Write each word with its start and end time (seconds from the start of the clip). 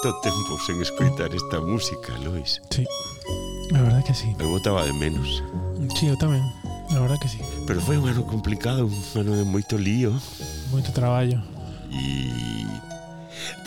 canto 0.00 0.20
tempo 0.20 0.58
sen 0.58 0.80
escoitar 0.80 1.34
esta 1.34 1.60
música, 1.60 2.16
Lois. 2.24 2.62
Sí, 2.70 2.86
a 3.74 3.82
verdad 3.82 4.04
que 4.04 4.14
sí. 4.14 4.34
Eu 4.38 4.48
botaba 4.48 4.84
de 4.84 4.92
menos. 4.92 5.42
Sí, 5.96 6.08
eu 6.08 6.16
tamén, 6.16 6.40
a 6.88 6.98
verdad 7.00 7.20
que 7.20 7.28
sí. 7.28 7.36
Pero 7.68 7.84
foi 7.84 8.00
un 8.00 8.08
ano 8.08 8.24
complicado, 8.24 8.88
un 8.88 9.16
ano 9.20 9.36
de 9.36 9.44
moito 9.44 9.76
lío. 9.76 10.16
Moito 10.72 10.92
traballo. 10.96 11.44
E 11.92 12.64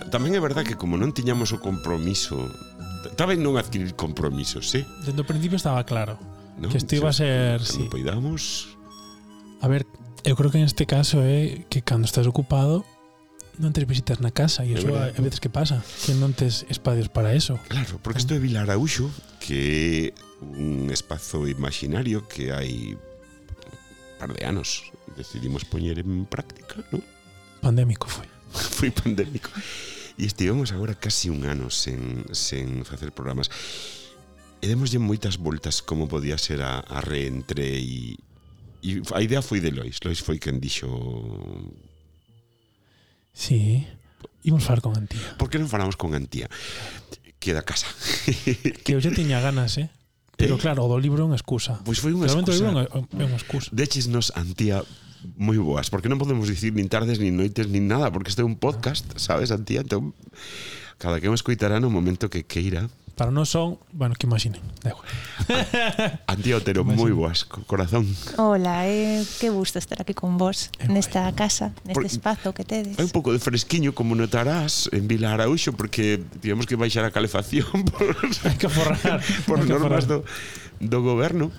tamén 0.09 0.33
é 0.33 0.41
verdad 0.41 0.65
que 0.65 0.73
como 0.73 0.97
non 0.97 1.13
tiñamos 1.13 1.53
o 1.53 1.62
compromiso 1.62 2.49
Estaba 3.03 3.35
non 3.37 3.59
adquirir 3.62 3.93
compromisos, 3.93 4.73
¿eh? 4.73 4.81
sí? 4.81 5.05
Dendo 5.05 5.27
principio 5.27 5.59
estaba 5.59 5.85
claro 5.85 6.18
¿no? 6.57 6.70
Que 6.70 6.81
isto 6.81 6.95
iba 6.97 7.09
a 7.09 7.13
ser... 7.13 7.62
Cando 7.62 7.73
sí. 7.77 7.85
poidamos... 7.91 8.73
A 9.62 9.68
ver, 9.68 9.85
eu 10.23 10.34
creo 10.34 10.49
que 10.49 10.57
en 10.57 10.65
este 10.65 10.90
caso 10.90 11.21
é 11.21 11.62
eh, 11.62 11.65
que 11.70 11.85
cando 11.85 12.09
estás 12.09 12.25
ocupado 12.25 12.81
non 13.62 13.70
tes 13.70 13.85
visitas 13.85 14.18
na 14.18 14.34
casa 14.34 14.65
e 14.65 14.73
iso 14.73 14.90
a 14.98 15.13
veces 15.21 15.37
que 15.37 15.49
pasa, 15.49 15.85
que 16.05 16.18
non 16.18 16.34
tes 16.34 16.65
espacios 16.73 17.09
para 17.09 17.37
eso. 17.37 17.62
Claro, 17.70 18.01
porque 18.01 18.21
isto 18.21 18.34
é 18.34 18.41
Vilar 18.41 18.70
Auxo, 18.73 19.13
que 19.37 20.09
é 20.09 20.23
un 20.41 20.90
espazo 20.90 21.46
imaginario 21.46 22.26
que 22.26 22.49
hai 22.49 22.98
un 22.98 24.15
par 24.18 24.34
de 24.34 24.41
anos 24.48 24.90
decidimos 25.13 25.65
poñer 25.70 26.01
en 26.01 26.26
práctica, 26.26 26.81
non? 26.90 27.05
Pandémico 27.62 28.09
foi. 28.09 28.26
foi 28.77 28.90
pandémico. 28.90 29.54
E 30.18 30.26
estivemos 30.26 30.74
agora 30.74 30.98
casi 30.98 31.29
un 31.29 31.46
ano 31.46 31.70
sen, 31.70 32.26
sen 32.34 32.85
facer 32.85 33.13
programas. 33.13 33.54
E 34.62 34.65
demoslle 34.65 34.98
moitas 34.98 35.37
voltas 35.37 35.85
como 35.85 36.09
podía 36.09 36.37
ser 36.41 36.65
a, 36.65 36.81
a 36.81 37.05
reentre 37.05 37.77
e, 37.77 38.18
e 38.81 39.01
a 39.13 39.21
idea 39.21 39.46
foi 39.46 39.62
de 39.62 39.70
Lois. 39.70 40.01
Lois 40.01 40.21
foi 40.21 40.41
quen 40.41 40.57
dixo 40.57 40.90
Sí. 43.34 43.85
Imos 44.43 44.63
falar 44.63 44.81
con 44.81 44.95
Antía. 44.95 45.37
Por 45.41 45.49
que 45.49 45.57
non 45.57 45.67
falamos 45.67 45.98
con 45.98 46.13
Antía? 46.13 46.48
Que 47.41 47.51
da 47.51 47.65
casa. 47.65 47.90
que 48.85 48.93
eu 48.93 49.01
xa 49.01 49.12
tiña 49.12 49.41
ganas, 49.41 49.75
eh? 49.81 49.90
Pero 50.37 50.55
eh? 50.55 50.62
claro, 50.62 50.85
o 50.85 50.90
do 50.90 51.01
libro 51.01 51.23
é 51.23 51.27
unha 51.27 51.40
excusa. 51.40 51.81
Pois 51.84 51.99
foi 51.99 52.13
unha 52.13 52.29
Realmente 52.29 52.53
excusa. 52.53 52.70
O 52.70 53.03
libro 53.03 53.20
é 53.20 53.25
unha 53.25 53.40
excusa. 53.40 53.67
Dechesnos 53.73 54.31
Antía 54.37 54.85
moi 55.40 55.55
boas, 55.55 55.87
porque 55.87 56.12
non 56.12 56.20
podemos 56.20 56.51
dicir 56.51 56.75
nin 56.75 56.91
tardes, 56.91 57.17
nin 57.17 57.40
noites, 57.40 57.71
nin 57.71 57.87
nada, 57.87 58.12
porque 58.12 58.27
este 58.27 58.43
é 58.43 58.48
un 58.48 58.59
podcast, 58.59 59.07
sabes, 59.15 59.55
Antía? 59.55 59.81
Entón, 59.81 60.12
cada 60.99 61.23
que 61.23 61.31
me 61.31 61.37
escoitará 61.40 61.79
no 61.79 61.87
momento 61.87 62.27
que 62.27 62.43
queira, 62.43 62.91
Para 63.13 63.29
non 63.29 63.45
son, 63.45 63.77
bueno, 63.93 64.17
que 64.17 64.25
imaginen, 64.25 64.66
da 64.81 64.89
igual. 64.89 65.06
Moi 66.97 67.13
boas, 67.13 67.46
corazón. 67.46 68.09
Hola, 68.41 68.90
eh, 68.90 69.22
que 69.38 69.53
gusto 69.53 69.78
estar 69.78 70.01
aquí 70.01 70.18
con 70.18 70.41
vos 70.41 70.74
eh, 70.81 70.90
nesta 70.90 71.29
casa, 71.38 71.78
neste 71.85 71.94
Por, 71.94 72.09
espazo 72.09 72.57
que 72.57 72.66
tedes. 72.66 72.97
Hai 72.97 73.06
un 73.06 73.13
pouco 73.13 73.29
de 73.29 73.38
fresquiño, 73.38 73.94
como 73.94 74.18
notarás, 74.18 74.90
en 74.90 75.06
Vila 75.06 75.38
Araúxo, 75.38 75.78
porque 75.78 76.25
tivemos 76.41 76.66
que 76.66 76.73
baixar 76.73 77.06
a 77.06 77.13
calefacción 77.13 77.69
por, 77.94 78.18
hai 78.50 78.57
que 78.57 78.66
forrar, 78.66 79.22
por 79.46 79.62
hai 79.62 79.69
normas 79.69 80.09
forrar. 80.09 80.25
do, 80.25 80.25
do 80.81 81.00
goberno 81.06 81.53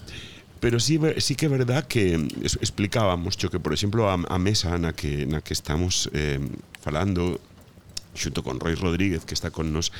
pero 0.64 0.80
sí, 0.80 0.98
sí 1.20 1.36
que 1.36 1.44
é 1.44 1.52
verdad 1.52 1.84
que 1.84 2.16
explicábamos 2.56 3.36
cho 3.36 3.52
que, 3.52 3.60
por 3.60 3.76
exemplo, 3.76 4.08
a, 4.08 4.16
a 4.16 4.38
mesa 4.40 4.72
na 4.80 4.96
que, 4.96 5.28
na 5.28 5.44
que 5.44 5.52
estamos 5.52 6.08
eh, 6.16 6.40
falando 6.80 7.36
xunto 8.16 8.40
con 8.42 8.56
Roy 8.58 8.74
Rodríguez, 8.74 9.28
que 9.28 9.34
está 9.36 9.52
con 9.52 9.76
nos, 9.76 9.92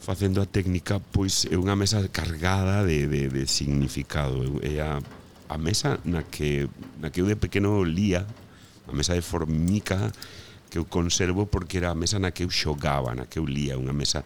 facendo 0.00 0.40
a 0.40 0.48
técnica 0.48 0.98
pois 1.12 1.44
é 1.44 1.60
unha 1.60 1.76
mesa 1.76 2.00
cargada 2.08 2.82
de, 2.88 3.04
de, 3.06 3.28
de 3.28 3.44
significado. 3.44 4.58
É 4.64 4.80
a, 4.80 4.98
a 5.52 5.56
mesa 5.60 6.00
na 6.08 6.24
que 6.24 6.66
na 6.98 7.12
que 7.12 7.20
eu 7.20 7.28
de 7.28 7.36
pequeno 7.36 7.84
lía 7.84 8.24
a 8.88 8.92
mesa 8.96 9.12
de 9.12 9.22
formica 9.22 10.10
que 10.72 10.80
eu 10.80 10.88
conservo 10.88 11.46
porque 11.46 11.78
era 11.78 11.92
a 11.92 11.98
mesa 11.98 12.16
na 12.18 12.32
que 12.32 12.42
eu 12.42 12.50
xogaba 12.50 13.12
na 13.12 13.28
que 13.28 13.38
eu 13.38 13.44
lía 13.44 13.76
unha 13.76 13.92
mesa. 13.92 14.24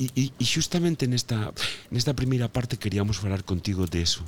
E, 0.00 0.08
e, 0.16 0.24
e 0.32 0.44
xustamente 0.44 1.04
nesta 1.04 1.52
nesta 1.92 2.16
primeira 2.16 2.48
parte 2.48 2.80
queríamos 2.80 3.20
falar 3.20 3.44
contigo 3.44 3.84
de 3.84 4.00
eso 4.02 4.24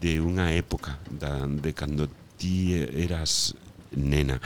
de 0.00 0.20
unha 0.22 0.54
época 0.54 1.00
da, 1.08 1.48
de 1.48 1.72
cando 1.72 2.06
ti 2.38 2.76
eras 2.76 3.56
nena. 3.96 4.38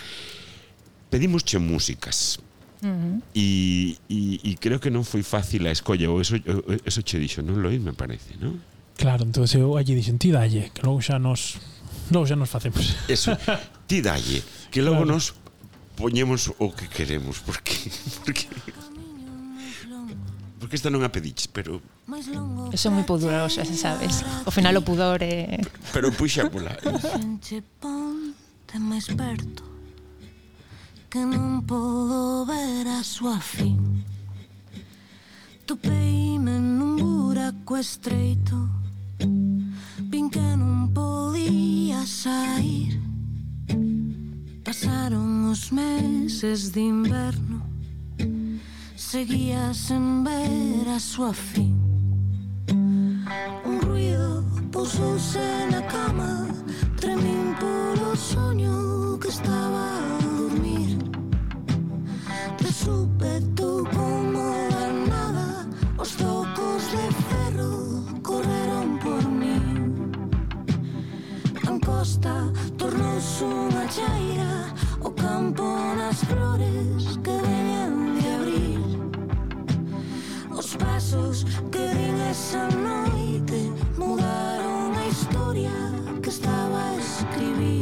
Pedimosche 1.11 1.59
músicas. 1.59 2.41
Uh 2.82 2.88
-huh. 2.88 3.22
e, 3.34 3.97
e, 4.10 4.41
e 4.43 4.50
creo 4.59 4.82
que 4.82 4.91
non 4.91 5.06
foi 5.06 5.22
fácil 5.22 5.62
a 5.66 5.70
escolla, 5.70 6.10
ou 6.10 6.19
eso, 6.19 6.34
eso 6.82 7.00
che 7.06 7.22
dixo, 7.22 7.38
non 7.38 7.62
Lois, 7.62 7.78
me 7.78 7.94
parece, 7.94 8.34
non? 8.43 8.59
Claro, 8.98 9.22
entonces 9.22 9.54
eu 9.54 9.78
allí 9.78 9.94
dixen, 9.94 10.19
ti 10.19 10.34
dalle, 10.34 10.75
que 10.75 10.82
logo 10.82 10.98
xa 10.98 11.22
nos 11.22 11.62
logo 12.10 12.26
xa 12.26 12.34
nos 12.34 12.50
facemos. 12.50 12.82
Eso, 13.06 13.38
ti 13.91 14.03
dalle, 14.03 14.42
que 14.75 14.82
logo 14.82 15.06
claro. 15.06 15.15
nos 15.15 15.38
poñemos 15.94 16.50
o 16.59 16.75
que 16.75 16.91
queremos, 16.91 17.38
porque 17.47 17.78
porque 18.26 18.50
porque 20.59 20.75
esta 20.75 20.91
non 20.91 21.06
a 21.06 21.10
pediches, 21.15 21.47
pero 21.47 21.78
Eso 22.75 22.88
é 22.88 22.91
moi 22.91 23.06
pudorosa, 23.06 23.62
se 23.62 23.78
sabes. 23.78 24.26
O 24.42 24.50
final 24.50 24.75
o 24.75 24.82
pudor 24.82 25.22
é 25.22 25.54
eh... 25.54 25.62
Pero, 25.94 26.10
pero 26.10 26.98
ponte 27.78 28.78
máis 28.78 29.06
perto 29.06 29.72
que 31.12 31.27
non 31.28 31.61
podo 31.69 32.49
ver 32.49 32.89
a 32.89 33.05
súa 33.05 33.37
fin 33.37 33.77
Topeime 35.69 36.56
nun 36.56 36.97
buraco 36.97 37.77
estreito 37.77 38.56
Vin 40.09 40.33
que 40.33 40.49
non 40.56 40.89
podía 40.89 42.01
sair. 42.09 42.97
Pasaron 44.65 45.53
os 45.53 45.69
meses 45.69 46.72
de 46.72 46.81
inverno 46.81 47.61
Seguía 48.97 49.77
sen 49.77 50.25
ver 50.25 50.89
a 50.89 50.97
súa 50.97 51.37
fin 51.37 51.77
Un 53.69 53.77
ruido 53.84 54.49
pousouse 54.72 55.45
na 55.69 55.84
cama 55.84 56.49
Tremín 56.97 57.53
polo 57.61 58.17
soño 58.17 59.21
que 59.21 59.28
estaba 59.28 60.22
supe 62.84 63.41
tú 63.54 63.84
como 63.94 64.41
a 64.82 64.87
nada. 65.10 65.66
Os 65.98 66.10
tocos 66.16 66.82
de 66.94 67.04
ferro 67.28 67.72
correron 68.22 68.98
por 68.98 69.22
mí. 69.41 69.56
En 71.69 71.76
costa 71.81 72.34
tornouse 72.76 73.44
unha 73.44 73.84
chaira 73.94 74.53
O 75.06 75.10
campo 75.25 75.66
nas 75.98 76.19
flores 76.28 77.18
que 77.24 77.34
veñan 77.47 77.95
de 78.18 78.27
abril. 78.39 78.83
Os 80.59 80.68
pasos 80.83 81.36
que 81.72 81.84
din 81.97 82.18
esa 82.33 82.66
noite 82.89 83.60
Mudaron 83.98 84.91
a 85.03 85.04
historia 85.15 85.77
que 86.22 86.30
estaba 86.30 86.80
a 86.91 86.97
escribir. 86.98 87.82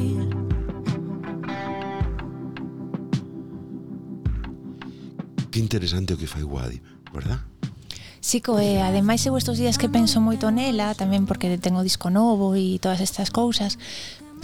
que 5.51 5.59
interesante 5.59 6.15
o 6.15 6.19
que 6.19 6.31
fai 6.31 6.47
Wadi, 6.47 6.81
verdad? 7.13 7.43
Sí, 8.21 8.41
coe, 8.41 8.81
ademais 8.85 9.25
eu 9.25 9.37
estes 9.41 9.57
días 9.57 9.81
que 9.81 9.89
penso 9.89 10.21
moito 10.21 10.53
nela, 10.53 10.93
tamén 10.93 11.25
porque 11.25 11.57
tengo 11.57 11.81
disco 11.81 12.13
novo 12.13 12.53
e 12.53 12.77
todas 12.77 13.01
estas 13.01 13.33
cousas, 13.33 13.81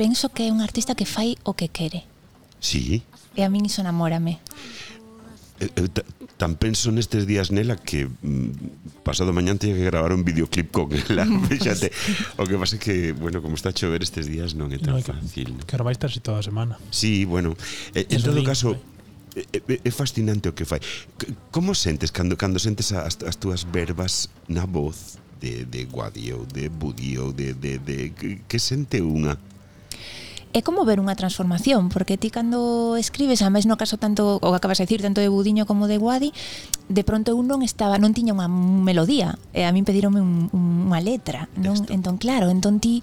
penso 0.01 0.33
que 0.33 0.49
é 0.49 0.51
un 0.53 0.65
artista 0.65 0.97
que 0.97 1.05
fai 1.05 1.37
o 1.45 1.53
que 1.53 1.69
quere. 1.69 2.09
Sí. 2.57 3.05
E 3.37 3.45
a 3.45 3.53
min 3.53 3.69
iso 3.69 3.85
namórame. 3.85 4.41
Eu, 5.61 5.69
eh, 5.69 5.73
eu 5.77 5.87
eh, 5.93 6.05
tan 6.41 6.57
penso 6.57 6.89
nestes 6.89 7.29
días 7.29 7.53
nela 7.53 7.77
que 7.77 8.09
mm, 8.09 9.05
pasado 9.05 9.37
mañán 9.37 9.61
teña 9.61 9.77
que 9.77 9.85
gravar 9.85 10.17
un 10.17 10.25
videoclip 10.25 10.73
con 10.73 10.89
ela, 10.97 11.29
fíxate. 11.53 11.93
o 12.41 12.49
que 12.49 12.57
pasa 12.57 12.77
é 12.77 12.81
que, 12.81 13.13
bueno, 13.13 13.45
como 13.45 13.61
está 13.61 13.73
a 13.73 13.77
chover 13.77 14.01
estes 14.01 14.25
días 14.25 14.57
non 14.57 14.73
é 14.73 14.81
tan 14.81 14.97
no, 14.97 15.05
fácil. 15.05 15.53
Que, 15.53 15.53
no? 15.53 15.69
que 15.69 15.77
vai 15.85 15.93
estar 15.93 16.09
toda 16.25 16.41
a 16.41 16.45
semana. 16.45 16.81
Sí, 16.89 17.29
bueno, 17.29 17.53
eh, 17.93 18.09
en 18.09 18.25
todo 18.25 18.41
caso, 18.41 18.73
eh? 18.73 18.96
é 19.37 19.91
fascinante 19.91 20.49
o 20.49 20.53
que 20.53 20.65
fai. 20.65 20.81
Como 21.53 21.75
sentes 21.75 22.11
cando 22.11 22.37
cando 22.37 22.59
sentes 22.59 22.93
as, 22.93 23.19
as 23.23 23.37
túas 23.37 23.65
verbas 23.65 24.31
na 24.49 24.65
voz 24.65 25.19
de, 25.41 25.65
de 25.65 25.85
Guadi 25.85 26.33
ou 26.33 26.47
de 26.47 26.69
Budi 26.69 27.19
ou 27.19 27.33
de, 27.33 27.53
de, 27.53 27.79
de 27.79 28.13
que 28.49 28.59
sente 28.59 29.03
unha? 29.03 29.37
é 30.53 30.63
como 30.63 30.85
ver 30.87 31.03
unha 31.03 31.15
transformación, 31.19 31.91
porque 31.91 32.17
ti 32.17 32.31
cando 32.31 32.95
escribes, 32.97 33.43
a 33.45 33.51
máis 33.53 33.69
no 33.69 33.77
caso 33.77 34.01
tanto, 34.01 34.39
o 34.41 34.49
que 34.53 34.59
acabas 34.59 34.79
de 34.79 34.89
decir, 34.89 35.03
tanto 35.03 35.21
de 35.21 35.29
Budiño 35.29 35.67
como 35.67 35.87
de 35.91 35.99
Guadi, 35.99 36.33
de 36.89 37.03
pronto 37.03 37.35
eu 37.35 37.41
non 37.43 37.61
estaba, 37.61 37.99
non 37.99 38.15
tiña 38.17 38.33
unha 38.33 38.49
melodía, 38.49 39.37
e 39.53 39.67
a 39.67 39.71
min 39.75 39.85
pedironme 39.85 40.23
un, 40.23 40.49
un, 40.55 40.89
unha 40.89 41.03
letra, 41.03 41.51
non? 41.59 41.77
Texto. 41.77 41.93
Entón, 41.93 42.17
claro, 42.17 42.49
entón 42.49 42.81
ti 42.81 43.03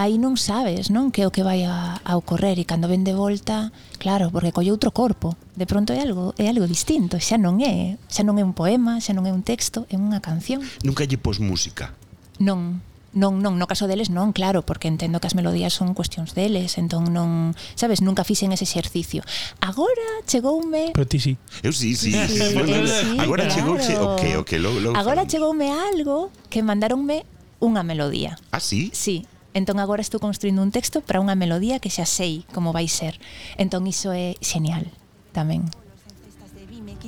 aí 0.00 0.18
non 0.18 0.34
sabes, 0.40 0.90
non, 0.90 1.14
que 1.14 1.28
o 1.28 1.30
que 1.30 1.44
vai 1.46 1.62
a, 1.62 2.00
a 2.02 2.12
ocorrer 2.18 2.58
e 2.58 2.64
cando 2.66 2.90
ven 2.90 3.06
de 3.06 3.14
volta, 3.14 3.70
claro, 4.00 4.32
porque 4.34 4.50
colle 4.50 4.74
outro 4.74 4.90
corpo. 4.90 5.38
De 5.54 5.68
pronto 5.68 5.92
é 5.92 6.00
algo, 6.00 6.32
é 6.40 6.48
algo 6.48 6.64
distinto, 6.64 7.20
xa 7.20 7.36
non 7.36 7.60
é, 7.60 8.00
xa 8.08 8.24
non 8.24 8.40
é 8.40 8.44
un 8.44 8.56
poema, 8.56 8.98
xa 8.98 9.12
non 9.12 9.28
é 9.28 9.32
un 9.32 9.44
texto, 9.44 9.86
é 9.92 9.96
unha 10.00 10.18
canción. 10.18 10.64
Nunca 10.82 11.04
lle 11.06 11.20
pos 11.20 11.38
música. 11.38 11.94
Non. 12.40 12.82
Non, 13.10 13.42
non, 13.42 13.58
no 13.58 13.66
caso 13.66 13.90
deles 13.90 14.06
non, 14.06 14.30
claro, 14.30 14.62
porque 14.62 14.86
entendo 14.86 15.18
que 15.18 15.26
as 15.26 15.34
melodías 15.34 15.74
son 15.74 15.98
cuestións 15.98 16.30
deles, 16.38 16.78
entón 16.78 17.10
non, 17.10 17.58
sabes, 17.74 18.06
nunca 18.06 18.22
fixen 18.22 18.54
ese 18.54 18.62
exercicio. 18.62 19.26
Agora 19.58 20.22
chegoume 20.30 20.94
Pero 20.94 21.10
ti 21.10 21.18
sí. 21.18 21.34
Eu 21.66 21.74
sí, 21.74 21.98
sí. 21.98 22.14
sí, 22.14 22.38
sí, 22.38 22.54
sí 22.86 23.18
agora 23.18 23.50
claro. 23.50 23.54
chegouche 23.54 23.98
o 23.98 24.14
que 24.14 24.38
o 24.38 24.46
que 24.46 24.62
logo, 24.62 24.78
logo 24.78 24.94
Agora 24.94 25.26
chegoume 25.26 25.74
algo 25.74 26.30
que 26.46 26.62
mandáronme 26.62 27.26
unha 27.58 27.82
melodía. 27.82 28.38
Ah, 28.54 28.62
sí? 28.62 28.94
Sí. 28.94 29.26
Entón 29.58 29.82
agora 29.82 30.06
estou 30.06 30.22
construindo 30.22 30.62
un 30.62 30.70
texto 30.70 31.02
para 31.02 31.18
unha 31.18 31.34
melodía 31.34 31.82
que 31.82 31.90
xa 31.90 32.06
sei 32.06 32.46
como 32.54 32.70
vai 32.70 32.86
ser. 32.86 33.18
Entón 33.58 33.90
iso 33.90 34.14
é 34.14 34.38
xenial 34.38 34.86
tamén 35.34 35.66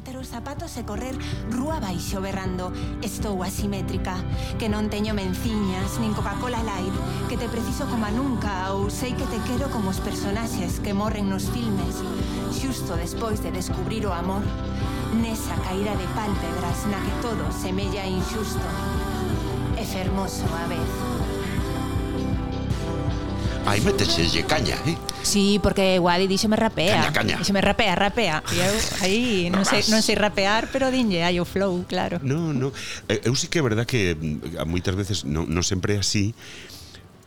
quitar 0.03 0.21
os 0.21 0.29
zapatos 0.35 0.77
e 0.79 0.83
correr 0.83 1.15
rúa 1.55 1.79
baixo 1.79 2.19
berrando. 2.19 2.75
Estou 3.03 3.39
asimétrica, 3.47 4.19
que 4.59 4.67
non 4.67 4.91
teño 4.91 5.15
menciñas 5.15 6.03
nin 6.03 6.11
Coca-Cola 6.11 6.59
Light 6.59 6.91
Que 7.31 7.39
te 7.39 7.47
preciso 7.47 7.87
como 7.87 8.11
nunca 8.11 8.75
ou 8.75 8.91
sei 8.91 9.15
que 9.15 9.31
te 9.31 9.39
quero 9.47 9.71
como 9.71 9.95
os 9.95 10.03
personaxes 10.03 10.83
que 10.83 10.91
morren 10.91 11.31
nos 11.31 11.47
filmes. 11.55 12.03
Xusto 12.51 12.99
despois 12.99 13.39
de 13.47 13.55
descubrir 13.55 14.03
o 14.03 14.11
amor 14.11 14.43
Nesa 15.23 15.55
caída 15.63 15.95
de 15.95 16.07
pálpebras 16.19 16.83
na 16.91 16.99
que 16.99 17.15
todo 17.23 17.47
semella 17.55 18.03
injusto 18.03 18.67
É 19.79 19.87
fermoso 19.87 20.51
a 20.51 20.67
vez 20.67 21.32
aí 23.67 23.81
méteselle 23.81 24.45
caña, 24.45 24.77
eh? 24.87 24.97
Sí, 25.23 25.61
porque 25.63 25.99
Wadi 25.99 26.25
e 26.25 26.29
díxeme 26.29 26.57
rapea. 26.57 27.09
Caña, 27.09 27.13
caña. 27.13 27.37
Díxeme 27.39 27.61
rapea, 27.63 27.95
rapea. 27.95 28.43
E 28.51 28.59
eu 28.67 28.75
aí 29.03 29.23
non, 29.51 29.63
sei, 29.65 29.87
non 29.89 30.03
sei 30.03 30.19
rapear, 30.19 30.69
pero 30.73 30.91
dinlle 30.91 31.23
hai 31.23 31.39
o 31.39 31.47
flow, 31.47 31.87
claro. 31.87 32.19
No, 32.23 32.51
no. 32.51 32.75
Eh, 33.07 33.23
eu 33.25 33.35
sí 33.39 33.47
que 33.47 33.59
é 33.59 33.65
verdad 33.65 33.87
que 33.87 34.19
mm, 34.19 34.59
a 34.59 34.65
moitas 34.67 34.95
veces 34.99 35.17
non, 35.23 35.47
non 35.47 35.63
sempre 35.63 35.97
é 35.97 36.03
así, 36.03 36.35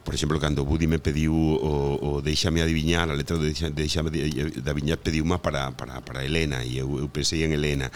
Por 0.05 0.13
exemplo, 0.13 0.37
cando 0.37 0.61
Budi 0.69 0.85
me 0.85 1.01
pediu 1.01 1.33
o, 1.33 1.97
o 1.97 2.21
Deixame 2.21 2.61
adiviñar, 2.61 3.09
a 3.09 3.17
letra 3.17 3.41
de 3.41 3.49
Deixame 3.73 4.13
de 4.13 4.21
adiviñar 4.61 5.01
eh, 5.01 5.01
pediu 5.01 5.25
uma 5.25 5.41
para, 5.41 5.73
para, 5.73 5.97
para 6.05 6.21
Helena 6.21 6.61
e 6.61 6.77
eu, 6.77 7.01
eu 7.01 7.09
pensei 7.09 7.41
en 7.41 7.57
Helena 7.57 7.89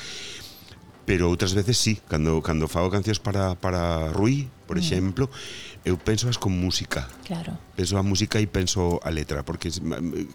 pero 1.09 1.25
outras 1.25 1.57
veces 1.57 1.77
sí, 1.77 1.97
cando 2.05 2.37
cando 2.45 2.69
fago 2.69 2.93
cancións 2.93 3.17
para 3.17 3.57
para 3.57 4.13
Rui, 4.13 4.45
por 4.69 4.77
mm. 4.77 4.81
exemplo, 4.81 5.25
mm 5.25 5.78
eu 5.89 5.97
penso 5.97 6.29
as 6.29 6.37
con 6.37 6.53
música. 6.53 7.09
Claro. 7.25 7.57
Penso 7.73 7.97
a 7.97 8.03
música 8.05 8.37
e 8.37 8.45
penso 8.45 9.01
a 9.01 9.09
letra, 9.09 9.41
porque 9.41 9.73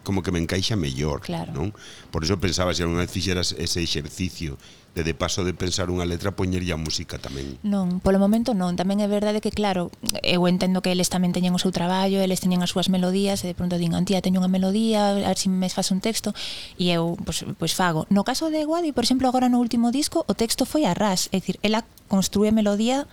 como 0.02 0.20
que 0.26 0.34
me 0.34 0.42
encaixa 0.42 0.74
mellor, 0.74 1.22
claro. 1.22 1.54
non? 1.54 1.70
Por 2.10 2.26
eso 2.26 2.42
pensaba 2.42 2.74
se 2.74 2.82
algunha 2.82 3.06
vez 3.06 3.12
fixeras 3.14 3.54
ese 3.54 3.78
exercicio 3.78 4.58
de 4.94 5.02
de 5.02 5.14
paso 5.14 5.42
de 5.42 5.54
pensar 5.54 5.90
unha 5.90 6.06
letra 6.06 6.34
poñerlle 6.34 6.70
a 6.70 6.78
música 6.78 7.18
tamén. 7.18 7.58
Non, 7.66 7.98
polo 7.98 8.22
momento 8.22 8.54
non, 8.54 8.78
tamén 8.78 9.02
é 9.02 9.08
verdade 9.10 9.42
que 9.42 9.50
claro, 9.50 9.90
eu 10.22 10.46
entendo 10.46 10.82
que 10.82 10.94
eles 10.94 11.10
tamén 11.10 11.34
teñen 11.34 11.50
o 11.50 11.60
seu 11.62 11.74
traballo, 11.74 12.22
eles 12.22 12.38
teñen 12.38 12.62
as 12.62 12.70
súas 12.70 12.86
melodías 12.86 13.42
e 13.42 13.50
de 13.50 13.58
pronto 13.58 13.74
din, 13.74 13.94
"Antía, 13.94 14.22
teño 14.22 14.38
unha 14.38 14.50
melodía, 14.50 15.10
a 15.10 15.34
ver 15.34 15.38
se 15.38 15.46
si 15.46 15.48
me 15.50 15.66
faz 15.66 15.90
un 15.90 15.98
texto" 15.98 16.30
e 16.78 16.94
eu 16.94 17.18
pois, 17.26 17.42
pois 17.58 17.74
fago. 17.74 18.06
No 18.10 18.22
caso 18.22 18.54
de 18.54 18.62
Guadi, 18.62 18.94
por 18.94 19.02
exemplo, 19.02 19.26
agora 19.26 19.50
no 19.50 19.58
último 19.58 19.90
disco, 19.90 20.22
o 20.30 20.34
texto 20.38 20.62
foi 20.62 20.86
a 20.86 20.94
ras, 20.94 21.26
é 21.34 21.42
dicir, 21.42 21.58
ela 21.66 21.82
construe 22.06 22.54
melodía 22.54 23.10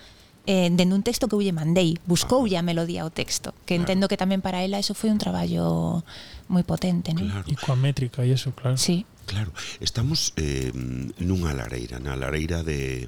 eh, 0.48 0.70
dende 0.74 0.96
un 0.96 1.04
texto 1.04 1.28
que 1.30 1.36
eu 1.38 1.42
lle 1.42 1.54
mandei, 1.54 2.02
buscoulle 2.06 2.58
a 2.58 2.66
melodía 2.66 3.06
ao 3.06 3.14
texto, 3.14 3.54
que 3.66 3.78
claro. 3.78 3.86
entendo 3.86 4.06
que 4.10 4.18
tamén 4.18 4.42
para 4.42 4.66
ela 4.66 4.82
eso 4.82 4.98
foi 4.98 5.14
un 5.14 5.22
traballo 5.22 6.02
moi 6.50 6.66
potente, 6.66 7.14
non? 7.14 7.30
Claro. 7.30 7.48
E 7.48 7.56
coa 7.58 7.78
métrica 7.78 8.26
e 8.26 8.34
eso, 8.34 8.52
claro. 8.58 8.78
Sí. 8.78 9.06
Claro, 9.30 9.54
estamos 9.80 10.34
eh, 10.36 10.74
nunha 11.22 11.54
lareira, 11.54 12.02
na 12.02 12.18
lareira 12.18 12.66
de 12.66 13.08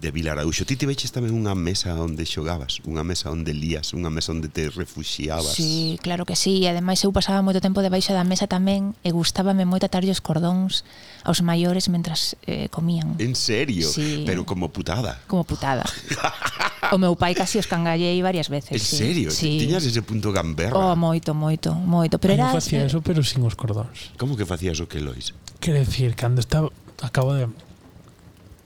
de 0.00 0.10
Vilaraúxo. 0.10 0.64
Ti 0.68 0.76
tiveches 0.76 1.10
tamén 1.10 1.32
unha 1.32 1.56
mesa 1.56 1.96
onde 1.96 2.28
xogabas, 2.28 2.84
unha 2.84 3.00
mesa 3.00 3.32
onde 3.32 3.56
lías, 3.56 3.96
unha 3.96 4.12
mesa 4.12 4.36
onde 4.36 4.52
te 4.52 4.68
refuxiabas. 4.68 5.56
Sí, 5.56 5.96
claro 6.04 6.28
que 6.28 6.36
sí. 6.36 6.68
Ademais, 6.68 7.00
eu 7.00 7.12
pasaba 7.12 7.40
moito 7.40 7.64
tempo 7.64 7.80
debaixo 7.80 8.12
da 8.12 8.22
mesa 8.22 8.44
tamén 8.44 8.92
e 9.00 9.10
gustábame 9.10 9.64
moito 9.64 9.88
atarlle 9.88 10.12
os 10.12 10.20
cordóns 10.20 10.84
aos 11.24 11.40
maiores 11.40 11.88
mentras 11.88 12.36
eh, 12.44 12.68
comían. 12.68 13.16
En 13.16 13.32
serio? 13.34 13.88
Sí. 13.88 14.22
Pero 14.28 14.44
como 14.44 14.68
putada? 14.68 15.24
Como 15.26 15.48
putada. 15.48 15.88
o 16.94 17.00
meu 17.00 17.16
pai 17.16 17.32
casi 17.32 17.56
os 17.56 17.66
cangallei 17.66 18.20
varias 18.20 18.52
veces. 18.52 18.76
En 18.76 18.84
sí. 18.84 18.96
serio? 19.00 19.28
Sí. 19.32 19.56
Tiñas 19.58 19.88
ese 19.88 20.04
punto 20.04 20.28
gamberra? 20.30 20.76
Oh, 20.76 20.94
moito, 20.94 21.32
moito, 21.32 21.72
moito. 21.72 22.20
Pero 22.20 22.36
Ay, 22.36 22.40
era... 22.40 22.52
Eu 22.52 22.60
facía 22.60 22.84
eso, 22.84 23.00
pero 23.00 23.24
sin 23.24 23.42
os 23.48 23.56
cordóns. 23.56 24.12
Como 24.20 24.36
que 24.36 24.44
facías 24.44 24.76
o 24.84 24.86
que, 24.86 25.00
Lois? 25.00 25.32
Quero 25.58 25.80
decir, 25.80 26.14
cando 26.14 26.44
estaba... 26.44 26.68
Acabo 27.02 27.34
de 27.36 27.48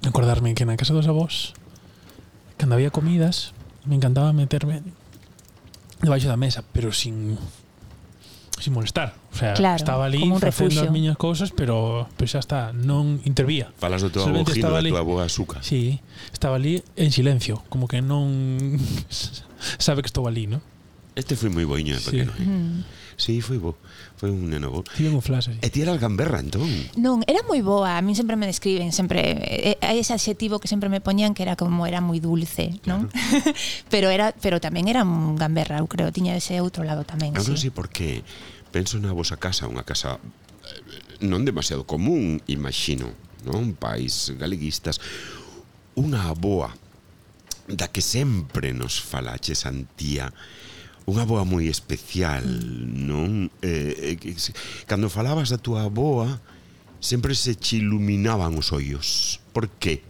acordarme 0.04 0.56
que 0.56 0.64
na 0.64 0.76
casa 0.80 0.96
dos 0.96 1.08
avós 1.08 1.52
cando 2.56 2.76
había 2.76 2.92
comidas 2.92 3.52
me 3.84 3.96
encantaba 3.96 4.32
meterme 4.32 4.84
debaixo 6.00 6.28
da 6.28 6.36
mesa, 6.36 6.64
pero 6.72 6.92
sin 6.92 7.36
sin 8.60 8.74
molestar. 8.74 9.14
O 9.32 9.36
sea, 9.36 9.54
claro, 9.54 9.76
estaba 9.76 10.04
ali 10.04 10.20
facendo 10.38 10.82
as 10.82 10.90
miñas 10.90 11.16
cousas, 11.16 11.50
pero 11.52 12.08
pero 12.16 12.28
xa 12.28 12.40
está, 12.40 12.72
non 12.76 13.20
intervía. 13.24 13.72
Falas 13.80 14.04
do 14.04 14.12
teu 14.12 14.24
avó 14.24 14.44
Gil, 14.44 14.64
da 14.64 14.84
tua 14.84 15.00
avó 15.00 15.20
Azuca. 15.24 15.64
Sí, 15.64 16.00
estaba 16.32 16.60
ali 16.60 16.84
en 16.96 17.10
silencio, 17.12 17.64
como 17.72 17.88
que 17.88 18.04
non 18.04 18.76
sabe 19.80 20.04
que 20.04 20.10
estou 20.12 20.28
ali, 20.28 20.44
¿no? 20.44 20.60
Este 21.16 21.36
foi 21.36 21.48
moi 21.48 21.64
boiño 21.64 21.96
¿eh? 21.96 22.00
de 22.00 22.04
sí. 22.04 22.10
pequeno. 22.12 22.32
Eh? 22.36 22.44
Mm. 22.44 22.99
Sí, 23.20 23.44
foi 23.44 23.60
bo. 23.60 23.76
Foi 24.16 24.32
un 24.32 24.48
neno 24.48 24.72
bo. 24.72 24.80
Tiven 24.96 25.12
un 25.12 25.20
flash. 25.20 25.52
E 25.60 25.68
ti 25.68 25.84
eras 25.84 26.00
gamberra, 26.00 26.40
entón? 26.40 26.64
Non, 26.96 27.20
era 27.28 27.44
moi 27.44 27.60
boa. 27.60 28.00
A 28.00 28.00
mí 28.00 28.16
sempre 28.16 28.40
me 28.40 28.48
describen, 28.48 28.96
sempre... 28.96 29.76
Hai 29.84 30.00
ese 30.00 30.16
adxetivo 30.16 30.56
que 30.56 30.72
sempre 30.72 30.88
me 30.88 31.04
poñían 31.04 31.36
que 31.36 31.44
era 31.44 31.52
como 31.52 31.84
era 31.84 32.00
moi 32.00 32.16
dulce, 32.16 32.80
non? 32.88 33.12
Claro. 33.12 33.52
pero 33.92 34.08
era 34.08 34.32
pero 34.32 34.56
tamén 34.56 34.88
era 34.88 35.04
un 35.04 35.36
gamberra, 35.36 35.84
eu 35.84 35.86
creo. 35.86 36.08
Tiña 36.08 36.32
ese 36.32 36.56
outro 36.64 36.80
lado 36.80 37.04
tamén. 37.04 37.36
Eu 37.36 37.44
non 37.44 37.60
sei 37.60 37.68
sí. 37.68 37.76
por 37.76 37.92
que 37.92 38.24
penso 38.72 38.96
na 38.96 39.12
vosa 39.12 39.36
casa, 39.36 39.68
unha 39.68 39.84
casa 39.84 40.16
eh, 40.16 41.20
non 41.20 41.44
demasiado 41.44 41.84
común, 41.84 42.40
imagino, 42.48 43.12
non? 43.44 43.68
Un 43.68 43.76
país 43.76 44.32
galeguistas. 44.40 44.96
Unha 45.92 46.32
aboa 46.32 46.72
da 47.68 47.92
que 47.92 48.00
sempre 48.00 48.72
nos 48.72 48.98
falaches, 48.98 49.68
Antía, 49.68 50.32
unha 51.10 51.26
boa 51.26 51.42
moi 51.42 51.66
especial, 51.66 52.46
non? 52.94 53.50
Eh, 53.58 54.14
eh, 54.14 54.38
cando 54.86 55.10
falabas 55.10 55.50
da 55.50 55.58
túa 55.58 55.90
boa, 55.90 56.38
sempre 57.02 57.34
se 57.34 57.58
che 57.58 57.82
iluminaban 57.82 58.54
os 58.54 58.70
ollos. 58.70 59.42
Por 59.50 59.66
que? 59.66 60.06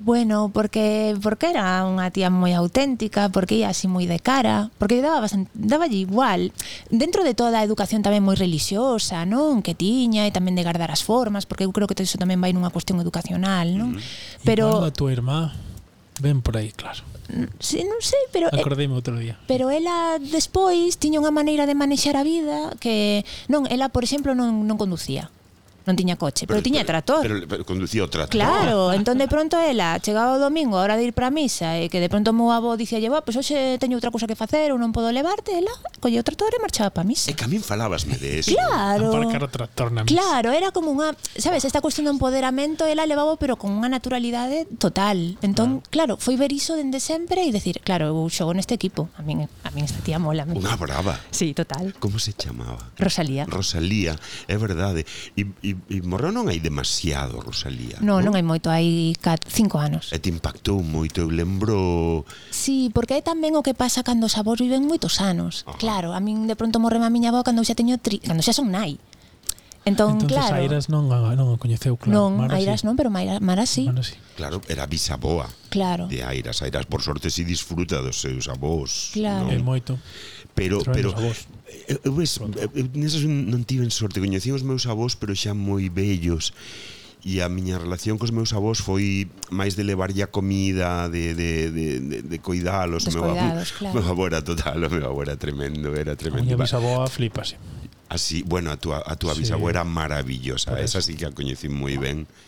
Bueno, 0.00 0.50
porque 0.54 1.16
porque 1.22 1.50
era 1.50 1.82
unha 1.82 2.14
tía 2.14 2.30
moi 2.30 2.54
auténtica, 2.54 3.34
porque 3.34 3.58
ia 3.58 3.74
así 3.74 3.90
moi 3.90 4.06
de 4.06 4.22
cara, 4.22 4.70
porque 4.78 5.02
daba 5.02 5.26
bastante, 5.26 5.50
daba 5.58 5.90
igual. 5.90 6.54
Dentro 6.86 7.26
de 7.26 7.34
toda 7.34 7.58
a 7.58 7.66
educación 7.66 8.06
tamén 8.06 8.22
moi 8.22 8.38
relixiosa, 8.38 9.26
non? 9.26 9.58
Que 9.58 9.74
tiña 9.74 10.22
e 10.26 10.30
tamén 10.30 10.54
de 10.54 10.62
guardar 10.62 10.94
as 10.94 11.02
formas, 11.02 11.50
porque 11.50 11.66
eu 11.66 11.74
creo 11.74 11.90
que 11.90 11.98
todo 11.98 12.06
iso 12.06 12.14
tamén 12.14 12.38
vai 12.38 12.54
nunha 12.54 12.70
cuestión 12.70 13.02
educacional, 13.02 13.74
non? 13.74 13.98
Mm. 13.98 14.46
Pero 14.46 14.70
Igual 14.70 14.86
a 14.86 14.94
tua 14.94 15.10
irmá, 15.10 15.40
ven 16.22 16.46
por 16.46 16.54
aí, 16.62 16.70
claro 16.70 17.02
sí, 17.60 17.84
non 17.84 18.00
sei, 18.00 18.20
pero 18.32 18.48
acordeime 18.48 18.96
outro 18.96 19.16
día. 19.16 19.36
Pero 19.46 19.68
ela 19.68 20.16
despois 20.18 20.96
tiña 20.96 21.20
unha 21.20 21.34
maneira 21.34 21.68
de 21.68 21.76
manexar 21.76 22.16
a 22.16 22.24
vida 22.24 22.72
que 22.80 23.24
non, 23.52 23.68
ela 23.68 23.92
por 23.92 24.02
exemplo 24.02 24.32
non 24.32 24.64
non 24.64 24.80
conducía 24.80 25.28
non 25.88 25.96
tiña 25.96 26.20
coche, 26.20 26.44
pero, 26.44 26.60
pero 26.60 26.66
tiña 26.68 26.84
trator. 26.84 27.24
tractor. 27.24 27.24
Pero, 27.24 27.34
pero, 27.48 27.48
pero 27.48 27.62
conducía 27.64 28.04
o 28.04 28.10
tractor. 28.12 28.36
Claro, 28.36 28.92
ah. 28.92 28.98
entón 28.98 29.16
de 29.16 29.24
pronto 29.24 29.56
ela 29.56 29.96
chegaba 30.04 30.36
o 30.36 30.40
domingo 30.40 30.76
a 30.76 30.84
hora 30.84 31.00
de 31.00 31.08
ir 31.08 31.16
para 31.16 31.28
a 31.28 31.34
misa 31.34 31.80
e 31.80 31.88
que 31.88 31.96
de 31.96 32.12
pronto 32.12 32.30
o 32.30 32.36
meu 32.36 32.52
avó 32.52 32.76
"Va, 32.76 33.20
"Pois 33.24 33.36
hoxe 33.40 33.80
teño 33.80 33.96
outra 33.96 34.12
cousa 34.12 34.28
que 34.28 34.36
facer, 34.36 34.68
ou 34.68 34.76
non 34.76 34.92
podo 34.92 35.08
levarte", 35.08 35.56
ela 35.56 35.72
colleu 36.04 36.20
o 36.20 36.26
tractor 36.26 36.52
e 36.52 36.60
marchaba 36.60 36.92
para 36.92 37.06
a 37.06 37.08
misa. 37.08 37.32
E 37.32 37.34
que 37.34 37.44
a 37.44 37.48
min 37.48 37.64
falabasme 37.64 38.20
de 38.20 38.44
eso. 38.44 38.52
Claro. 38.52 39.08
Aparcar 39.08 39.42
o 39.46 39.50
tractor 39.50 39.88
na 39.88 40.04
misa. 40.04 40.12
Claro, 40.12 40.52
era 40.52 40.68
como 40.76 40.92
unha, 40.92 41.16
sabes, 41.40 41.64
esta 41.64 41.80
cuestión 41.80 42.04
do 42.04 42.12
empoderamento 42.12 42.84
ela 42.84 43.08
levaba 43.08 43.40
pero 43.40 43.56
con 43.56 43.72
unha 43.72 43.88
naturalidade 43.88 44.68
total. 44.76 45.40
Entón, 45.40 45.80
claro, 45.88 46.18
claro 46.18 46.18
foi 46.18 46.36
ver 46.36 46.52
iso 46.52 46.76
dende 46.76 47.00
sempre 47.00 47.46
e 47.46 47.50
decir, 47.54 47.80
claro, 47.80 48.10
eu 48.10 48.28
xogo 48.28 48.52
neste 48.52 48.74
equipo. 48.74 49.08
A 49.16 49.22
min 49.22 49.46
a 49.64 49.70
min 49.72 49.86
esta 49.86 50.02
tía 50.04 50.18
mola. 50.18 50.44
Unha 50.44 50.76
brava. 50.76 51.16
Sí, 51.30 51.54
total. 51.54 51.94
Como 52.02 52.18
se 52.18 52.34
chamaba? 52.34 52.90
Rosalía. 52.98 53.46
Rosalía, 53.46 54.18
é 54.50 54.56
verdade. 54.58 55.06
E, 55.38 55.46
e 55.62 55.77
e 55.86 56.02
morreu 56.02 56.34
non 56.34 56.50
hai 56.50 56.58
demasiado, 56.58 57.38
Rosalía. 57.38 58.02
No, 58.02 58.18
non, 58.18 58.30
non 58.30 58.32
hai 58.34 58.44
moito, 58.44 58.68
hai 58.68 59.14
4, 59.22 59.46
5 59.46 59.78
anos. 59.78 60.04
E 60.10 60.18
te 60.18 60.28
impactou 60.28 60.82
moito, 60.82 61.22
eu 61.22 61.30
lembro... 61.30 62.26
Sí, 62.50 62.90
porque 62.90 63.18
é 63.18 63.22
tamén 63.22 63.54
o 63.54 63.62
que 63.62 63.78
pasa 63.78 64.02
cando 64.02 64.26
os 64.26 64.34
avós 64.34 64.58
viven 64.58 64.84
moitos 64.86 65.22
anos. 65.22 65.62
Ajá. 65.64 65.78
Claro, 65.78 66.12
a 66.12 66.20
min 66.20 66.50
de 66.50 66.58
pronto 66.58 66.82
morreu 66.82 67.02
a 67.02 67.10
miña 67.12 67.30
avó 67.30 67.46
cando 67.46 67.62
xa 67.62 67.78
teño 67.78 67.96
tri... 68.02 68.18
cando 68.18 68.42
xa 68.42 68.56
son 68.56 68.74
nai. 68.74 68.98
Entón, 69.88 70.20
Entonces, 70.20 70.36
claro. 70.36 70.56
Airas 70.56 70.88
non, 70.92 71.08
non 71.08 71.48
o 71.48 71.56
coñeceu, 71.56 71.96
claro. 71.96 72.28
Non, 72.28 72.44
Mara 72.44 72.60
Airas 72.60 72.84
sí. 72.84 72.86
non, 72.86 72.92
pero 72.92 73.08
Mara, 73.08 73.40
Mara 73.40 73.64
sí. 73.64 73.88
Mara 73.88 74.04
sí. 74.04 74.20
Claro, 74.36 74.60
era 74.68 74.84
bisaboa 74.84 75.48
claro. 75.72 76.12
de 76.12 76.20
Airas. 76.20 76.60
Airas, 76.60 76.84
por 76.84 77.00
sorte, 77.00 77.32
si 77.32 77.48
disfruta 77.48 78.04
dos 78.04 78.20
seus 78.20 78.52
avós. 78.52 79.16
Claro. 79.16 79.48
Non? 79.48 79.56
É 79.56 79.58
moito 79.64 79.96
pero 80.58 80.82
pero 80.82 81.14
eu 81.14 81.30
eh, 81.86 82.00
eh, 82.02 82.10
ves, 82.10 82.42
eh, 82.42 82.90
nesas 82.98 83.22
non 83.22 83.62
tiven 83.62 83.94
sorte, 83.94 84.18
coñecín 84.18 84.58
os 84.58 84.66
meus 84.66 84.90
avós, 84.90 85.14
pero 85.14 85.30
xa 85.38 85.54
moi 85.54 85.86
bellos 85.86 86.50
e 87.22 87.42
a 87.42 87.48
miña 87.50 87.78
relación 87.78 88.18
cos 88.18 88.30
meus 88.34 88.54
avós 88.54 88.82
foi 88.82 89.30
máis 89.50 89.78
de 89.78 89.82
levarlle 89.86 90.22
a 90.22 90.30
comida, 90.30 91.06
de, 91.10 91.34
de, 91.34 91.70
de, 91.70 91.86
de, 91.98 92.18
de 92.22 92.38
coidalos. 92.38 93.10
Meu 93.10 93.26
avó, 93.26 93.50
claro. 93.78 93.94
meu 93.94 94.04
avó 94.06 94.22
era 94.26 94.40
total, 94.42 94.78
o 94.82 94.88
meu 94.90 95.02
avó 95.06 95.22
era 95.22 95.34
tremendo, 95.38 95.94
era 95.94 96.14
tremendo. 96.14 96.46
A 96.46 96.54
miña 96.54 96.58
bisaboa 96.58 97.06
flipase. 97.10 97.58
Así, 98.08 98.40
bueno, 98.46 98.72
a 98.72 98.78
túa, 98.80 99.04
a 99.04 99.14
túa 99.20 99.34
sí. 99.34 99.44
bisaboa 99.44 99.70
era 99.70 99.84
maravillosa, 99.84 100.80
esa 100.80 101.02
sí 101.02 101.18
que 101.18 101.26
a 101.26 101.34
coñecí 101.34 101.68
moi 101.68 101.98
ben. 101.98 102.24
Ah 102.24 102.47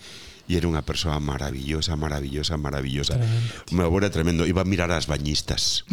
e 0.50 0.58
era 0.58 0.66
unha 0.66 0.82
persoa 0.82 1.22
maravillosa, 1.22 1.94
maravillosa, 1.94 2.58
maravillosa. 2.58 3.14
Tremendo. 3.14 3.70
Meu 3.70 3.86
avó 3.86 4.02
era 4.02 4.10
tremendo, 4.10 4.42
iba 4.50 4.66
a 4.66 4.66
mirar 4.66 4.90
as 4.90 5.06
bañistas. 5.06 5.86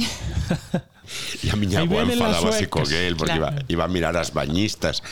e 1.46 1.54
a 1.54 1.56
miña 1.56 1.86
avó 1.86 2.02
enfadábase 2.02 2.66
con 2.66 2.90
él 2.90 3.14
porque 3.14 3.38
claro. 3.38 3.62
iba, 3.70 3.70
iba 3.70 3.84
a 3.86 3.92
mirar 3.94 4.18
as 4.18 4.34
bañistas. 4.34 5.06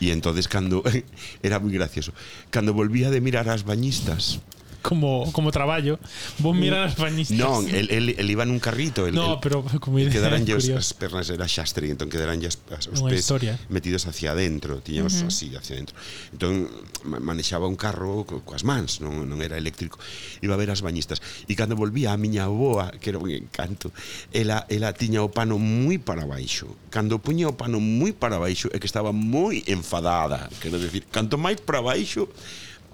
E 0.00 0.16
entonces 0.16 0.48
cando 0.48 0.80
era 1.44 1.60
moi 1.60 1.76
gracioso, 1.76 2.16
cando 2.48 2.72
volvía 2.72 3.12
de 3.12 3.20
mirar 3.20 3.52
as 3.52 3.68
bañistas, 3.68 4.40
como, 4.86 5.26
como 5.32 5.50
traballo 5.50 5.98
vos 6.38 6.54
mm. 6.54 6.60
mirar 6.62 6.86
as 6.86 6.94
bañistas. 6.94 7.34
Non, 7.34 7.66
el, 7.66 7.90
el, 7.90 8.14
el 8.14 8.26
iba 8.30 8.46
nun 8.46 8.62
carrito 8.62 9.10
el, 9.10 9.18
no, 9.18 9.36
el, 9.36 9.42
pero 9.42 9.66
como 9.82 9.98
idea, 9.98 10.14
quedaranlle 10.14 10.54
os, 10.54 10.70
as 10.70 10.94
pernas 10.94 11.26
era 11.34 11.50
xastre 11.50 11.90
entón 11.90 12.06
quedaranlle 12.06 12.46
as, 12.46 12.62
as, 12.70 12.86
os 12.86 13.02
pés 13.02 13.26
historia. 13.26 13.58
metidos 13.66 14.06
hacia 14.06 14.30
adentro 14.30 14.78
tiñamos 14.78 15.18
uh 15.18 15.26
-huh. 15.26 15.34
así 15.34 15.50
hacia 15.58 15.74
adentro. 15.74 15.98
Entón 16.30 16.70
manexaba 17.02 17.66
un 17.66 17.74
carro 17.74 18.22
co, 18.22 18.46
coas 18.46 18.62
mans 18.62 19.02
non, 19.02 19.26
non 19.26 19.42
era 19.42 19.58
eléctrico. 19.58 19.98
Iba 20.38 20.54
a 20.54 20.60
ver 20.60 20.70
as 20.70 20.86
bañistas. 20.86 21.18
E 21.50 21.58
cando 21.58 21.74
volvía 21.74 22.14
a 22.14 22.18
miña 22.20 22.46
aboa 22.46 22.94
que 23.02 23.10
era 23.10 23.18
un 23.18 23.34
encanto 23.34 23.90
ela, 24.30 24.64
ela 24.70 24.94
tiña 24.94 25.26
o 25.26 25.28
pano 25.34 25.58
moi 25.58 25.98
para 25.98 26.22
baixo. 26.22 26.70
Cando 26.94 27.18
puña 27.18 27.50
o 27.50 27.58
pano 27.58 27.82
moi 27.82 28.14
para 28.14 28.38
baixo 28.38 28.70
é 28.70 28.78
que 28.78 28.86
estaba 28.86 29.10
moi 29.10 29.66
enfadada 29.66 30.46
quero 30.62 30.78
decir, 30.78 31.04
canto 31.10 31.38
máis 31.38 31.58
para 31.60 31.80
baixo 31.80 32.28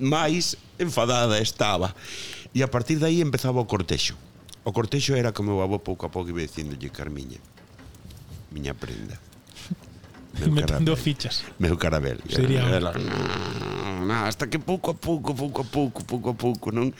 máis 0.02 0.58
enfadada 0.82 1.38
estaba. 1.38 1.94
E 2.50 2.60
a 2.60 2.68
partir 2.68 2.98
dai 2.98 3.22
empezaba 3.22 3.62
o 3.62 3.70
cortexo. 3.70 4.18
O 4.66 4.74
cortexo 4.74 5.14
era 5.14 5.30
como 5.30 5.54
o 5.54 5.62
avó 5.62 5.78
pouco 5.78 6.06
a 6.06 6.10
pouco 6.10 6.34
iba 6.34 6.42
dicindolle 6.42 6.90
Carmiña, 6.90 7.38
miña 8.50 8.74
prenda. 8.74 9.16
Meu 10.38 10.50
metendo 10.50 10.92
carabel, 10.92 10.96
fichas. 10.96 11.46
Meu 11.58 11.78
carabel. 11.78 12.18
Sería 12.28 12.66
era, 12.66 12.90
era, 12.90 14.26
hasta 14.26 14.46
que 14.50 14.58
pouco 14.58 14.90
a 14.90 14.94
pouco, 14.94 15.34
pouco 15.34 15.62
a 15.62 15.64
pouco, 15.64 16.04
pouco 16.04 16.28
a 16.30 16.34
pouco, 16.34 16.66
non? 16.74 16.90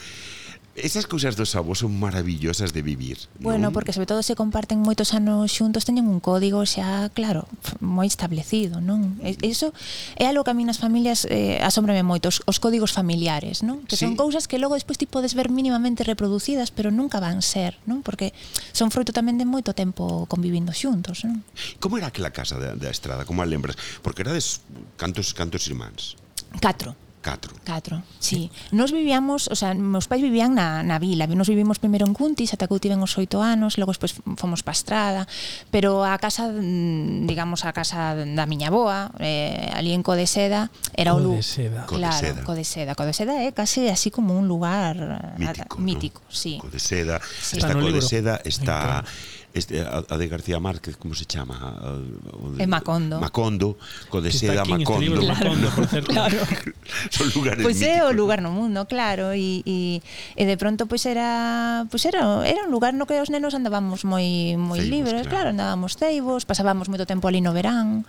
Esas 0.73 1.05
cousas 1.05 1.37
dos 1.37 1.53
avós 1.53 1.85
son 1.85 1.93
maravillosas 2.01 2.73
de 2.73 2.81
vivir. 2.81 3.29
Bueno, 3.37 3.69
non? 3.69 3.77
porque 3.77 3.93
sobre 3.93 4.09
todo 4.09 4.25
se 4.25 4.33
comparten 4.33 4.81
moitos 4.81 5.13
anos 5.13 5.53
xuntos, 5.53 5.85
teñen 5.85 6.09
un 6.09 6.17
código 6.17 6.65
xa, 6.65 7.13
claro, 7.13 7.45
moi 7.85 8.09
establecido, 8.09 8.81
non? 8.81 9.21
Mm. 9.21 9.45
Eso 9.45 9.77
é 10.17 10.25
algo 10.25 10.49
que 10.49 10.53
a 10.53 10.57
mí 10.57 10.65
nas 10.65 10.81
familias 10.81 11.29
eh, 11.29 11.61
asómbrame 11.61 12.01
moito, 12.01 12.33
os, 12.33 12.41
os 12.49 12.57
códigos 12.57 12.89
familiares, 12.97 13.61
non? 13.61 13.85
Que 13.85 14.01
sí. 14.01 14.09
son 14.09 14.17
cousas 14.17 14.49
que 14.49 14.57
logo 14.57 14.73
despois 14.73 14.97
ti 14.97 15.05
podes 15.05 15.37
ver 15.37 15.53
mínimamente 15.53 16.09
reproducidas, 16.09 16.73
pero 16.73 16.89
nunca 16.89 17.21
van 17.21 17.45
ser, 17.45 17.77
non? 17.85 18.01
Porque 18.01 18.33
son 18.73 18.89
froito 18.89 19.13
tamén 19.13 19.37
de 19.37 19.45
moito 19.45 19.77
tempo 19.77 20.25
convivindo 20.25 20.73
xuntos, 20.73 21.29
non? 21.29 21.45
Como 21.85 22.01
era 22.01 22.09
aquela 22.09 22.33
casa 22.33 22.57
da, 22.57 22.73
da 22.73 22.89
Estrada? 22.89 23.29
Como 23.29 23.45
a 23.45 23.47
lembras? 23.47 23.77
Porque 24.01 24.25
erades 24.25 24.65
cantos 24.97 25.37
cantos 25.37 25.69
irmáns? 25.69 26.17
Catro. 26.65 26.97
Catro. 27.23 27.55
Catro, 27.63 28.03
sí. 28.19 28.51
sí. 28.51 28.75
Nos 28.75 28.91
vivíamos, 28.91 29.47
o 29.47 29.55
sea, 29.55 29.75
meus 29.75 30.11
pais 30.11 30.21
vivían 30.21 30.59
na, 30.59 30.83
na 30.83 30.99
vila. 30.99 31.31
Nos 31.31 31.47
vivimos 31.47 31.79
primeiro 31.79 32.05
en 32.05 32.19
Cuntis, 32.19 32.51
ata 32.51 32.67
que 32.67 32.75
eu 32.75 32.83
tiven 32.83 32.99
os 32.99 33.15
oito 33.15 33.39
anos, 33.39 33.79
logo 33.79 33.95
despois 33.95 34.19
fomos 34.35 34.67
pa 34.67 34.75
Estrada, 34.75 35.31
pero 35.71 36.03
a 36.03 36.19
casa, 36.19 36.51
mm, 36.51 37.31
digamos, 37.31 37.63
a 37.63 37.71
casa 37.71 38.19
da 38.19 38.45
miña 38.51 38.75
boa, 38.75 39.15
eh, 39.23 39.71
ali 39.71 39.95
en 39.95 40.03
Codeseda, 40.03 40.75
era 40.99 41.15
o 41.15 41.23
lugar. 41.23 41.47
Codeseda. 41.47 41.81
Claro, 41.87 42.43
Codeseda. 42.43 42.93
Codeseda 42.99 43.33
é 43.39 43.49
eh, 43.49 43.53
casi 43.55 43.87
así 43.87 44.11
como 44.11 44.35
un 44.35 44.51
lugar 44.51 44.99
mítico, 45.39 45.79
a, 45.79 45.81
mítico 45.81 46.21
¿no? 46.27 46.35
sí. 46.35 46.59
Codeseda, 46.59 47.23
sí. 47.23 47.63
esta 47.63 47.79
Codeseda 47.79 48.43
está... 48.43 49.07
está 49.07 49.41
este, 49.55 49.83
a, 49.83 50.05
a 50.09 50.17
de 50.17 50.29
García 50.29 50.59
Márquez, 50.61 50.97
como 50.97 51.15
se 51.15 51.25
chama? 51.25 51.57
A, 51.61 52.01
o 52.41 52.51
de, 52.57 52.67
Macondo. 52.67 53.21
Macondo, 53.21 53.77
co 54.09 54.21
de 54.21 54.33
seda 54.33 54.65
Macondo. 54.65 54.93
Este 54.93 55.05
libro, 55.05 55.21
Macondo, 55.29 55.69
por 55.71 55.87
certo. 55.87 56.13
Claro. 56.13 56.39
Son 57.11 57.29
lugares 57.37 57.63
Pois 57.63 57.77
pues 57.77 57.89
é 57.89 58.01
o 58.05 58.13
lugar 58.13 58.41
no 58.41 58.51
mundo, 58.51 58.89
claro, 58.89 59.37
e, 59.37 59.61
e, 59.69 60.01
e 60.37 60.43
de 60.49 60.57
pronto 60.57 60.89
pois 60.89 61.05
pues 61.05 61.13
era, 61.13 61.85
pois 61.93 62.03
pues 62.03 62.15
era, 62.15 62.47
era 62.49 62.65
un 62.65 62.71
lugar 62.73 62.95
no 62.95 63.05
que 63.05 63.21
os 63.21 63.29
nenos 63.29 63.53
andábamos 63.53 64.09
moi 64.09 64.57
moi 64.57 64.81
ceibos, 64.81 64.93
libres, 64.93 65.25
claro. 65.29 65.31
claro, 65.31 65.49
andábamos 65.53 66.01
ceibos, 66.01 66.49
pasábamos 66.49 66.89
moito 66.89 67.05
tempo 67.05 67.29
ali 67.29 67.45
no 67.45 67.53
verán 67.53 68.09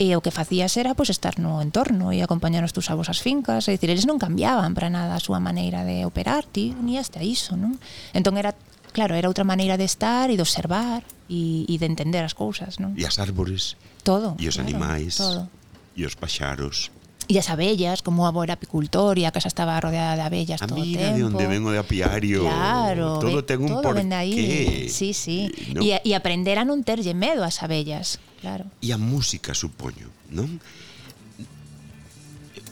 e 0.00 0.16
o 0.16 0.24
que 0.24 0.32
facías 0.32 0.72
era 0.80 0.96
pois 0.96 1.12
estar 1.12 1.36
no 1.36 1.60
entorno 1.60 2.08
e 2.08 2.24
acompañar 2.24 2.64
os 2.64 2.72
tus 2.72 2.88
avós 2.88 3.12
ás 3.12 3.20
fincas, 3.20 3.68
é 3.68 3.76
dicir, 3.76 3.92
eles 3.92 4.08
non 4.08 4.16
cambiaban 4.16 4.72
para 4.72 4.88
nada 4.88 5.12
a 5.12 5.20
súa 5.20 5.44
maneira 5.44 5.84
de 5.84 6.08
operar, 6.08 6.48
ti 6.48 6.72
uníaste 6.72 7.20
a 7.20 7.24
iso, 7.24 7.52
non? 7.52 7.76
Entón 8.16 8.40
era 8.40 8.56
Claro, 8.90 9.14
era 9.14 9.30
outra 9.30 9.44
maneira 9.44 9.78
de 9.78 9.86
estar 9.86 10.30
e 10.30 10.36
de 10.36 10.42
observar 10.42 11.02
e, 11.30 11.64
e 11.68 11.74
de 11.78 11.86
entender 11.86 12.22
as 12.26 12.34
cousas, 12.34 12.78
non? 12.82 12.92
E 12.98 13.06
as 13.06 13.18
árbores. 13.22 13.78
Todo. 14.02 14.34
E 14.38 14.50
os 14.50 14.58
claro, 14.58 14.68
animais. 14.68 15.16
Todo. 15.16 15.46
E 15.94 16.02
os 16.02 16.14
paxaros. 16.18 16.90
E 17.30 17.38
as 17.38 17.46
abellas, 17.46 18.02
como 18.02 18.26
a 18.26 18.34
boa 18.34 18.50
era 18.50 18.58
apicultor 18.58 19.14
e 19.14 19.22
a 19.22 19.30
casa 19.30 19.46
estaba 19.46 19.78
rodeada 19.78 20.18
de 20.18 20.24
abellas 20.26 20.58
a 20.58 20.66
todo 20.66 20.82
o 20.82 20.86
tempo. 20.90 21.14
de 21.14 21.22
onde 21.22 21.46
vengo 21.46 21.70
de 21.70 21.78
apiario. 21.78 22.42
Claro. 22.42 23.22
Todo 23.22 23.38
ve, 23.38 23.46
ten 23.46 23.62
un 23.62 23.78
todo 23.78 23.86
porqué. 23.86 24.02
Aí. 24.10 24.90
Sí, 24.90 25.14
sí. 25.14 25.46
Eh, 25.54 25.78
no. 25.78 25.86
E, 25.86 25.94
e 26.02 26.10
aprender 26.18 26.58
a 26.58 26.66
non 26.66 26.82
terlle 26.82 27.14
medo 27.14 27.46
ás 27.46 27.62
abellas, 27.62 28.18
claro. 28.42 28.66
E 28.82 28.90
a 28.90 28.98
música, 28.98 29.54
supoño, 29.54 30.10
non? 30.26 30.58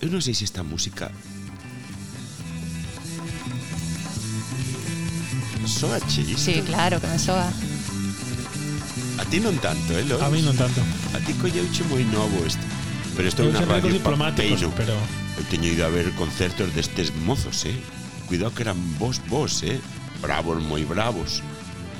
Eu 0.03 0.11
non 0.11 0.19
sei 0.19 0.35
se 0.35 0.43
esta 0.43 0.67
música 0.67 1.15
Soache 5.69 6.23
isto? 6.25 6.49
Sí, 6.49 6.63
claro, 6.65 7.01
que 7.01 7.07
me 7.07 7.19
soa. 7.19 7.53
A 9.19 9.25
ti 9.29 9.39
non 9.39 9.59
tanto, 9.61 9.93
eh, 9.93 10.05
Lois? 10.09 10.23
A 10.25 10.33
mí 10.33 10.41
non 10.41 10.57
tanto. 10.57 10.81
A 11.13 11.19
ti 11.21 11.37
colleuche 11.37 11.85
moi 11.93 12.05
novo 12.09 12.41
isto. 12.49 12.65
Pero 13.15 13.29
isto 13.29 13.43
é 13.45 13.53
unha 13.53 13.67
radio 13.69 14.01
papeino. 14.01 14.73
pero 14.73 14.97
Eu 15.39 15.45
teño 15.47 15.71
ido 15.71 15.87
a 15.87 15.91
ver 15.93 16.11
concertos 16.19 16.75
destes 16.75 17.15
mozos, 17.15 17.63
eh? 17.65 17.79
Cuidado 18.27 18.51
que 18.55 18.67
eran 18.67 18.79
vos, 18.99 19.23
vos, 19.31 19.63
eh? 19.63 19.79
Bravos, 20.19 20.59
moi 20.59 20.83
bravos. 20.83 21.47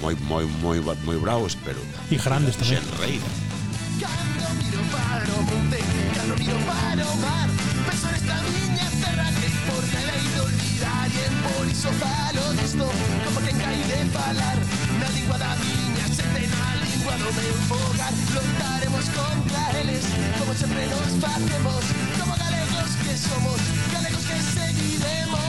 Moi, 0.03 0.19
moi, 0.27 0.43
moi, 0.59 0.83
moi 1.07 1.19
bravos, 1.23 1.55
pero... 1.63 1.79
E 2.11 2.19
grandes 2.19 2.59
tamén. 2.59 2.83
Xenreira. 2.83 3.31
Cando 4.03 4.47
miro 4.59 4.83
para 4.91 5.31
o 5.39 5.43
monte, 5.47 5.79
cando 6.15 6.35
miro 6.39 6.59
para 6.67 7.03
o 7.03 7.15
mar 7.19 7.49
Penso 7.87 8.07
nesta 8.11 8.37
miña 8.47 8.78
que 9.69 9.73
porque 9.73 9.97
lei 9.97 10.25
de 10.33 10.41
olvidar 10.41 11.09
E 11.09 11.29
por 11.43 11.67
iso 11.69 11.91
falo 12.01 12.55
disto, 12.55 12.87
como 13.25 13.41
quen 13.41 13.59
cai 13.59 13.83
de 13.83 14.11
falar 14.11 14.59
Na 15.01 15.09
lingua 15.11 15.39
da 15.39 15.57
miña 15.57 16.07
xente, 16.09 16.47
na 16.49 16.75
lingua 16.85 17.13
do 17.19 17.33
meu 17.33 17.55
fogar 17.69 18.13
Loitaremos 18.35 19.07
contra 19.09 19.79
eles, 19.81 20.05
como 20.39 20.55
sempre 20.55 20.87
nos 20.87 21.13
facemos 21.23 21.85
Como 22.19 22.35
galegos 22.37 22.91
que 23.03 23.15
somos, 23.17 23.61
galegos 23.93 24.25
que 24.25 24.39
seguiremos 24.57 25.41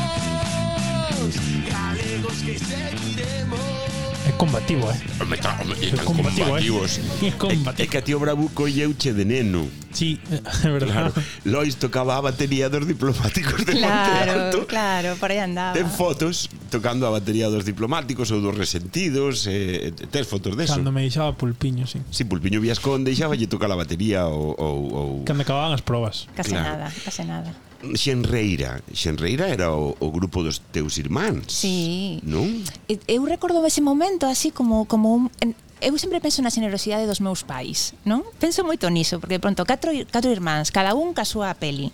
Galegos 1.72 2.38
que 2.42 2.60
seguiremos 2.60 3.89
é 4.30 4.32
combativo, 4.34 4.90
eh? 4.90 4.98
Home, 5.22 5.38
tá, 5.38 5.58
home, 5.62 5.74
e 5.82 5.88
É 5.88 5.92
tan 5.92 6.04
combativo, 6.06 6.42
eh? 6.42 6.46
combativos. 6.46 7.00
É 7.24 7.32
combativo. 7.32 7.82
É 7.84 7.88
que 7.88 7.98
a 7.98 8.02
tío 8.02 8.20
Bravuco 8.20 8.54
colleuche 8.54 9.14
de 9.14 9.26
neno. 9.26 9.70
Sí, 9.92 10.20
é 10.30 10.70
verdade. 10.70 10.92
Claro. 10.92 11.14
Lois 11.46 11.76
tocaba 11.76 12.18
a 12.18 12.22
batería 12.22 12.70
dos 12.70 12.86
diplomáticos 12.86 13.66
de 13.66 13.74
Monte 13.74 13.88
Claro, 13.88 14.32
Alto. 14.32 14.66
claro, 14.68 15.16
por 15.18 15.32
aí 15.32 15.40
andaba. 15.40 15.74
Ten 15.74 15.90
fotos 15.90 16.49
tocando 16.70 17.04
a 17.06 17.12
batería 17.12 17.50
dos 17.50 17.66
diplomáticos 17.66 18.30
ou 18.32 18.40
dos 18.40 18.56
resentidos, 18.56 19.50
eh, 19.50 19.92
tes 20.14 20.26
fotos 20.30 20.56
deso. 20.56 20.78
Cando 20.78 20.94
me 20.94 21.02
deixaba 21.02 21.34
Pulpiño, 21.34 21.90
sí. 21.90 22.00
Si, 22.10 22.22
sí, 22.22 22.30
Pulpiño 22.30 22.62
Viascón 22.62 23.04
deixaba 23.04 23.34
lle 23.34 23.50
tocar 23.50 23.70
a 23.74 23.78
batería 23.78 24.30
ou... 24.30 24.54
ou, 24.56 24.78
ou... 24.94 25.10
Cando 25.26 25.42
acababan 25.44 25.74
as 25.74 25.82
probas. 25.82 26.30
Case 26.38 26.54
claro. 26.54 26.86
nada, 26.86 26.86
case 27.04 27.26
nada. 27.26 27.52
Xenreira. 27.96 28.84
Xenreira 28.94 29.48
era 29.48 29.72
o, 29.72 29.96
o 30.00 30.08
grupo 30.12 30.44
dos 30.44 30.60
teus 30.72 31.00
irmáns. 31.00 31.48
Sí. 31.48 32.20
Non? 32.28 32.64
Eu 33.08 33.24
recordo 33.24 33.64
ese 33.64 33.80
momento 33.80 34.28
así 34.28 34.52
como 34.52 34.84
como 34.86 35.16
un, 35.16 35.56
eu 35.82 35.96
sempre 35.98 36.20
penso 36.20 36.44
na 36.44 36.52
xenerosidade 36.52 37.08
dos 37.08 37.24
meus 37.24 37.48
pais, 37.48 37.96
non? 38.04 38.24
Penso 38.38 38.64
moito 38.68 38.88
niso, 38.92 39.20
porque 39.24 39.40
pronto, 39.40 39.64
catro, 39.64 39.92
catro 40.12 40.30
irmáns, 40.32 40.70
cada 40.70 40.96
un 40.96 41.16
ca 41.16 41.24
súa 41.24 41.56
peli. 41.56 41.92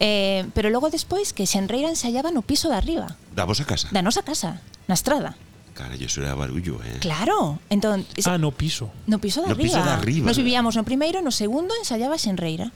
Eh, 0.00 0.44
pero 0.52 0.68
logo 0.68 0.92
despois 0.92 1.32
que 1.32 1.48
Xenreira 1.48 1.88
ensaiaba 1.88 2.30
no 2.30 2.44
piso 2.44 2.68
de 2.68 2.76
arriba. 2.76 3.16
Da 3.32 3.48
vosa 3.48 3.64
casa? 3.64 3.88
Da 3.90 4.04
nosa 4.04 4.20
casa, 4.22 4.60
na 4.86 4.94
estrada. 4.94 5.34
Cara, 5.72 5.96
yo 5.96 6.06
era 6.20 6.36
barullo, 6.36 6.78
eh? 6.84 7.00
Claro, 7.00 7.58
entón... 7.72 8.04
Ah, 8.28 8.36
no 8.36 8.52
piso. 8.52 8.92
No 9.08 9.18
piso 9.18 9.40
de 9.40 9.48
no 9.48 9.56
arriba. 9.56 9.64
No 9.64 9.72
piso 9.72 9.80
de 9.80 9.92
arriba. 9.96 10.26
Nos 10.28 10.36
vivíamos 10.36 10.76
no 10.76 10.84
primeiro, 10.84 11.24
no 11.24 11.32
segundo 11.32 11.72
ensaiaba 11.80 12.20
Xenreira. 12.20 12.70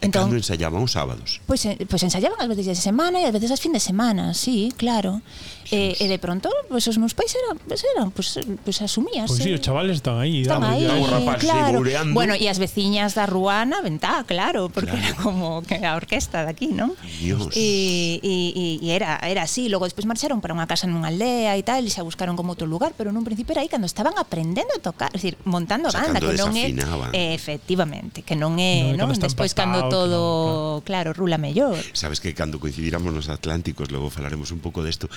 Entón, 0.00 0.30
Cando 0.30 0.38
ensayaban 0.38 0.78
os 0.78 0.94
sábados? 0.94 1.42
Pois, 1.42 1.66
pois 1.90 2.02
ensayaban 2.06 2.38
as 2.38 2.46
veces 2.46 2.70
de 2.70 2.78
semana 2.78 3.18
e 3.18 3.26
as 3.26 3.34
veces 3.34 3.50
as 3.50 3.58
fin 3.58 3.74
de 3.74 3.82
semana, 3.82 4.30
sí, 4.30 4.70
claro. 4.78 5.18
Sí, 5.66 5.98
e, 5.98 6.00
e 6.00 6.06
de 6.06 6.22
pronto, 6.22 6.48
pois 6.70 6.86
os 6.86 6.96
meus 7.02 7.18
pais 7.18 7.34
eran, 7.34 7.58
pois, 7.58 7.82
eran, 7.82 8.08
pois, 8.14 8.38
pois 8.62 8.78
asumías. 8.78 9.26
Pois 9.26 9.42
sí, 9.42 9.50
os 9.50 9.60
chavales 9.60 9.98
están 9.98 10.22
aí. 10.22 10.46
Están 10.46 10.62
aí, 10.62 10.86
rapaz, 10.86 11.42
claro. 11.42 11.82
Bueno, 12.14 12.38
e 12.38 12.46
as 12.46 12.62
veciñas 12.62 13.18
da 13.18 13.26
Ruana, 13.26 13.82
ventá, 13.82 14.22
claro, 14.22 14.70
porque 14.70 14.94
claro. 14.94 15.02
era 15.02 15.18
como 15.18 15.66
que 15.66 15.82
a 15.82 15.98
orquesta 15.98 16.46
de 16.46 16.54
aquí, 16.54 16.70
non? 16.70 16.94
Dios. 17.18 17.50
E, 17.58 18.22
e, 18.22 18.78
e 18.78 18.88
era, 18.94 19.18
era 19.18 19.50
así, 19.50 19.66
logo 19.66 19.82
despois 19.82 20.06
marcharon 20.06 20.38
para 20.38 20.54
unha 20.54 20.70
casa 20.70 20.86
nunha 20.86 21.10
aldea 21.10 21.58
e 21.58 21.66
tal, 21.66 21.82
e 21.82 21.90
xa 21.90 22.06
buscaron 22.06 22.38
como 22.38 22.54
outro 22.54 22.70
lugar, 22.70 22.94
pero 22.94 23.10
nun 23.10 23.26
principio 23.26 23.58
era 23.58 23.66
aí 23.66 23.68
cando 23.68 23.90
estaban 23.90 24.14
aprendendo 24.14 24.70
a 24.72 24.80
tocar, 24.80 25.10
é 25.10 25.18
decir, 25.18 25.34
montando 25.42 25.90
o 25.90 25.92
sea, 25.92 26.06
banda, 26.06 26.22
que 26.22 26.38
non 26.38 26.54
é... 26.54 26.70
Eh, 27.18 27.34
efectivamente, 27.34 28.22
que 28.22 28.38
non 28.38 28.62
é, 28.62 28.94
non? 28.94 29.10
non? 29.10 29.18
Despois 29.18 29.52
cando 29.58 29.87
todo, 29.88 30.82
claro, 30.84 31.12
claro. 31.12 31.12
claro, 31.12 31.18
rula 31.18 31.38
mellor. 31.38 31.76
Sabes 31.92 32.20
que 32.20 32.34
cando 32.34 32.60
coincidiramos 32.60 33.12
nos 33.12 33.28
Atlánticos, 33.28 33.90
logo 33.90 34.10
falaremos 34.10 34.52
un 34.52 34.60
pouco 34.60 34.84
desto, 34.84 35.08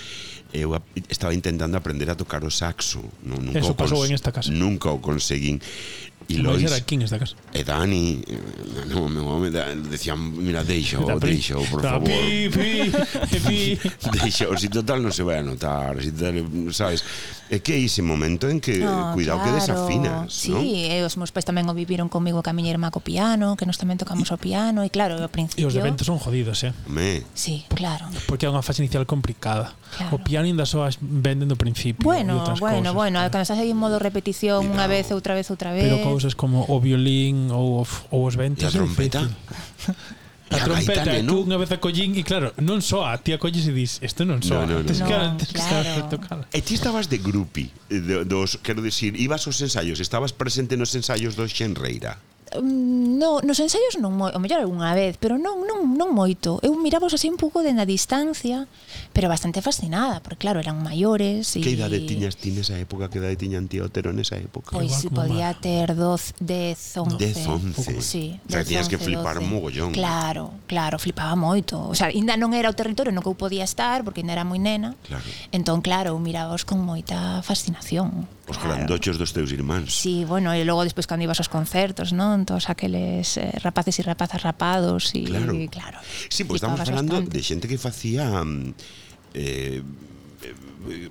eu 0.52 0.76
estaba 1.08 1.34
intentando 1.34 1.78
aprender 1.78 2.10
a 2.10 2.16
tocar 2.16 2.44
o 2.44 2.52
saxo, 2.52 3.04
non 3.24 3.40
nunca 3.44 3.60
Eso 3.60 3.76
pasou 3.76 4.04
en 4.04 4.16
esta 4.16 4.32
casa. 4.32 4.52
Nunca 4.52 4.92
o 4.92 5.00
conseguín. 5.00 5.60
E 6.30 6.38
Lois 6.38 6.64
era 6.64 6.76
aquí 6.76 6.96
esta 7.02 7.20
casa. 7.20 7.36
E 7.52 7.64
Dani, 7.64 8.24
no 8.88 9.10
meu 9.10 9.28
home 9.28 9.50
decían, 9.90 10.20
mira, 10.38 10.64
deixa, 10.64 10.98
deixa, 11.20 11.56
por 11.68 11.82
favor. 11.82 12.08
Pi, 12.08 12.48
pi, 12.48 12.92
pi. 13.42 13.60
deixa, 14.22 14.48
si 14.56 14.70
total 14.70 15.02
non 15.02 15.12
se 15.12 15.24
vai 15.24 15.42
a 15.42 15.44
notar, 15.44 16.00
si 16.00 16.12
total, 16.14 16.46
sabes, 16.72 17.04
É 17.52 17.60
que 17.60 17.76
é 17.76 17.80
ese 17.84 18.00
momento 18.00 18.48
en 18.48 18.64
que 18.64 18.80
ah, 18.80 19.12
no, 19.12 19.20
cuidado 19.20 19.44
claro. 19.44 19.52
que 19.52 19.60
desafinas, 19.60 20.32
sí, 20.32 20.56
non? 20.56 20.64
Sí, 20.64 20.88
e 20.88 21.04
os 21.04 21.20
meus 21.20 21.36
pais 21.36 21.44
tamén 21.44 21.68
o 21.68 21.76
viviron 21.76 22.08
comigo 22.08 22.40
que 22.40 22.48
a 22.48 22.56
miña 22.56 22.72
irmá 22.72 22.96
co 22.96 23.04
piano, 23.04 23.60
que 23.60 23.68
nós 23.68 23.76
tamén 23.76 24.00
tocamos 24.00 24.32
o 24.32 24.40
piano 24.40 24.88
e 24.88 24.90
claro, 24.90 25.20
ao 25.20 25.28
principio. 25.28 25.60
E 25.60 25.68
os 25.68 25.76
eventos 25.76 26.08
son 26.08 26.16
jodidos, 26.16 26.64
eh? 26.64 26.72
Me. 26.88 27.28
Sí, 27.36 27.68
claro. 27.68 28.08
Porque 28.32 28.48
é 28.48 28.50
unha 28.50 28.64
fase 28.64 28.80
inicial 28.80 29.04
complicada. 29.04 29.76
Claro. 30.00 30.16
O 30.16 30.18
piano 30.24 30.48
ainda 30.48 30.64
só 30.64 30.88
as 30.88 30.96
venden 31.04 31.52
do 31.52 31.60
principio. 31.60 32.00
Bueno, 32.08 32.40
bueno, 32.40 32.56
cosas, 32.56 32.64
bueno, 32.96 32.96
claro. 32.96 33.28
cando 33.28 33.44
estás 33.44 33.60
aí 33.60 33.76
en 33.76 33.80
modo 33.80 34.00
repetición 34.00 34.64
Mirao. 34.64 34.80
unha 34.80 34.88
vez, 34.88 35.12
outra 35.12 35.36
vez, 35.36 35.52
outra 35.52 35.76
vez. 35.76 35.92
Pero 35.92 36.00
cousas 36.08 36.40
como 36.40 36.64
o 36.72 36.80
violín 36.80 37.52
ou, 37.52 37.84
ou 37.84 38.20
os 38.24 38.40
ventos. 38.40 38.64
E 38.64 38.68
a 38.68 38.72
trompeta. 38.72 39.28
A, 40.52 40.56
a 40.56 40.64
trompeta, 40.68 41.08
gaitane, 41.08 41.20
¿eh? 41.20 41.24
tú 41.24 41.40
¿no? 41.40 41.48
unha 41.48 41.58
vez 41.58 41.72
a 41.72 41.80
collín 41.80 42.12
e 42.20 42.28
claro, 42.28 42.52
non 42.60 42.84
soa, 42.84 43.16
ti 43.24 43.32
a 43.32 43.40
colles 43.40 43.64
e 43.64 43.74
dis, 43.74 44.04
isto 44.04 44.28
non 44.28 44.44
soa. 44.44 44.68
No, 44.68 44.84
no, 44.84 44.84
no. 44.84 44.92
que 44.92 45.16
antes 45.16 45.48
no, 45.56 46.20
claro. 46.20 46.44
E 46.52 46.60
ti 46.60 46.76
estabas 46.76 47.08
de 47.08 47.24
grupi, 47.24 47.72
eh, 47.88 48.28
dos, 48.28 48.60
quero 48.60 48.84
dicir, 48.84 49.16
ibas 49.16 49.48
aos 49.48 49.64
ensaios, 49.64 50.04
estabas 50.04 50.36
presente 50.36 50.76
nos 50.76 50.92
ensaios 50.92 51.40
do 51.40 51.48
Xenreira 51.48 52.20
mm, 52.60 53.16
no, 53.16 53.40
nos 53.40 53.58
ensaios 53.64 53.96
non 53.98 54.12
moi, 54.12 54.36
o 54.36 54.40
mellor 54.44 54.60
algunha 54.60 54.92
vez, 54.92 55.16
pero 55.16 55.40
non 55.40 55.64
non 55.64 55.96
non 55.96 56.12
moito. 56.12 56.60
Eu 56.60 56.76
mirabos 56.76 57.16
así 57.16 57.32
un 57.32 57.40
pouco 57.40 57.64
de 57.64 57.72
na 57.72 57.88
distancia 57.88 58.68
pero 59.14 59.30
bastante 59.30 59.62
fascinada, 59.62 60.22
porque 60.24 60.48
claro, 60.48 60.60
eran 60.60 60.82
maiores 60.82 61.56
e... 61.56 61.62
Que 61.62 61.76
idade 61.76 62.00
tiñas 62.08 62.40
ti 62.40 62.52
nesa 62.52 62.80
época? 62.80 63.12
Que 63.12 63.20
idade 63.20 63.36
tiñan 63.36 63.68
tío 63.68 63.86
Otero 63.86 64.16
nesa 64.16 64.40
época? 64.40 64.72
Pois 64.72 64.88
pues, 64.88 65.12
podía 65.12 65.52
ter 65.54 65.96
12, 65.96 66.40
10, 66.40 66.98
11 66.98 67.18
10, 67.18 67.48
11 67.48 68.02
sí, 68.02 68.40
o 68.48 68.52
sea, 68.52 68.64
tiñas 68.64 68.88
que 68.88 68.98
flipar 68.98 69.44
12. 69.44 69.48
mogollón 69.48 69.92
Claro, 69.92 70.56
claro, 70.68 70.96
flipaba 71.00 71.36
moito 71.36 71.92
O 71.92 71.96
sea, 71.96 72.08
ainda 72.08 72.40
non 72.40 72.56
era 72.56 72.72
o 72.72 72.76
territorio 72.76 73.12
no 73.12 73.20
que 73.20 73.30
eu 73.30 73.36
podía 73.36 73.68
estar 73.68 74.04
Porque 74.08 74.24
ainda 74.24 74.34
era 74.34 74.48
moi 74.48 74.60
nena 74.60 74.96
claro. 75.04 75.28
Entón, 75.52 75.84
claro, 75.84 76.16
mirabaos 76.18 76.64
con 76.64 76.80
moita 76.80 77.44
fascinación 77.44 78.26
Os 78.48 78.56
claro. 78.56 78.80
grandochos 78.80 79.20
dos 79.20 79.36
teus 79.36 79.52
irmáns 79.52 79.92
Sí, 79.92 80.24
bueno, 80.24 80.56
e 80.56 80.64
logo 80.64 80.88
despois 80.88 81.06
cando 81.06 81.28
ibas 81.28 81.44
aos 81.44 81.52
concertos, 81.52 82.16
non? 82.16 82.48
Todos 82.48 82.72
aqueles 82.72 83.36
eh, 83.36 83.52
rapaces 83.60 84.00
e 84.00 84.04
rapazas 84.08 84.40
rapados 84.40 85.12
e, 85.14 85.28
claro. 85.28 85.54
Claro 85.68 86.00
Sí, 86.32 86.48
pois 86.48 86.60
pues, 86.60 86.64
estamos 86.64 86.80
falando 86.80 87.20
bastante. 87.20 87.38
de 87.38 87.44
xente 87.44 87.66
que 87.68 87.78
facía 87.78 88.44
mm, 88.44 89.01
eh, 89.34 89.82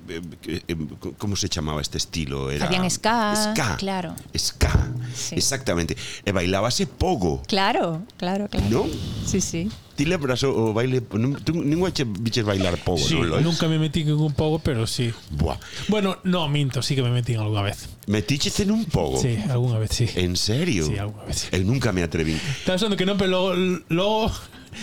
eh, 0.09 0.21
eh, 0.69 0.77
como 1.19 1.37
se 1.37 1.49
chamaba 1.49 1.81
este 1.81 1.99
estilo? 1.99 2.51
Era 2.51 2.67
Facían 2.67 2.91
ska, 2.91 3.53
ska, 3.55 3.77
claro. 3.77 4.15
Ska, 4.37 4.89
Sí. 5.15 5.35
exactamente. 5.37 5.97
E 6.25 6.31
bailábase 6.33 6.87
pogo, 6.87 7.43
Claro, 7.47 8.03
claro, 8.17 8.49
claro. 8.49 8.67
non? 8.71 8.91
Sí, 9.27 9.41
sí. 9.41 9.69
Ti 9.97 10.07
lembras 10.07 10.43
o, 10.45 10.51
o 10.55 10.73
baile, 10.73 11.01
tú 11.03 11.19
ningún 11.63 11.91
che 11.93 12.05
biches 12.05 12.45
bailar 12.45 12.79
pogo, 12.83 12.99
Sí, 12.99 13.15
non? 13.15 13.29
Lois? 13.29 13.45
nunca 13.45 13.69
me 13.69 13.79
metí 13.79 14.01
en 14.03 14.13
un 14.15 14.33
pogo, 14.33 14.59
pero 14.59 14.87
sí. 14.87 15.13
Buah, 15.31 15.59
Bueno, 15.89 16.19
no, 16.25 16.49
minto, 16.49 16.81
sí 16.83 16.95
que 16.95 17.03
me 17.03 17.11
metí 17.11 17.35
alguna 17.35 17.63
vez. 17.63 17.89
metiches 18.07 18.59
en 18.61 18.71
un 18.71 18.85
pogo? 18.87 19.21
Sí, 19.21 19.37
alguna 19.49 19.79
vez 19.79 19.91
sí. 19.93 20.07
En 20.15 20.37
serio? 20.37 20.87
Sí, 20.87 20.97
alguna 20.99 21.25
vez 21.25 21.47
sí. 21.47 21.49
Eu 21.53 21.65
nunca 21.65 21.93
me 21.93 22.03
atreví. 22.03 22.33
Estás 22.35 22.81
pensando 22.81 22.97
que 22.97 23.05
non, 23.07 23.19
pero 23.19 23.55
logo 23.89 24.31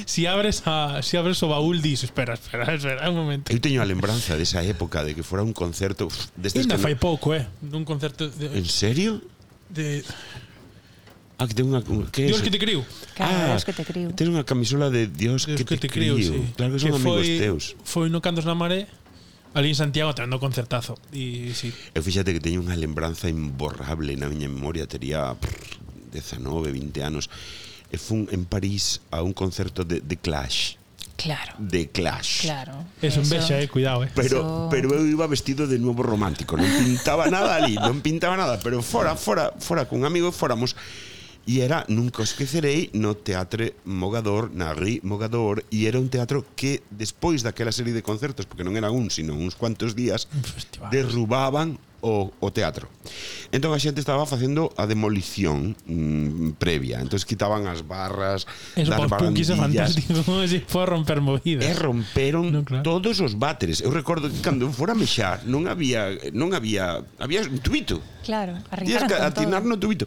si 0.06 0.26
abres 0.26 0.64
a, 0.66 1.02
si 1.02 1.18
abres 1.18 1.42
o 1.44 1.48
baúl 1.48 1.82
dis, 1.82 2.04
espera, 2.04 2.36
espera, 2.36 2.76
espera 2.76 3.10
un 3.10 3.18
momento. 3.18 3.52
Eu 3.52 3.60
teño 3.60 3.82
a 3.82 3.88
lembranza 3.88 4.36
desa 4.36 4.64
época 4.64 5.04
de 5.04 5.16
que 5.16 5.24
fora 5.24 5.44
un 5.44 5.54
concerto 5.54 6.08
uf, 6.08 6.32
destes 6.36 6.68
Ainda 6.68 6.78
fai 6.78 6.96
pouco, 6.96 7.34
eh, 7.34 7.48
dun 7.62 7.86
concerto 7.86 8.28
de, 8.28 8.52
En 8.54 8.68
serio? 8.68 9.24
de 9.70 10.04
Ah, 11.38 11.46
que 11.46 11.54
ten 11.54 11.70
unha... 11.70 11.86
Que 12.10 12.26
Dios 12.26 12.42
que 12.42 12.50
te 12.50 12.58
criu. 12.58 12.82
Claro, 13.14 13.54
ah, 13.54 13.62
que 13.62 13.70
te 13.70 13.86
criu. 13.86 14.10
Ten 14.18 14.34
unha 14.34 14.42
camisola 14.42 14.90
de 14.90 15.06
Dios, 15.06 15.46
Dios 15.46 15.62
que, 15.62 15.70
que 15.70 15.78
te, 15.78 15.86
crío. 15.86 16.18
Sí. 16.18 16.34
Claro 16.58 16.74
que 16.74 16.82
son 16.82 16.98
que 16.98 16.98
amigos 16.98 17.30
foi, 17.30 17.38
teus. 17.38 17.64
Foi 17.86 18.08
no 18.10 18.26
Cantos 18.26 18.50
na 18.50 18.58
Maré, 18.58 18.90
ali 19.54 19.70
en 19.70 19.78
Santiago, 19.78 20.18
tendo 20.18 20.42
concertazo. 20.42 20.98
E, 21.14 21.54
sí. 21.54 21.70
Eu 21.94 22.02
fíxate 22.02 22.34
que 22.34 22.42
teño 22.42 22.66
unha 22.66 22.74
lembranza 22.74 23.30
imborrable 23.30 24.18
na 24.18 24.34
miña 24.34 24.50
memoria, 24.50 24.90
tería 24.90 25.38
19, 26.10 26.74
20 26.74 27.06
anos 27.06 27.30
e 27.92 27.98
fun 27.98 28.28
en 28.32 28.46
París 28.46 29.02
a 29.12 29.24
un 29.24 29.34
concerto 29.34 29.84
de 29.84 30.02
de 30.02 30.16
Clash. 30.18 30.78
Claro. 31.18 31.54
De 31.58 31.90
Clash. 31.90 32.42
Claro. 32.46 32.86
Eso 33.02 33.22
en 33.22 33.30
Bexa, 33.30 33.60
eh, 33.60 33.68
cuidado, 33.68 34.04
eh. 34.04 34.10
Pero 34.14 34.38
Eso... 34.38 34.68
pero 34.70 34.94
eu 34.94 35.06
iba 35.10 35.26
vestido 35.26 35.66
de 35.66 35.82
nuevo 35.82 36.06
romántico, 36.06 36.54
non 36.54 36.70
pintaba 36.78 37.26
nada 37.26 37.58
ali, 37.58 37.74
non 37.74 38.06
pintaba 38.06 38.38
nada, 38.38 38.62
pero 38.62 38.86
fora, 38.86 39.18
fora, 39.18 39.50
fora 39.58 39.90
cun 39.90 40.06
amigo 40.06 40.30
fóramos 40.30 40.78
e 41.48 41.64
era, 41.64 41.88
nunca 41.88 42.22
os 42.22 42.36
esquecerei, 42.36 42.92
no 42.92 43.16
Teatre 43.16 43.74
Mogador, 43.88 44.52
na 44.52 44.76
Rí 44.76 45.00
Mogador, 45.02 45.64
e 45.72 45.88
era 45.88 45.96
un 45.96 46.12
teatro 46.12 46.44
que, 46.60 46.84
despois 46.92 47.40
daquela 47.40 47.72
serie 47.72 47.96
de 47.96 48.04
concertos, 48.04 48.44
porque 48.44 48.68
non 48.68 48.76
era 48.76 48.92
un, 48.92 49.08
sino 49.08 49.32
uns 49.32 49.56
cuantos 49.56 49.96
días, 49.96 50.28
Festival. 50.28 50.92
derrubaban 50.92 51.80
o, 52.02 52.32
o 52.40 52.48
teatro. 52.52 52.88
Entón 53.52 53.72
a 53.72 53.80
xente 53.80 54.04
estaba 54.04 54.28
facendo 54.28 54.76
a 54.76 54.84
demolición 54.84 55.74
mm, 55.88 56.60
previa. 56.60 57.00
Entón 57.00 57.20
quitaban 57.24 57.66
as 57.66 57.88
barras, 57.88 58.44
Eso 58.76 58.92
das 58.92 59.08
barandillas. 59.08 59.56
Eso 59.56 59.62
fantástico, 59.62 60.20
como 60.28 60.44
se 60.44 60.62
foi 60.68 60.86
romper 60.86 61.24
movidas. 61.24 61.64
E 61.64 61.72
romperon 61.74 62.52
no, 62.52 62.62
claro. 62.68 62.84
todos 62.84 63.24
os 63.24 63.40
váteres. 63.40 63.80
Eu 63.80 63.96
recordo 63.96 64.28
que 64.28 64.44
cando 64.44 64.68
fora 64.70 64.92
a 64.94 65.00
mexar 65.00 65.48
non 65.48 65.66
había 65.72 66.12
non 66.36 66.52
había 66.52 67.02
había 67.18 67.48
un 67.48 67.60
tubito. 67.64 68.04
Claro, 68.28 68.60
arrincaron 68.68 69.08
que 69.08 69.16
atinar 69.16 69.64
todo. 69.64 69.72
no 69.72 69.76
tubito. 69.80 70.06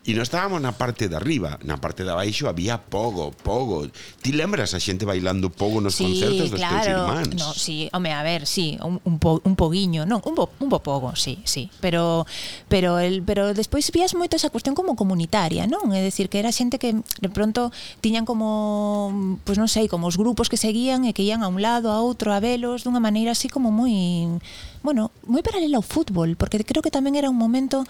E 0.00 0.16
non 0.16 0.24
estábamos 0.24 0.64
na 0.64 0.72
parte 0.72 1.12
de 1.12 1.16
arriba, 1.20 1.60
na 1.60 1.76
parte 1.76 2.08
de 2.08 2.10
abaixo 2.10 2.48
había 2.48 2.80
pogo, 2.80 3.36
pogo. 3.44 3.84
Ti 4.24 4.32
lembras 4.32 4.72
a 4.72 4.80
xente 4.80 5.04
bailando 5.04 5.52
pogo 5.52 5.84
nos 5.84 6.00
sí, 6.00 6.08
concertos 6.08 6.56
dos 6.56 6.60
claro. 6.60 6.80
teus 6.80 6.88
irmáns? 6.88 7.36
No, 7.36 7.52
sí, 7.52 7.92
home, 7.92 8.08
a 8.16 8.24
ver, 8.24 8.48
sí, 8.48 8.80
un, 8.80 8.96
un, 9.04 9.20
po, 9.20 9.44
un 9.44 9.52
poguiño, 9.60 10.08
non, 10.08 10.24
un 10.24 10.32
bo, 10.32 10.48
un 10.56 10.72
bo 10.72 10.80
pogo, 10.80 11.12
sí, 11.20 11.44
sí, 11.44 11.68
pero 11.84 12.24
pero 12.72 12.98
el 12.98 13.20
pero 13.20 13.52
despois 13.52 13.84
vías 13.92 14.16
moito 14.16 14.40
esa 14.40 14.48
cuestión 14.48 14.72
como 14.72 14.96
comunitaria, 14.96 15.68
non? 15.68 15.92
É 15.92 16.00
dicir 16.00 16.32
que 16.32 16.40
era 16.40 16.48
xente 16.48 16.80
que 16.80 16.96
de 16.96 17.30
pronto 17.30 17.68
tiñan 18.00 18.24
como 18.24 19.12
pois 19.44 19.54
pues 19.54 19.56
non 19.60 19.68
sei, 19.68 19.86
como 19.86 20.08
os 20.08 20.16
grupos 20.16 20.48
que 20.48 20.56
seguían 20.56 21.04
e 21.04 21.12
que 21.12 21.22
ían 21.22 21.44
a 21.44 21.52
un 21.52 21.60
lado, 21.60 21.92
a 21.92 22.00
outro, 22.00 22.32
a 22.32 22.40
velos 22.40 22.82
dunha 22.82 23.04
maneira 23.04 23.36
así 23.36 23.52
como 23.52 23.68
moi 23.68 23.92
bueno, 24.80 25.12
moi 25.28 25.44
paralela 25.44 25.76
ao 25.76 25.84
fútbol, 25.84 26.40
porque 26.40 26.64
creo 26.64 26.80
que 26.80 26.88
tamén 26.88 27.12
era 27.12 27.28
un 27.28 27.36
momento 27.36 27.84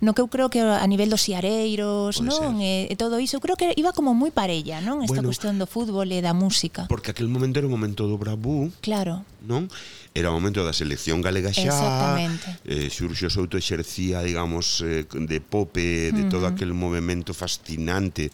no 0.00 0.16
que 0.16 0.24
eu 0.24 0.28
creo 0.32 0.48
que 0.48 0.64
a 0.64 0.86
nivel 0.88 1.12
dos 1.12 1.28
siareiros, 1.28 2.16
Pode 2.16 2.28
non? 2.32 2.64
E, 2.64 2.88
e 2.88 2.94
todo 2.96 3.20
iso, 3.20 3.36
eu 3.36 3.44
creo 3.44 3.60
que 3.60 3.76
iba 3.76 3.92
como 3.92 4.16
moi 4.16 4.32
parella, 4.32 4.80
non? 4.80 5.04
Esta 5.04 5.20
bueno, 5.20 5.28
cuestión 5.28 5.60
do 5.60 5.68
fútbol 5.68 6.08
e 6.08 6.24
da 6.24 6.32
música. 6.32 6.88
Porque 6.88 7.12
aquel 7.12 7.28
momento 7.28 7.60
era 7.60 7.68
o 7.68 7.72
momento 7.72 8.08
do 8.08 8.16
bravú. 8.16 8.72
Claro. 8.80 9.28
Non? 9.44 9.68
era 10.14 10.30
o 10.30 10.34
momento 10.34 10.66
da 10.66 10.74
selección 10.74 11.22
galega 11.22 11.54
xa 11.54 12.18
eh, 12.66 12.90
Xurxo 12.90 13.30
Souto 13.30 13.54
exercía 13.54 14.22
digamos 14.26 14.82
eh, 14.82 15.06
de 15.06 15.38
pope 15.38 16.10
de 16.10 16.10
uh 16.10 16.26
-huh. 16.26 16.32
todo 16.32 16.44
aquel 16.50 16.74
movimento 16.74 17.30
fascinante 17.30 18.30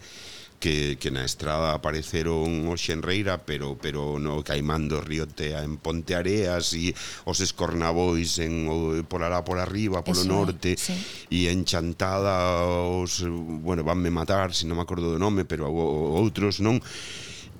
que, 0.59 0.97
que 0.97 1.13
na 1.13 1.21
estrada 1.21 1.77
apareceron 1.77 2.65
o 2.65 2.73
Xenreira, 2.73 3.45
pero 3.45 3.77
pero 3.77 4.17
no 4.17 4.41
Caimando 4.41 5.01
Riotea 5.01 5.61
en 5.61 5.77
Ponte 5.77 6.17
en 6.17 6.25
Ponteareas 6.25 6.73
e 6.73 6.97
os 7.29 7.37
Escornabois 7.45 8.41
en 8.41 8.65
o, 8.65 8.97
por 9.05 9.21
alá 9.21 9.45
por 9.45 9.61
arriba, 9.61 10.01
polo 10.01 10.25
Eso 10.25 10.29
norte 10.29 10.73
sí. 10.73 10.97
e 11.29 11.53
en 11.53 11.61
Chantada 11.61 12.65
os, 12.65 13.21
bueno, 13.61 13.85
vanme 13.85 14.09
matar, 14.09 14.49
se 14.57 14.65
si 14.65 14.69
non 14.69 14.81
me 14.81 14.83
acordo 14.85 15.13
do 15.13 15.21
nome, 15.21 15.45
pero 15.45 15.69
o, 15.69 15.77
o, 15.77 16.17
outros 16.17 16.57
non 16.57 16.81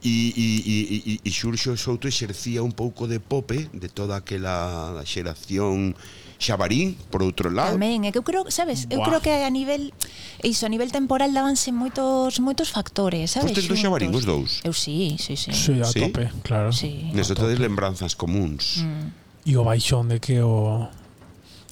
E, 0.08 0.32
e, 0.32 1.20
e, 1.20 1.20
e 1.20 1.30
Xurxo 1.36 1.76
Souto 1.76 2.08
exercía 2.08 2.63
un 2.63 2.72
pouco 2.72 3.12
de 3.12 3.20
pope 3.20 3.67
de 3.76 3.91
toda 3.91 4.15
aquela 4.15 5.04
xeración 5.04 6.00
xabarín, 6.39 6.96
por 7.12 7.26
outro 7.26 7.52
lado. 7.52 7.76
Tamén, 7.76 8.08
é 8.08 8.13
que 8.13 8.20
eu 8.22 8.24
creo, 8.24 8.48
sabes, 8.48 8.88
eu 8.88 9.04
Buah. 9.04 9.20
creo 9.20 9.20
que 9.20 9.34
a 9.43 9.52
nivel 9.52 9.91
iso, 10.46 10.63
a 10.63 10.72
nivel 10.72 10.93
temporal 10.93 11.34
dábanse 11.34 11.76
moitos 11.76 12.39
moitos 12.39 12.72
factores, 12.72 13.36
sabes? 13.36 13.52
Fostes 13.52 13.67
do 13.67 13.76
xabarín 13.76 14.15
os 14.15 14.24
dous? 14.24 14.63
Eu 14.63 14.72
sí, 14.72 15.20
sí, 15.20 15.36
sí. 15.36 15.52
Sí, 15.52 15.76
a 15.82 15.89
sí? 15.89 16.00
tope, 16.00 16.32
claro. 16.46 16.72
Sí, 16.72 17.12
Neso 17.12 17.36
tedes 17.36 17.60
lembranzas 17.60 18.15
comuns. 18.15 18.86
Mm. 18.86 19.50
E 19.50 19.54
o 19.60 19.67
baixón 19.67 20.08
de 20.08 20.24
que 20.24 20.39
o 20.39 20.88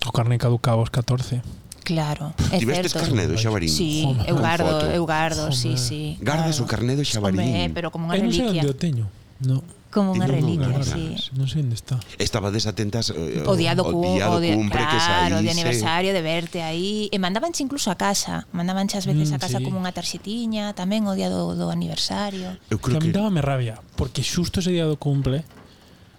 o 0.06 0.12
carne 0.12 0.36
caducaba 0.38 0.84
aos 0.84 0.92
14. 0.92 1.40
Claro, 1.86 2.34
é 2.50 2.58
Tivestes 2.58 2.98
certo. 2.98 3.06
carnedo 3.06 3.38
xabarín? 3.38 3.70
Sí, 3.70 4.10
Home. 4.10 4.26
eu 4.26 4.36
gardo, 4.42 4.90
eu 4.90 5.06
gardo, 5.06 5.54
Joma. 5.54 5.54
sí, 5.54 5.78
sí. 5.78 6.18
Gardas 6.18 6.58
claro. 6.58 6.66
o 6.66 6.68
carnedo 6.68 7.02
xabarín? 7.06 7.46
Home, 7.46 7.70
pero 7.78 7.94
como 7.94 8.10
unha 8.10 8.18
reliquia. 8.18 8.42
Eu 8.42 8.50
non 8.50 8.58
sei 8.58 8.66
onde 8.66 8.70
o 8.74 8.76
teño. 8.76 9.06
No. 9.46 9.62
Como 9.94 10.12
unha 10.12 10.26
reliquia, 10.26 10.76
no, 10.76 10.84
sí. 10.84 11.14
Non 11.38 11.46
sei 11.46 11.62
onde 11.62 11.78
está. 11.78 11.96
Estabades 12.18 12.66
atentas 12.66 13.14
o, 13.14 13.22
eh, 13.22 13.46
o 13.46 13.54
día 13.54 13.78
do, 13.78 13.86
cu, 13.86 14.02
o 14.02 14.18
día 14.18 14.28
do 14.28 14.42
o 14.42 14.50
cumbre 14.58 14.82
claro, 14.82 14.92
que 14.92 15.00
saíse. 15.00 15.40
de 15.46 15.52
aniversario, 15.54 16.10
de 16.12 16.24
verte 16.26 16.60
aí. 16.66 17.08
E 17.14 17.18
mandabanche 17.22 17.62
incluso 17.62 17.94
a 17.94 17.96
casa. 17.96 18.50
Mandabanche 18.50 18.98
as 18.98 19.06
veces 19.06 19.30
mm, 19.32 19.38
a 19.38 19.40
casa 19.40 19.62
sí. 19.62 19.64
como 19.64 19.78
unha 19.78 19.94
tarxetiña, 19.94 20.74
tamén 20.76 21.06
o 21.06 21.14
día 21.14 21.30
do, 21.30 21.54
do 21.54 21.70
aniversario. 21.70 22.60
Eu 22.68 22.82
creo 22.82 22.98
Tamén 22.98 23.14
que... 23.14 23.16
dábame 23.16 23.40
rabia, 23.46 23.80
porque 23.96 24.26
xusto 24.26 24.60
ese 24.60 24.74
día 24.74 24.84
do 24.84 25.00
cumple 25.00 25.48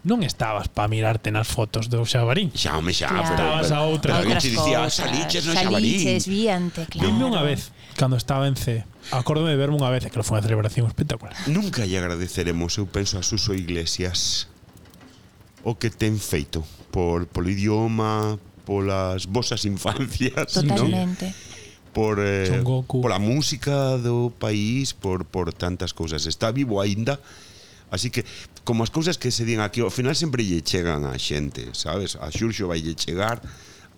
non 0.06 0.22
estabas 0.22 0.70
para 0.70 0.86
mirarte 0.86 1.34
nas 1.34 1.50
fotos 1.50 1.90
do 1.90 2.06
Xabarín. 2.06 2.54
Xa, 2.54 2.78
home, 2.78 2.94
xa, 2.94 3.10
claro. 3.10 3.26
pero, 3.26 3.42
estabas 3.42 3.68
a 3.74 3.78
outra. 3.82 4.10
Pero 4.14 4.22
alguén 4.22 4.38
te 4.38 4.54
dicía, 4.54 4.86
saliches 4.86 5.42
no 5.50 5.52
Xabarín. 5.58 5.98
Saliches, 5.98 6.24
viante, 6.30 6.80
claro. 6.86 7.10
Vime 7.10 7.26
unha 7.26 7.42
vez, 7.42 7.74
cando 7.98 8.14
estaba 8.14 8.46
en 8.46 8.54
C, 8.54 8.86
acórdome 9.10 9.50
de 9.50 9.58
verme 9.58 9.74
unha 9.74 9.90
vez, 9.90 10.06
que 10.06 10.14
foi 10.22 10.38
unha 10.38 10.46
celebración 10.46 10.86
espectacular. 10.86 11.34
Nunca 11.50 11.82
lle 11.82 11.98
agradeceremos, 11.98 12.78
eu 12.78 12.86
penso 12.86 13.18
a 13.18 13.26
Suso 13.26 13.50
Iglesias, 13.50 14.46
o 15.66 15.74
que 15.74 15.90
ten 15.90 16.22
feito 16.22 16.62
por 16.94 17.26
polo 17.26 17.50
idioma, 17.50 18.38
polas 18.62 19.26
vosas 19.26 19.66
infancias, 19.66 20.54
Totalmente. 20.54 21.34
¿no? 21.34 21.46
por 21.96 22.20
eh, 22.20 22.62
pola 22.86 23.18
música 23.18 23.96
do 23.96 24.28
país, 24.28 24.92
por 24.92 25.24
por 25.24 25.50
tantas 25.56 25.96
cousas. 25.96 26.28
Está 26.28 26.52
vivo 26.52 26.78
aínda. 26.78 27.18
Así 27.88 28.12
que 28.12 28.28
como 28.66 28.82
as 28.82 28.90
cousas 28.90 29.14
que 29.14 29.30
se 29.30 29.46
din 29.46 29.62
aquí, 29.62 29.78
ao 29.78 29.94
final 29.94 30.18
sempre 30.18 30.42
lle 30.42 30.58
chegan 30.58 31.06
a 31.06 31.14
xente, 31.14 31.70
sabes? 31.70 32.18
A 32.18 32.34
Xurxo 32.34 32.66
vai 32.66 32.82
lle 32.82 32.98
chegar 32.98 33.38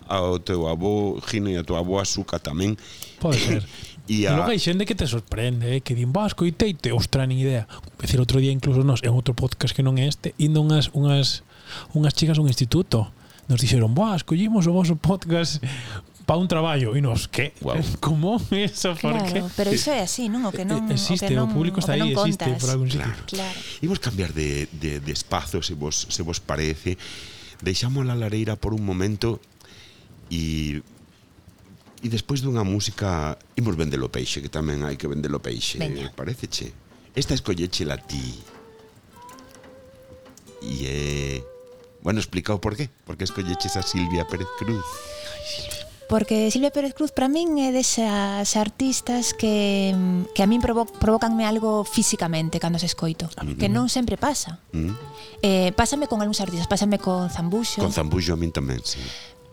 ao 0.05 0.37
teu 0.45 0.69
avó 0.69 1.17
Gino 1.25 1.49
e 1.49 1.57
a 1.57 1.65
tua 1.65 1.81
avó 1.81 2.05
Azuca 2.05 2.37
tamén. 2.37 2.77
Pode 3.19 3.41
ser. 3.41 3.65
E 4.09 4.25
a... 4.25 4.33
logo 4.33 4.49
hai 4.49 4.57
xente 4.57 4.89
que 4.89 4.97
te 4.97 5.05
sorprende, 5.05 5.69
eh? 5.69 5.81
que 5.85 5.93
din, 5.93 6.09
vas, 6.17 6.33
coiteite, 6.33 6.97
ostra, 6.97 7.29
nin 7.29 7.45
idea. 7.45 7.69
Decir, 8.01 8.17
outro 8.17 8.41
día 8.41 8.49
incluso 8.49 8.81
nos, 8.81 9.05
en 9.05 9.13
outro 9.13 9.37
podcast 9.37 9.77
que 9.77 9.85
non 9.85 10.01
é 10.01 10.09
este, 10.09 10.33
indo 10.41 10.65
unhas, 10.65 10.89
unhas, 10.97 11.45
unhas 11.93 12.17
chicas 12.17 12.41
a 12.41 12.45
un 12.45 12.49
instituto, 12.49 13.13
nos 13.53 13.61
dixeron, 13.61 13.93
boa, 13.93 14.17
collimos 14.25 14.65
o 14.65 14.73
vosso 14.73 14.97
podcast 14.97 15.61
para 16.29 16.45
un 16.45 16.47
traballo 16.47 16.93
e 16.93 17.01
nos 17.01 17.25
que? 17.25 17.57
Wow. 17.65 17.81
Como 18.05 18.37
eso 18.53 18.93
por 19.01 19.17
claro, 19.17 19.33
qué? 19.33 19.41
Pero 19.57 19.73
iso 19.73 19.89
é 19.89 20.05
así, 20.05 20.29
non? 20.29 20.45
Eh, 20.45 20.49
o 20.49 20.53
que 20.53 20.69
non 20.69 20.85
existe, 20.93 21.25
o, 21.25 21.33
que 21.33 21.33
non, 21.33 21.49
o 21.49 21.57
público 21.57 21.81
está 21.81 21.97
aí, 21.97 22.13
existe 22.13 22.53
por 22.61 22.69
algún 22.69 22.93
sitio. 22.93 23.09
Claro. 23.09 23.25
claro. 23.25 23.59
Imos 23.81 23.97
cambiar 23.97 24.37
de, 24.37 24.69
de, 24.77 25.01
de 25.01 25.13
espazo, 25.17 25.65
se 25.65 25.73
vos, 25.73 26.05
se 26.13 26.21
vos 26.21 26.37
parece. 26.45 27.01
Deixamos 27.65 28.05
a 28.05 28.13
lareira 28.13 28.61
por 28.61 28.77
un 28.77 28.85
momento 28.85 29.41
e 30.29 30.85
e 32.05 32.07
despois 32.13 32.45
dunha 32.45 32.61
música 32.61 33.41
imos 33.57 33.73
vender 33.81 33.97
o 34.05 34.13
peixe, 34.13 34.45
que 34.45 34.53
tamén 34.53 34.85
hai 34.85 35.01
que 35.01 35.09
vender 35.09 35.33
o 35.33 35.41
peixe, 35.41 35.81
Veña. 35.81 36.13
pareceche. 36.13 36.77
Esta 37.17 37.33
escollechela 37.33 37.97
ti. 37.97 38.37
E 40.61 40.77
eh, 40.85 41.39
bueno, 42.05 42.21
explicado 42.21 42.61
por 42.61 42.77
qué, 42.77 42.93
porque 43.09 43.25
escolleches 43.25 43.81
a 43.81 43.83
Silvia 43.83 44.29
Pérez 44.29 44.53
Cruz. 44.61 44.85
Ay, 44.85 45.45
Silvia 45.49 45.88
porque 46.09 46.51
Silvia 46.51 46.73
Pérez 46.73 46.97
Cruz 46.97 47.13
para 47.13 47.29
min 47.29 47.61
é 47.61 47.69
desas 47.69 48.57
artistas 48.57 49.37
que, 49.37 49.93
que 50.33 50.41
a 50.41 50.49
min 50.49 50.65
provo 50.65 50.89
provocanme 50.89 51.45
algo 51.45 51.85
físicamente 51.85 52.57
cando 52.57 52.81
se 52.81 52.89
escoito, 52.89 53.29
que 53.61 53.69
non 53.69 53.93
sempre 53.93 54.17
pasa. 54.17 54.59
Mm. 54.73 54.97
Eh, 55.45 55.71
pásame 55.77 56.09
con 56.09 56.25
algúns 56.25 56.41
artistas, 56.41 56.67
pásame 56.67 56.97
con 56.97 57.29
Zambuxo. 57.29 57.85
Con 57.85 57.93
Zambuxo 57.93 58.33
a 58.35 58.41
min 58.41 58.51
tamén, 58.51 58.81
sí 58.83 58.99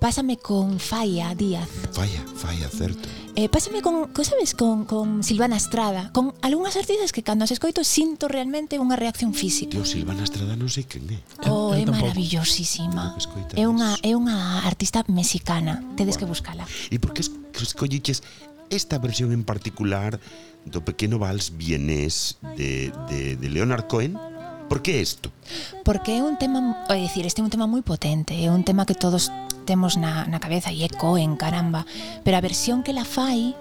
pásame 0.06 0.38
con 0.38 0.80
Falla 0.80 1.34
Díaz. 1.34 1.68
Falla, 1.92 2.24
Falla, 2.36 2.70
certo. 2.70 3.10
Eh, 3.34 3.50
pásame 3.50 3.82
con, 3.82 4.14
co, 4.14 4.24
sabes, 4.24 4.54
con, 4.54 4.86
con 4.86 5.24
Silvana 5.24 5.58
Estrada, 5.58 6.12
con 6.14 6.36
algunhas 6.44 6.78
artistas 6.78 7.10
que 7.12 7.24
cando 7.26 7.42
as 7.42 7.50
escoito 7.50 7.82
sinto 7.82 8.30
realmente 8.30 8.78
unha 8.78 8.94
reacción 8.94 9.34
física. 9.34 9.74
Tío, 9.74 9.82
Silvana 9.82 10.22
Estrada 10.22 10.54
non 10.54 10.70
sei 10.70 10.86
quen 10.86 11.10
é. 11.10 11.18
Oh, 11.50 11.74
é 11.74 11.82
maravillosísima. 11.90 13.18
É 13.58 13.66
unha, 13.66 13.98
é 14.06 14.14
unha 14.14 14.62
artista 14.62 15.02
mexicana, 15.10 15.82
tedes 15.98 16.22
que 16.22 16.30
buscala. 16.30 16.70
E 16.94 17.02
por 17.02 17.18
que 17.18 17.26
escolliches 17.58 18.22
esta 18.70 19.02
versión 19.02 19.34
en 19.34 19.42
particular 19.42 20.22
do 20.70 20.86
pequeno 20.86 21.18
vals 21.18 21.58
vienés 21.58 22.38
de, 22.54 22.94
de, 23.10 23.42
de 23.42 23.48
Leonard 23.50 23.90
Cohen? 23.90 24.22
Por 24.70 24.86
que 24.86 25.02
isto? 25.02 25.34
Porque 25.82 26.18
é 26.18 26.22
un 26.22 26.38
tema, 26.38 26.86
é 26.94 27.02
dicir, 27.02 27.26
este 27.26 27.42
é 27.42 27.46
un 27.46 27.50
tema 27.50 27.66
moi 27.66 27.82
potente, 27.82 28.38
é 28.38 28.54
un 28.54 28.62
tema 28.62 28.86
que 28.86 28.94
todos 28.94 29.34
temos 29.66 29.98
na, 29.98 30.30
na 30.30 30.38
cabeza 30.38 30.70
e 30.70 30.86
é 30.86 30.90
Cohen, 30.90 31.36
caramba 31.36 31.84
pero 32.22 32.38
a 32.38 32.46
versión 32.46 32.86
que 32.86 32.94
la 32.94 33.04
fai 33.04 33.58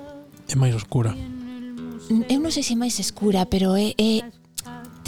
é 0.47 0.55
máis 0.55 0.77
oscura 0.77 1.17
eu 2.29 2.39
non 2.39 2.53
sei 2.53 2.61
se 2.61 2.77
é 2.77 2.79
máis 2.79 3.01
escura 3.01 3.49
pero 3.49 3.75
é, 3.81 3.97
é 3.97 4.21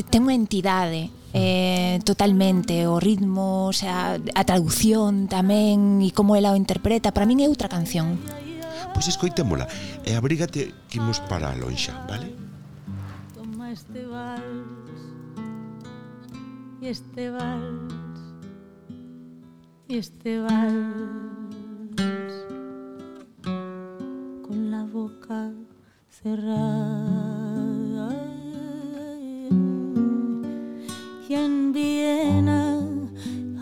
ten 0.09 0.25
unha 0.25 0.37
entidade 0.37 1.09
mm. 1.09 1.37
eh, 1.37 1.97
totalmente 2.05 2.87
o 2.87 3.01
ritmo, 3.01 3.69
o 3.69 3.75
sea, 3.77 4.17
a 4.17 4.43
traducción 4.45 5.29
tamén 5.29 6.01
e 6.01 6.13
como 6.13 6.37
ela 6.37 6.53
o 6.53 6.57
interpreta, 6.57 7.13
para 7.13 7.29
min 7.29 7.45
é 7.45 7.49
outra 7.49 7.69
canción. 7.69 8.21
Pois 8.97 9.09
escoitémola 9.09 9.69
e 10.05 10.17
abrígate 10.17 10.73
que 10.89 10.97
imos 10.97 11.21
para 11.29 11.53
a 11.53 11.57
lonxa, 11.57 11.93
vale? 12.09 12.33
Toma 13.37 13.73
este 13.73 14.09
vals 14.09 15.01
y 16.81 16.89
este 16.89 17.29
vals 17.33 18.06
este 19.89 20.41
vals 20.41 20.57
con 24.43 24.71
la 24.71 24.85
boca 24.85 25.53
cerrada 26.09 27.47
y 31.29 31.35
en 31.35 31.73
Viena 31.73 32.81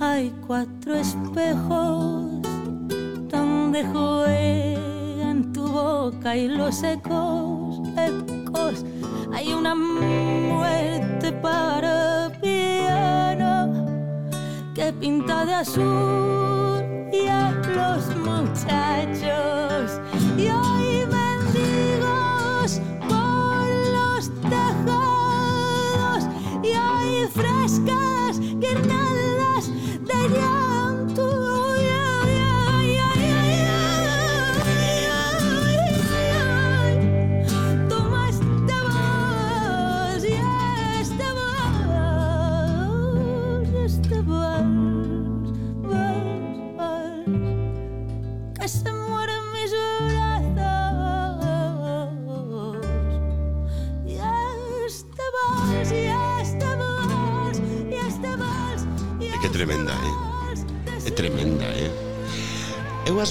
hay 0.00 0.32
cuatro 0.46 0.94
espejos 0.94 2.40
donde 3.28 3.84
juegan 3.84 5.52
tu 5.52 5.66
boca 5.68 6.36
y 6.36 6.48
los 6.48 6.82
ecos, 6.82 7.80
ecos. 7.98 8.84
Hay 9.32 9.52
una 9.52 9.74
muerte 9.74 11.32
para 11.32 11.83
pinta 15.04 15.44
de 15.44 15.52
azul 15.52 16.83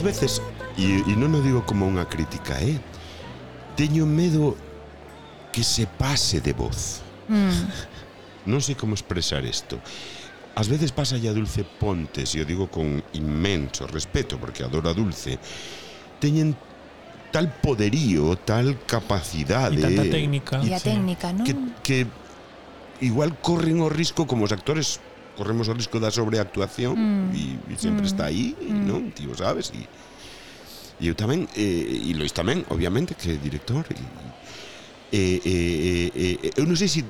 veces, 0.04 0.44
e, 0.76 1.02
e 1.08 1.13
non 1.16 1.32
o 1.34 1.39
digo 1.39 1.63
como 1.63 1.88
unha 1.88 2.06
crítica, 2.06 2.60
eh? 2.60 2.78
Teño 3.80 4.04
medo 4.06 4.54
que 5.50 5.63
se 5.63 5.88
pase 5.88 6.44
de 6.44 6.54
voz. 6.54 7.02
Mm. 7.32 7.50
Non 8.44 8.60
sei 8.60 8.76
como 8.76 8.92
expresar 8.92 9.48
isto. 9.48 9.80
Ás 10.60 10.68
veces 10.68 10.92
pasa 10.92 11.16
a 11.16 11.32
Dulce 11.32 11.63
Pontes, 11.63 12.36
e 12.36 12.44
o 12.44 12.46
digo 12.46 12.68
con 12.68 13.00
inmenso 13.16 13.88
respeto, 13.88 14.36
porque 14.36 14.68
adoro 14.68 14.92
a 14.92 14.94
Dulce, 14.94 15.39
teñen 16.20 16.52
tal 17.32 17.50
poderío, 17.50 18.36
tal 18.36 18.78
capacidade... 18.84 19.80
E 19.80 19.88
tanta 19.88 20.06
técnica. 20.12 20.60
E 20.60 20.76
a 20.76 20.80
sí. 20.84 20.92
técnica, 20.92 21.32
non? 21.32 21.48
Que, 21.48 21.56
que 21.82 21.98
igual 23.00 23.34
corren 23.39 23.80
o 23.80 23.88
risco 23.88 24.28
como 24.28 24.44
os 24.44 24.52
actores 24.52 25.00
corremos 25.34 25.67
o 25.67 25.74
risco 25.74 26.00
da 26.00 26.13
sobreactuación 26.13 26.96
mm. 26.96 27.36
e, 27.36 27.43
e 27.69 27.76
sempre 27.76 28.06
mm. 28.06 28.12
está 28.12 28.30
aí, 28.30 28.54
mm. 28.58 28.84
non? 28.86 29.10
Ti 29.12 29.26
o 29.28 29.36
sabes 29.36 29.74
e 29.74 29.86
e 31.02 31.10
eu 31.10 31.15
tamén 31.17 31.50
e, 31.58 32.10
e 32.10 32.15
Lois 32.15 32.32
tamén, 32.32 32.63
obviamente, 32.69 33.17
que 33.17 33.34
é 33.34 33.38
director 33.38 33.84
e, 33.91 34.00
e, 35.13 35.24
e, 35.46 35.54
e, 36.15 36.28
e 36.41 36.50
eu 36.56 36.65
non 36.65 36.78
sei 36.78 36.88
se 36.88 37.02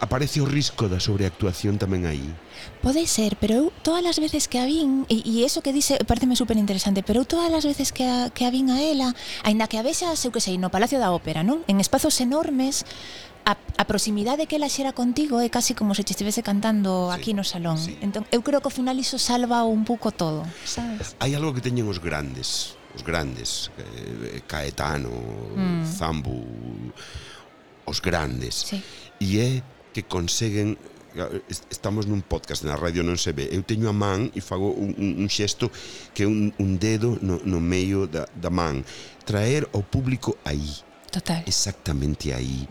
aparece 0.00 0.40
o 0.40 0.46
risco 0.46 0.86
da 0.86 1.02
sobreactuación 1.02 1.78
tamén 1.78 2.06
aí. 2.06 2.26
Pode 2.80 3.04
ser, 3.06 3.36
pero 3.36 3.54
eu 3.54 3.66
todas 3.84 4.02
as 4.06 4.18
veces 4.18 4.48
que 4.48 4.58
a 4.58 4.66
vin 4.66 5.04
E, 5.12 5.22
e 5.22 5.44
eso 5.44 5.60
que 5.60 5.70
dice, 5.70 6.00
pareceme 6.08 6.34
super 6.34 6.56
interesante 6.56 7.04
Pero 7.04 7.22
eu 7.22 7.26
todas 7.28 7.52
as 7.52 7.68
veces 7.68 7.92
que 7.92 8.02
a, 8.02 8.32
que 8.32 8.48
a 8.48 8.50
vin 8.50 8.72
a 8.72 8.80
ela 8.80 9.12
aínda 9.44 9.68
que 9.68 9.76
a 9.76 9.84
vexas, 9.84 10.24
eu 10.24 10.32
que 10.32 10.40
sei, 10.40 10.56
no 10.56 10.72
Palacio 10.72 10.98
da 10.98 11.12
Ópera 11.12 11.44
non 11.44 11.62
En 11.68 11.78
espazos 11.78 12.16
enormes 12.24 12.88
a, 13.46 13.54
a 13.54 13.84
proximidade 13.86 14.50
que 14.50 14.58
ela 14.58 14.66
xera 14.66 14.90
contigo 14.90 15.38
é 15.38 15.46
casi 15.46 15.78
como 15.78 15.94
se 15.94 16.02
te 16.02 16.10
estivese 16.10 16.42
cantando 16.42 17.08
sí, 17.08 17.14
aquí 17.14 17.30
no 17.30 17.46
salón. 17.46 17.78
Sí. 17.78 17.94
Entón, 18.02 18.26
eu 18.34 18.42
creo 18.42 18.58
que 18.58 18.66
ao 18.66 18.74
final 18.74 18.98
iso 18.98 19.22
salva 19.22 19.62
un 19.62 19.86
pouco 19.86 20.10
todo, 20.10 20.42
sabes? 20.66 21.14
Hai 21.22 21.38
algo 21.38 21.54
que 21.54 21.62
teñen 21.62 21.86
os 21.86 22.02
grandes, 22.02 22.74
os 22.98 23.06
grandes, 23.06 23.70
eh, 23.78 24.42
Caetano, 24.50 25.14
mm. 25.54 25.86
Zambu, 25.86 26.42
os 27.86 28.02
grandes. 28.02 28.66
Sí. 28.66 28.82
E 29.22 29.38
é 29.38 29.50
que 29.94 30.02
conseguen 30.02 30.74
estamos 31.72 32.04
nun 32.04 32.20
podcast 32.20 32.60
na 32.66 32.76
radio 32.76 33.00
non 33.00 33.16
se 33.16 33.32
ve 33.32 33.48
eu 33.48 33.64
teño 33.64 33.88
a 33.88 33.96
man 33.96 34.28
e 34.36 34.44
fago 34.44 34.74
un, 34.76 34.92
un, 35.00 35.24
un 35.24 35.28
xesto 35.32 35.72
que 36.12 36.26
é 36.26 36.28
un, 36.28 36.52
un 36.60 36.76
dedo 36.76 37.16
no, 37.24 37.40
no 37.40 37.56
meio 37.56 38.04
da, 38.04 38.28
da 38.36 38.52
man 38.52 38.84
traer 39.24 39.64
o 39.72 39.80
público 39.80 40.36
aí 40.44 40.84
Total. 41.16 41.42
Exactamente 41.46 42.34
aí. 42.34 42.68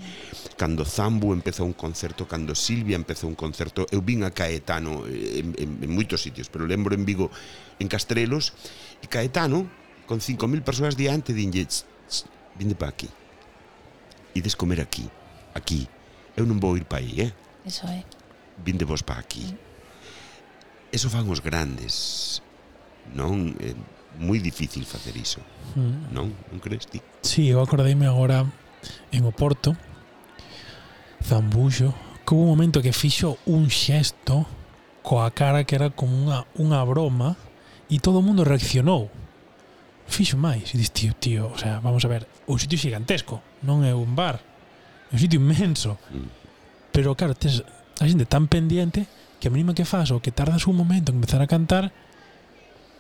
Cando 0.56 0.86
Zambu 0.86 1.34
empezou 1.34 1.66
un 1.66 1.74
concerto, 1.74 2.28
cando 2.30 2.54
Silvia 2.54 2.94
empezou 2.94 3.28
un 3.28 3.34
concerto, 3.34 3.90
eu 3.90 4.06
vin 4.06 4.22
a 4.22 4.30
Caetano 4.30 5.02
eh, 5.10 5.42
en, 5.42 5.58
en, 5.58 5.70
en 5.82 5.90
moitos 5.90 6.22
sitios, 6.22 6.46
pero 6.46 6.70
lembro 6.70 6.94
en 6.94 7.10
Vigo, 7.10 7.34
en 7.82 7.90
Castrelos, 7.90 8.54
e 9.02 9.10
Caetano, 9.10 9.66
con 10.06 10.22
5.000 10.22 10.62
persoas 10.62 10.94
diante, 10.94 11.34
dinlle, 11.34 11.66
vinde 12.54 12.78
para 12.78 12.94
aquí. 12.94 13.10
Ides 14.38 14.54
comer 14.54 14.78
aquí, 14.78 15.10
aquí. 15.58 15.90
Eu 16.38 16.46
non 16.46 16.62
vou 16.62 16.78
ir 16.78 16.86
para 16.86 17.02
aí, 17.02 17.26
eh? 17.26 17.34
Eso 17.66 17.90
é. 17.90 18.06
Vinde 18.62 18.86
vos 18.86 19.02
para 19.02 19.26
aquí. 19.26 19.42
Mm. 19.42 20.94
Eso 20.94 21.10
fan 21.10 21.26
os 21.34 21.42
grandes, 21.42 22.46
non? 23.10 23.58
Eh, 23.58 23.74
moi 24.20 24.40
difícil 24.40 24.86
facer 24.86 25.16
iso. 25.18 25.42
Mm. 25.76 26.12
Non? 26.16 26.32
Non 26.52 26.60
crees 26.60 26.88
ti? 26.88 27.00
Si, 27.22 27.30
sí, 27.30 27.44
eu 27.50 27.60
acordeime 27.60 28.08
agora 28.08 28.46
en 29.12 29.24
Oporto, 29.26 29.76
Zambullo, 31.24 31.94
que 32.26 32.34
hubo 32.34 32.44
un 32.44 32.54
momento 32.54 32.82
que 32.82 32.94
fixo 32.94 33.38
un 33.46 33.70
xesto 33.70 34.46
coa 35.02 35.30
cara 35.32 35.64
que 35.64 35.76
era 35.78 35.90
como 35.94 36.18
unha, 36.18 36.46
unha 36.58 36.82
broma 36.86 37.38
e 37.90 38.02
todo 38.02 38.22
o 38.22 38.26
mundo 38.26 38.42
reaccionou. 38.42 39.10
Fixo 40.06 40.38
máis. 40.38 40.74
E 40.74 40.78
dis, 40.78 40.90
tío, 40.90 41.14
tío, 41.18 41.50
o 41.54 41.58
sea, 41.58 41.82
vamos 41.82 42.06
a 42.06 42.10
ver, 42.10 42.26
un 42.50 42.58
sitio 42.58 42.78
gigantesco, 42.78 43.42
non 43.62 43.86
é 43.86 43.94
un 43.94 44.18
bar, 44.18 44.42
é 45.10 45.14
un 45.14 45.22
sitio 45.22 45.38
inmenso. 45.38 45.98
Mm. 46.10 46.30
Pero 46.94 47.14
claro, 47.14 47.38
tes 47.38 47.62
a 48.02 48.06
xente 48.06 48.26
tan 48.26 48.48
pendiente 48.48 49.08
que 49.40 49.48
a 49.48 49.54
mínima 49.54 49.78
que 49.78 49.86
fas 49.86 50.10
ou 50.12 50.20
que 50.20 50.34
tardas 50.34 50.66
un 50.66 50.76
momento 50.76 51.14
en 51.14 51.22
empezar 51.22 51.42
a 51.42 51.48
cantar, 51.48 51.94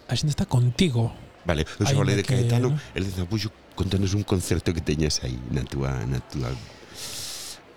a 0.08 0.14
xente 0.16 0.34
está 0.34 0.46
contigo. 0.46 1.12
Vale, 1.46 1.66
eu 1.80 1.86
só 1.86 1.96
falei 1.96 2.16
de 2.16 2.24
Caetano, 2.24 2.70
que, 2.70 2.76
no? 2.76 2.82
el 2.98 3.04
de 3.06 3.12
Zapuxo, 3.12 3.52
contanos 3.76 4.14
un 4.14 4.24
concerto 4.24 4.74
que 4.74 4.82
teñas 4.82 5.22
aí 5.22 5.38
na 5.52 5.62
túa, 5.62 6.06
na 6.06 6.20
túa 6.20 6.50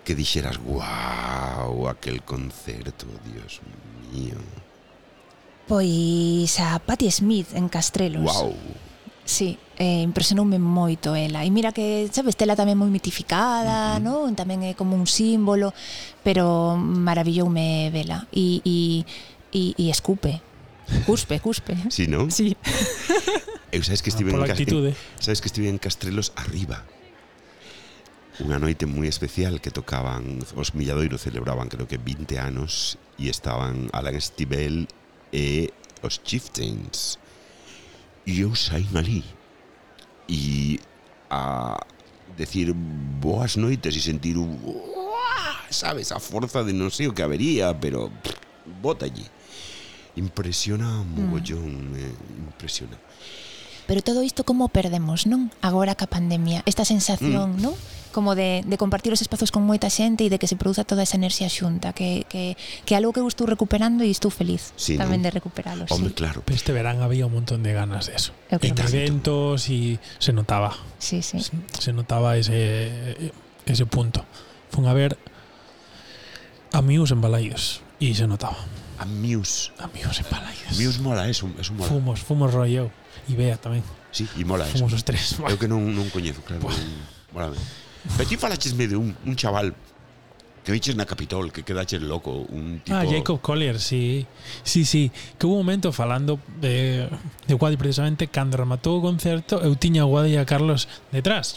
que 0.08 0.16
dixeras, 0.16 0.56
guau, 0.56 1.84
aquel 1.86 2.24
concerto, 2.24 3.04
Dios 3.28 3.60
mío. 4.08 4.40
Pois 5.68 6.56
a 6.64 6.80
Patti 6.80 7.10
Smith 7.12 7.52
en 7.52 7.68
Castrelos. 7.68 8.24
Wow. 8.24 8.56
Sí, 9.28 9.58
eh, 9.76 10.00
impresionoume 10.00 10.56
moito 10.56 11.12
ela. 11.12 11.44
E 11.44 11.52
mira 11.52 11.76
que, 11.76 12.08
sabes, 12.08 12.40
tela 12.40 12.56
tamén 12.56 12.80
moi 12.80 12.88
mitificada, 12.88 13.92
uh 13.92 14.00
-huh. 14.00 14.32
non? 14.32 14.32
Tamén 14.32 14.64
é 14.64 14.72
como 14.72 14.96
un 14.96 15.04
símbolo, 15.04 15.76
pero 16.24 16.72
maravilloume 16.80 17.92
vela. 17.92 18.24
E, 18.32 18.64
e, 18.64 19.04
e, 19.52 19.76
e 19.76 19.92
escupe, 19.92 20.40
Cuspe, 21.06 21.40
cuspe. 21.40 21.76
Sí, 21.90 22.06
non? 22.08 22.30
Sí. 22.30 22.56
Eu 23.72 23.84
sabes 23.84 24.00
que 24.00 24.08
estive 24.08 24.32
ah, 24.32 24.40
en, 24.40 24.50
actitude. 24.50 24.96
sabes 25.20 25.40
que 25.40 25.48
estive 25.48 25.68
en 25.68 25.76
Castrelos 25.76 26.32
arriba. 26.36 26.84
Unha 28.38 28.56
noite 28.56 28.86
moi 28.86 29.10
especial 29.10 29.58
que 29.58 29.74
tocaban 29.74 30.40
os 30.56 30.72
Milladoiro 30.72 31.18
celebraban 31.18 31.66
creo 31.68 31.90
que 31.90 31.98
20 31.98 32.38
anos 32.38 32.96
e 33.18 33.28
estaban 33.28 33.90
Alan 33.92 34.14
Estivell 34.14 34.86
e 35.34 35.74
os 36.00 36.22
Chieftains. 36.22 37.18
E 38.24 38.40
eu 38.46 38.54
saín 38.54 38.94
ali 38.96 39.26
e 40.28 40.78
a 41.28 41.76
decir 42.36 42.72
boas 43.20 43.58
noites 43.60 43.92
e 43.96 44.00
sentir 44.00 44.38
un 44.38 44.54
sabes, 45.70 46.12
a 46.12 46.20
forza 46.20 46.64
de 46.64 46.72
non 46.72 46.88
sei 46.88 47.08
o 47.08 47.12
que 47.12 47.20
habería, 47.20 47.76
pero 47.76 48.08
pff, 48.08 48.38
bota 48.80 49.04
allí 49.04 49.24
impresiona 50.18 51.02
mm. 51.02 51.14
mogollón, 51.14 51.92
mm. 51.92 51.96
eh, 51.96 52.14
impresiona. 52.50 52.98
Pero 53.88 54.02
todo 54.02 54.22
isto 54.22 54.44
como 54.44 54.68
perdemos, 54.68 55.24
non? 55.24 55.48
Agora 55.64 55.96
ca 55.96 56.04
pandemia, 56.04 56.60
esta 56.68 56.84
sensación, 56.84 57.56
mm. 57.56 57.62
non? 57.64 57.72
Como 58.12 58.36
de, 58.36 58.60
de 58.68 58.76
compartir 58.76 59.16
os 59.16 59.24
espazos 59.24 59.48
con 59.48 59.64
moita 59.64 59.88
xente 59.88 60.28
e 60.28 60.32
de 60.32 60.36
que 60.36 60.44
se 60.44 60.60
produza 60.60 60.84
toda 60.84 61.08
esa 61.08 61.16
enerxía 61.16 61.48
xunta, 61.48 61.96
que, 61.96 62.28
que, 62.28 62.60
que 62.84 62.92
algo 62.92 63.16
que 63.16 63.24
eu 63.24 63.28
estou 63.28 63.48
recuperando 63.48 64.04
e 64.04 64.12
estou 64.12 64.28
feliz 64.28 64.76
sí, 64.76 65.00
tamén 65.00 65.24
non? 65.24 65.28
de 65.28 65.30
recuperalo. 65.32 65.88
Hombre, 65.88 66.12
sí. 66.12 66.20
claro. 66.20 66.44
Pero 66.44 66.56
este 66.60 66.76
verán 66.76 67.00
había 67.00 67.24
un 67.24 67.32
montón 67.32 67.64
de 67.64 67.72
ganas 67.72 68.12
de 68.12 68.20
eso. 68.20 68.36
En 68.52 68.76
eventos 68.76 69.72
e 69.72 69.96
se 70.20 70.36
notaba. 70.36 70.76
Sí, 71.00 71.24
sí. 71.24 71.40
Se, 71.40 71.56
se 71.80 71.90
notaba 71.96 72.36
ese, 72.36 73.32
ese 73.64 73.84
punto. 73.88 74.20
Fun 74.68 74.84
a 74.84 74.92
ver 74.92 75.16
a 76.76 76.82
Muse 76.84 77.16
en 77.16 77.24
Balaidos 77.24 77.80
e 78.00 78.12
se 78.12 78.28
notaba. 78.28 78.60
A 78.98 79.06
Muse. 79.06 79.70
A 79.78 79.86
Muse 79.86 80.20
en 80.20 80.26
Palaides. 80.26 80.78
Muse 80.78 81.00
mola, 81.00 81.26
eh, 81.26 81.30
eso, 81.30 81.48
eso 81.58 81.72
mola. 81.72 81.88
Fumos, 81.88 82.20
fumos 82.20 82.52
rollo. 82.52 82.90
E 83.28 83.34
Bea 83.38 83.56
tamén. 83.56 83.82
Sí, 84.10 84.26
e 84.36 84.42
mola 84.42 84.66
eso. 84.66 84.82
Fumos 84.82 84.94
os 84.94 85.04
tres. 85.06 85.38
Eu 85.46 85.58
que 85.58 85.70
non, 85.70 85.82
non 85.94 86.10
coñezo, 86.10 86.42
claro. 86.42 86.66
Buah. 86.66 86.76
Mola 87.32 87.54
ben. 87.54 87.62
Pero 88.16 88.26
ti 88.28 88.36
falachesme 88.36 88.88
de 88.88 88.96
un, 88.96 89.14
un 89.26 89.34
chaval 89.36 89.74
que 90.64 90.72
viches 90.72 90.96
na 90.96 91.08
Capitol, 91.08 91.48
que 91.48 91.64
quedaches 91.64 92.02
loco, 92.02 92.44
un 92.52 92.84
tipo... 92.84 92.92
Ah, 92.92 93.06
Jacob 93.08 93.40
Collier, 93.40 93.80
sí. 93.80 94.26
Sí, 94.62 94.84
sí. 94.84 95.10
Que 95.38 95.46
hubo 95.46 95.54
un 95.54 95.64
momento 95.64 95.92
falando 95.92 96.38
de, 96.60 97.08
de 97.46 97.54
Wadi 97.54 97.76
precisamente, 97.80 98.28
cando 98.28 98.60
rematou 98.60 99.00
o 99.00 99.02
concerto, 99.02 99.64
eu 99.64 99.72
tiña 99.80 100.04
a 100.04 100.10
Wadi 100.10 100.36
e 100.36 100.38
a 100.38 100.44
Carlos 100.44 100.84
detrás. 101.08 101.56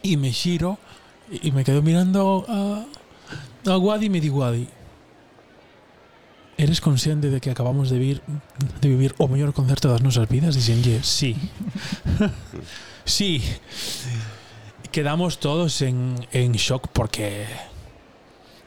E 0.00 0.16
me 0.16 0.32
xiro 0.32 0.80
e 1.28 1.52
me 1.52 1.68
quedo 1.68 1.84
mirando 1.84 2.48
a, 2.48 2.88
a 3.68 3.76
Wadi 3.76 4.08
e 4.08 4.12
me 4.12 4.24
di 4.24 4.32
Wadi, 4.32 4.64
Eres 6.58 6.80
consciente 6.80 7.30
de 7.30 7.40
que 7.40 7.50
acabamos 7.50 7.90
de 7.90 7.98
vivir, 7.98 8.22
de 8.80 8.88
vivir 8.88 9.14
o 9.18 9.26
mellor 9.26 9.52
concerto 9.52 9.88
das 9.88 10.02
nosas 10.02 10.28
vidas? 10.28 10.54
Dixenlle, 10.54 11.02
sí. 11.02 11.36
sí. 13.04 13.42
Quedamos 14.92 15.40
todos 15.40 15.80
en, 15.80 16.14
en 16.32 16.52
shock 16.52 16.88
porque 16.92 17.46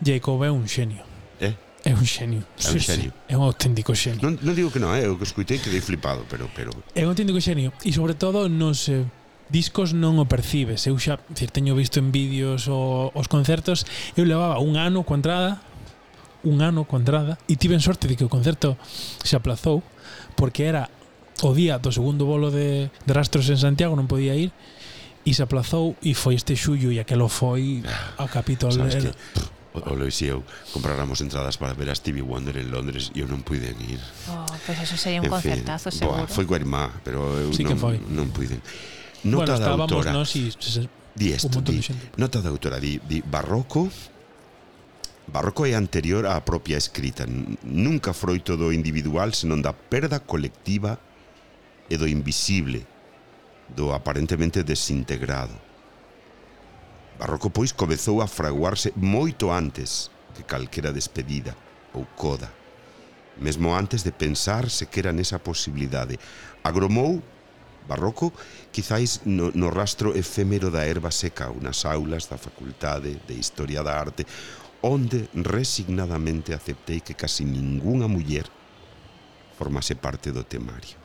Jacob 0.04 0.44
é 0.44 0.52
un 0.52 0.68
xenio. 0.68 1.06
Eh? 1.40 1.54
É 1.86 1.94
un 1.94 2.04
xenio. 2.04 2.42
É 2.58 2.74
un 2.74 2.82
xenio. 2.82 3.14
Sí, 3.14 3.22
sí. 3.30 3.30
É 3.30 3.38
un 3.38 3.46
auténtico 3.46 3.94
xenio. 3.94 4.20
Non, 4.26 4.34
non 4.42 4.58
digo 4.58 4.74
que 4.74 4.82
non, 4.82 4.98
é 4.98 5.06
eh? 5.06 5.08
o 5.08 5.16
que 5.16 5.30
escutei 5.30 5.62
que 5.62 5.70
dei 5.70 5.80
flipado, 5.80 6.26
pero... 6.26 6.50
pero... 6.58 6.74
É 6.98 7.06
un 7.06 7.14
auténtico 7.14 7.38
xenio. 7.38 7.70
E 7.86 7.94
sobre 7.94 8.18
todo 8.18 8.50
nos... 8.50 8.90
Eh, 8.90 9.06
discos 9.50 9.94
non 9.94 10.18
o 10.18 10.26
percibes. 10.26 10.90
Eu 10.90 10.98
xa, 10.98 11.22
cir, 11.38 11.54
teño 11.54 11.78
visto 11.78 12.02
en 12.02 12.10
vídeos 12.10 12.66
o, 12.66 13.14
os 13.14 13.30
concertos, 13.30 13.86
eu 14.18 14.26
levaba 14.26 14.58
un 14.58 14.78
ano 14.78 15.06
coa 15.06 15.22
entrada, 15.22 15.62
un 16.46 16.62
ano 16.62 16.86
con 16.86 17.04
Drada 17.04 17.42
e 17.50 17.58
tiven 17.58 17.82
sorte 17.82 18.08
de 18.08 18.16
que 18.16 18.24
o 18.24 18.32
concerto 18.32 18.78
se 19.26 19.36
aplazou 19.36 19.82
porque 20.38 20.70
era 20.70 20.88
o 21.44 21.52
día 21.52 21.82
do 21.82 21.92
segundo 21.92 22.24
bolo 22.24 22.54
de, 22.54 22.88
de 22.88 23.12
rastros 23.12 23.50
en 23.52 23.60
Santiago, 23.60 23.98
non 23.98 24.08
podía 24.08 24.38
ir 24.38 24.56
e 25.26 25.34
se 25.34 25.42
aplazou 25.42 25.98
e 26.06 26.14
foi 26.14 26.38
este 26.38 26.54
xullo 26.54 26.94
e 26.94 27.02
aquelo 27.02 27.28
foi 27.28 27.82
ah, 27.84 28.24
ao 28.24 28.30
capítulo 28.30 28.72
Sabes 28.72 29.02
que, 29.02 29.12
o 29.76 29.96
Lois 29.96 30.16
e 30.22 30.32
eu 30.32 30.46
compráramos 30.72 31.20
entradas 31.20 31.58
para 31.58 31.74
ver 31.74 31.90
a 31.92 31.96
Stevie 31.96 32.24
Wonder 32.24 32.56
en 32.56 32.72
Londres 32.72 33.12
e 33.12 33.20
eu 33.20 33.28
non 33.28 33.44
puiden 33.44 33.76
ir. 33.84 34.00
Oh, 34.32 34.48
pois 34.48 34.80
pues 34.80 34.88
eso 34.88 34.96
sería 34.96 35.20
un 35.20 35.28
en 35.28 35.34
concertazo 35.34 35.92
fin, 35.92 36.08
seguro. 36.08 36.24
Boa, 36.24 36.32
foi 36.32 36.46
coa 36.48 36.56
irmá, 36.62 36.88
pero 37.04 37.28
eu 37.36 37.52
sí 37.52 37.68
non, 37.68 37.76
foi. 37.76 38.00
non 38.08 38.32
puiden. 38.32 38.64
Nota 39.28 39.58
bueno, 39.58 39.60
da 39.60 39.68
autora. 39.76 40.14
Bueno, 40.14 40.24
estábamos 40.24 40.56
nós 40.56 40.80
e... 40.88 41.04
Di 41.16 41.32
esto, 41.32 41.64
di, 41.64 41.80
nota 42.20 42.44
da 42.44 42.52
autora, 42.52 42.76
di, 42.76 43.00
di 43.08 43.24
barroco, 43.24 43.88
Barroco 45.28 45.66
é 45.66 45.74
anterior 45.74 46.30
á 46.30 46.38
propia 46.46 46.78
escrita, 46.78 47.26
nunca 47.66 48.14
froito 48.14 48.54
do 48.54 48.70
individual, 48.70 49.34
senón 49.34 49.66
da 49.66 49.74
perda 49.74 50.22
colectiva 50.22 51.02
e 51.90 51.98
do 51.98 52.06
invisible, 52.06 52.86
do 53.74 53.90
aparentemente 53.90 54.62
desintegrado. 54.62 55.58
Barroco, 57.18 57.50
pois, 57.50 57.74
comezou 57.74 58.22
a 58.22 58.30
fraguarse 58.30 58.94
moito 58.94 59.50
antes 59.50 60.14
que 60.38 60.46
calquera 60.46 60.94
despedida 60.94 61.58
ou 61.90 62.06
coda. 62.14 62.52
Mesmo 63.42 63.74
antes 63.74 64.06
de 64.06 64.14
pensar 64.14 64.70
se 64.70 64.86
que 64.86 65.02
era 65.02 65.12
nesa 65.12 65.42
posibilidade, 65.42 66.20
agromou 66.62 67.24
Barroco, 67.88 68.34
quizáis 68.72 69.22
no, 69.26 69.52
no 69.54 69.70
rastro 69.70 70.18
efémero 70.18 70.72
da 70.72 70.86
erva 70.86 71.12
seca, 71.12 71.50
unas 71.50 71.86
aulas 71.86 72.26
da 72.26 72.38
Facultade 72.38 73.22
de 73.28 73.38
Historia 73.38 73.84
da 73.84 73.94
Arte, 73.94 74.26
onde 74.82 75.30
resignadamente 75.34 76.54
aceptei 76.54 77.02
que 77.02 77.16
casi 77.16 77.46
ningunha 77.46 78.08
muller 78.08 78.48
formase 79.58 79.96
parte 79.96 80.32
do 80.32 80.44
temario. 80.44 81.00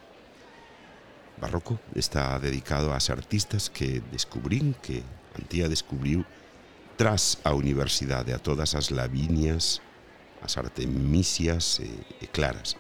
Barroco 1.41 1.81
está 1.97 2.37
dedicado 2.39 2.93
ás 2.93 3.09
artistas 3.09 3.71
que 3.71 4.05
descubrín 4.13 4.77
que 4.83 5.03
Antía 5.31 5.71
descubriu 5.71 6.27
tras 6.99 7.39
a 7.45 7.55
universidade 7.55 8.35
a 8.35 8.43
todas 8.43 8.75
as 8.75 8.91
lavinias, 8.91 9.81
as 10.43 10.59
artemisias 10.59 11.81
e, 11.81 11.89
e 12.21 12.27
claras. 12.29 12.77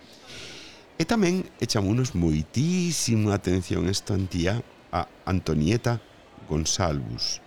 E 1.00 1.08
tamén 1.08 1.48
echamonos 1.56 2.12
moitísima 2.12 3.32
atención 3.32 3.88
esta 3.88 4.12
Antía 4.12 4.60
a 4.92 5.08
Antonieta 5.24 6.04
Gonsalvus, 6.44 7.40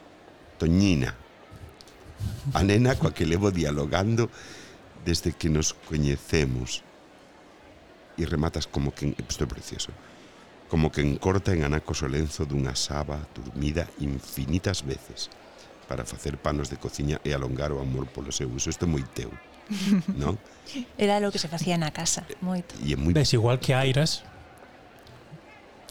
Toñina, 0.58 1.13
A 2.53 2.62
nena 2.63 2.95
coa 2.99 3.15
que 3.15 3.25
levo 3.25 3.51
dialogando 3.51 4.29
desde 5.05 5.31
que 5.31 5.49
nos 5.49 5.73
coñecemos. 5.73 6.83
E 8.19 8.23
rematas 8.29 8.69
como 8.69 8.93
que... 8.93 9.15
Isto 9.17 9.43
é 9.43 9.49
precioso. 9.49 9.89
Como 10.69 10.91
que 10.91 11.01
encorta 11.01 11.53
en 11.53 11.65
anaco 11.65 11.93
o 11.93 12.07
lenzo 12.07 12.45
dunha 12.45 12.73
saba 12.77 13.21
dormida 13.33 13.89
infinitas 14.01 14.81
veces 14.86 15.29
para 15.88 16.05
facer 16.05 16.38
panos 16.38 16.69
de 16.69 16.77
cociña 16.77 17.19
e 17.23 17.33
alongar 17.33 17.71
o 17.71 17.79
amor 17.79 18.07
polo 18.09 18.31
seu 18.31 18.49
uso. 18.49 18.69
Isto 18.69 18.86
é 18.86 18.89
moi 18.89 19.03
teu, 19.13 19.29
non? 20.21 20.39
Era 20.97 21.19
lo 21.19 21.29
que 21.29 21.38
se 21.38 21.51
facía 21.51 21.77
na 21.77 21.93
casa, 21.93 22.25
moito. 22.41 22.73
E 22.81 22.93
é 22.93 22.97
moi... 22.97 23.13
Ves, 23.13 23.33
igual 23.38 23.59
que 23.59 23.77
airas, 23.77 24.25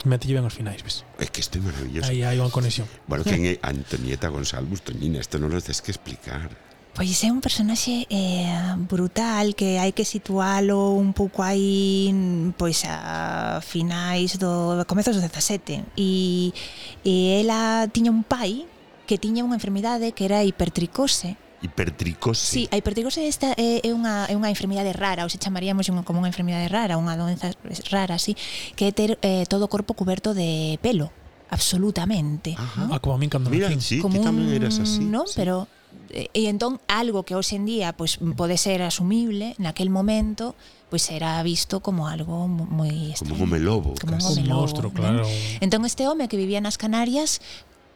Mete 0.05 0.27
ben 0.27 0.43
os 0.43 0.55
finais, 0.55 0.83
ves? 0.83 1.05
É 1.19 1.27
que 1.31 1.39
isto 1.39 1.59
é 1.59 1.61
maravilloso. 1.63 2.11
Aí 2.11 2.27
hai 2.27 2.43
unha 2.43 2.51
conexión. 2.51 2.91
Bueno, 3.07 3.23
quen 3.23 3.47
é 3.47 3.63
Antonieta 3.63 4.27
González 4.35 4.83
Toñina? 4.83 5.23
Isto 5.23 5.39
non 5.39 5.55
lo 5.55 5.63
tens 5.63 5.79
que 5.79 5.95
explicar. 5.95 6.51
Pois 6.93 7.25
é 7.25 7.33
un 7.33 7.41
personaxe 7.41 8.05
eh, 8.11 8.77
brutal 8.77 9.57
que 9.57 9.81
hai 9.81 9.97
que 9.97 10.05
situalo 10.05 10.93
un 10.93 11.17
pouco 11.17 11.41
aí 11.41 12.13
pois 12.59 12.85
a 12.85 13.65
finais 13.65 14.37
do 14.37 14.85
comezos 14.85 15.17
do 15.17 15.25
17 15.25 15.89
e, 15.97 16.53
e 17.01 17.41
ela 17.41 17.89
tiña 17.89 18.13
un 18.13 18.21
pai 18.21 18.69
que 19.09 19.17
tiña 19.17 19.41
unha 19.41 19.57
enfermidade 19.57 20.13
que 20.13 20.29
era 20.29 20.45
hipertricose 20.45 21.41
hipertricose. 21.63 22.45
Sí, 22.45 22.69
a 22.71 22.77
hipertricose 22.77 23.27
esta 23.27 23.55
é, 23.57 23.81
é 23.81 23.91
unha 23.95 24.27
é 24.27 24.35
unha 24.35 24.51
enfermidade 24.51 24.91
rara, 24.93 25.23
ou 25.23 25.31
se 25.31 25.39
chamaríamos 25.39 25.87
unha, 25.89 26.03
como 26.03 26.19
unha 26.19 26.29
enfermidade 26.29 26.67
rara, 26.67 26.99
unha 26.99 27.15
doenza 27.15 27.55
rara, 27.89 28.19
así, 28.19 28.35
que 28.75 28.91
é 28.91 28.93
ter 28.93 29.17
eh, 29.23 29.47
todo 29.47 29.67
o 29.67 29.71
corpo 29.71 29.95
coberto 29.95 30.35
de 30.35 30.77
pelo, 30.83 31.15
absolutamente. 31.49 32.59
Ajá. 32.59 32.91
¿no? 32.91 32.95
Ah, 32.95 33.01
como 33.01 33.15
a 33.15 33.19
min 33.19 33.31
cando 33.31 33.49
Mira, 33.49 33.71
sí, 33.79 34.03
como 34.03 34.19
ti 34.19 34.25
tamén 34.27 34.51
eras 34.51 34.83
así. 34.83 35.07
Non, 35.07 35.31
sí. 35.31 35.39
pero 35.39 35.71
eh, 36.11 36.29
e 36.35 36.51
entón 36.51 36.83
algo 36.91 37.23
que 37.23 37.39
hoxe 37.39 37.57
en 37.57 37.65
día 37.65 37.95
pois 37.95 38.19
pode 38.35 38.59
ser 38.59 38.83
asumible 38.83 39.55
naquel 39.63 39.89
momento 39.89 40.59
pois 40.91 41.09
era 41.09 41.41
visto 41.41 41.81
como 41.81 42.09
algo 42.09 42.49
moi 42.51 43.15
como 43.17 43.39
un 43.39 43.41
home 43.49 43.61
lobo, 43.63 43.95
como 43.97 44.19
casi. 44.19 44.45
un 44.45 44.51
home 44.51 44.67
lobo, 44.67 44.69
un 44.69 44.93
claro. 44.93 45.25
Entón 45.63 45.87
este 45.87 46.05
home 46.11 46.29
que 46.29 46.37
vivía 46.37 46.61
nas 46.61 46.77
Canarias 46.77 47.41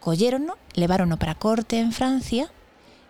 collérono, 0.01 0.55
levárono 0.79 1.19
para 1.19 1.35
a 1.35 1.41
corte 1.41 1.83
en 1.83 1.91
Francia 1.91 2.47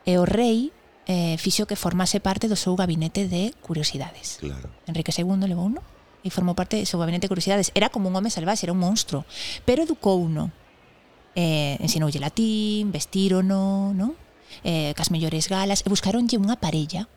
e 0.07 0.17
o 0.17 0.25
rei 0.25 0.71
eh, 1.11 1.35
fixo 1.39 1.67
que 1.67 1.75
formase 1.75 2.23
parte 2.23 2.47
do 2.47 2.55
seu 2.55 2.79
gabinete 2.79 3.27
de 3.27 3.53
curiosidades. 3.61 4.39
Claro. 4.39 4.71
Enrique 4.87 5.11
II 5.11 5.35
levou 5.47 5.67
uno 5.67 5.83
e 6.23 6.31
formou 6.31 6.55
parte 6.55 6.79
do 6.79 6.87
seu 6.87 6.99
gabinete 7.03 7.27
de 7.27 7.33
curiosidades. 7.35 7.75
Era 7.75 7.91
como 7.91 8.09
un 8.09 8.15
home 8.15 8.31
salvaxe, 8.31 8.67
era 8.67 8.75
un 8.75 8.79
monstro, 8.79 9.27
pero 9.67 9.83
educou 9.83 10.23
uno. 10.23 10.55
Eh, 11.35 11.77
ensinoulle 11.83 12.23
latín, 12.23 12.95
vestírono, 12.95 13.93
non? 13.93 14.15
Eh, 14.65 14.95
cas 14.97 15.11
mellores 15.11 15.51
galas, 15.51 15.83
e 15.83 15.91
buscaronlle 15.91 16.41
unha 16.41 16.57
parella, 16.57 17.11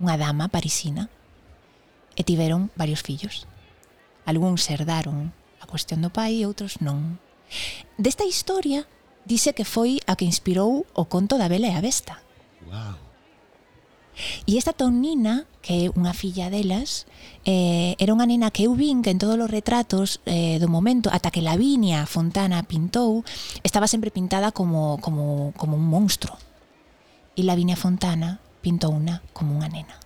unha 0.00 0.14
dama 0.16 0.48
parisina, 0.48 1.10
e 2.16 2.22
tiveron 2.24 2.72
varios 2.74 3.04
fillos. 3.04 3.44
Algúns 4.24 4.66
herdaron 4.72 5.30
a 5.60 5.66
cuestión 5.68 6.00
do 6.02 6.10
pai 6.10 6.42
e 6.42 6.46
outros 6.48 6.80
non. 6.80 7.20
Desta 8.00 8.26
historia 8.26 8.88
dice 9.26 9.52
que 9.52 9.66
foi 9.66 9.98
a 10.06 10.14
que 10.14 10.24
inspirou 10.24 10.86
o 10.94 11.04
conto 11.10 11.36
da 11.36 11.50
Bela 11.50 11.66
e 11.66 11.74
a 11.74 11.82
Besta. 11.82 12.22
Wow. 12.64 13.06
E 14.46 14.56
esta 14.56 14.72
Tonina, 14.72 15.44
que 15.60 15.86
é 15.86 15.92
unha 15.92 16.16
filla 16.16 16.48
delas, 16.48 17.04
eh, 17.44 17.92
era 18.00 18.16
unha 18.16 18.24
nena 18.24 18.48
que 18.48 18.64
eu 18.64 18.72
vin 18.72 19.04
que 19.04 19.12
en 19.12 19.20
todos 19.20 19.36
os 19.36 19.50
retratos 19.50 20.24
eh, 20.24 20.56
do 20.56 20.72
momento, 20.72 21.12
ata 21.12 21.28
que 21.28 21.44
Lavinia 21.44 22.08
Fontana 22.08 22.64
pintou, 22.64 23.26
estaba 23.60 23.84
sempre 23.90 24.08
pintada 24.08 24.56
como, 24.56 24.96
como, 25.04 25.52
como 25.58 25.76
un 25.76 25.84
monstro. 25.84 26.32
E 27.36 27.44
Lavinia 27.44 27.76
Fontana 27.76 28.40
pintou 28.64 28.94
unha 28.94 29.20
como 29.36 29.52
unha 29.52 29.68
nena. 29.68 30.00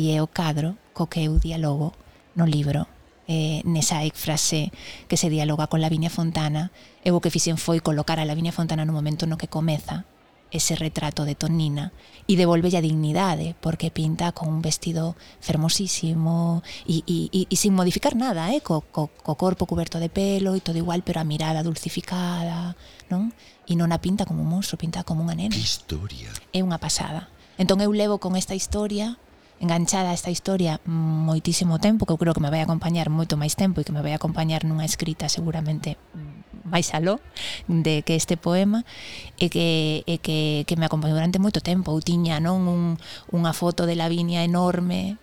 E 0.00 0.16
é 0.16 0.24
o 0.24 0.30
cadro 0.30 0.80
co 0.96 1.12
que 1.12 1.28
eu 1.28 1.36
dialogo 1.36 1.92
no 2.32 2.48
libro 2.48 2.88
eh, 3.30 3.62
nesa 3.62 4.02
frase 4.10 4.74
que 5.06 5.14
se 5.14 5.30
dialoga 5.30 5.70
con 5.70 5.78
Lavinia 5.78 6.10
Fontana, 6.10 6.74
eu 7.06 7.14
o 7.14 7.22
que 7.22 7.30
fixen 7.30 7.62
foi 7.62 7.78
colocar 7.78 8.18
a 8.18 8.26
Lavinia 8.26 8.50
Fontana 8.50 8.82
no 8.82 8.90
momento 8.90 9.30
no 9.30 9.38
que 9.38 9.46
comeza 9.46 10.02
ese 10.50 10.74
retrato 10.74 11.22
de 11.22 11.38
Tonina 11.38 11.94
e 12.26 12.34
devolve 12.34 12.74
a 12.74 12.82
dignidade 12.82 13.54
porque 13.62 13.94
pinta 13.94 14.34
con 14.34 14.50
un 14.50 14.58
vestido 14.58 15.14
fermosísimo 15.38 16.66
e, 16.90 17.06
e, 17.06 17.30
e, 17.30 17.46
e 17.46 17.54
sin 17.54 17.78
modificar 17.78 18.18
nada, 18.18 18.50
eh? 18.50 18.58
co, 18.58 18.82
co, 18.90 19.14
co 19.14 19.38
corpo 19.38 19.70
coberto 19.70 20.02
de 20.02 20.10
pelo 20.10 20.58
e 20.58 20.60
todo 20.60 20.82
igual, 20.82 21.06
pero 21.06 21.22
a 21.22 21.28
mirada 21.28 21.62
dulcificada, 21.62 22.74
non? 23.06 23.30
E 23.70 23.78
non 23.78 23.94
a 23.94 24.02
pinta 24.02 24.26
como 24.26 24.42
un 24.42 24.50
monstro, 24.50 24.74
pinta 24.74 25.06
como 25.06 25.22
unha 25.22 25.38
nena. 25.38 25.54
Que 25.54 25.62
historia. 25.62 26.34
É 26.50 26.66
unha 26.66 26.82
pasada. 26.82 27.30
Entón 27.54 27.78
eu 27.78 27.94
levo 27.94 28.18
con 28.18 28.34
esta 28.34 28.58
historia 28.58 29.22
enganchada 29.60 30.10
a 30.10 30.16
esta 30.16 30.32
historia 30.32 30.80
moitísimo 30.88 31.78
tempo, 31.78 32.08
que 32.08 32.12
eu 32.12 32.18
creo 32.18 32.32
que 32.32 32.40
me 32.40 32.48
vai 32.48 32.64
acompañar 32.64 33.12
moito 33.12 33.36
máis 33.36 33.54
tempo 33.54 33.80
e 33.80 33.84
que 33.84 33.92
me 33.92 34.00
vai 34.00 34.16
acompañar 34.16 34.64
nunha 34.64 34.88
escrita 34.88 35.28
seguramente 35.28 36.00
máis 36.64 36.96
aló 36.96 37.20
de 37.68 38.02
que 38.02 38.16
este 38.16 38.40
poema 38.40 38.88
e 39.36 39.52
que, 39.52 40.02
e 40.08 40.16
que, 40.18 40.64
que 40.64 40.74
me 40.80 40.88
acompañou 40.88 41.20
durante 41.20 41.36
moito 41.36 41.60
tempo. 41.60 41.92
Eu 41.92 42.00
tiña 42.00 42.40
non 42.40 42.64
un, 42.64 42.82
unha 43.30 43.52
foto 43.52 43.84
de 43.84 43.94
Lavinia 44.00 44.40
enorme 44.42 45.20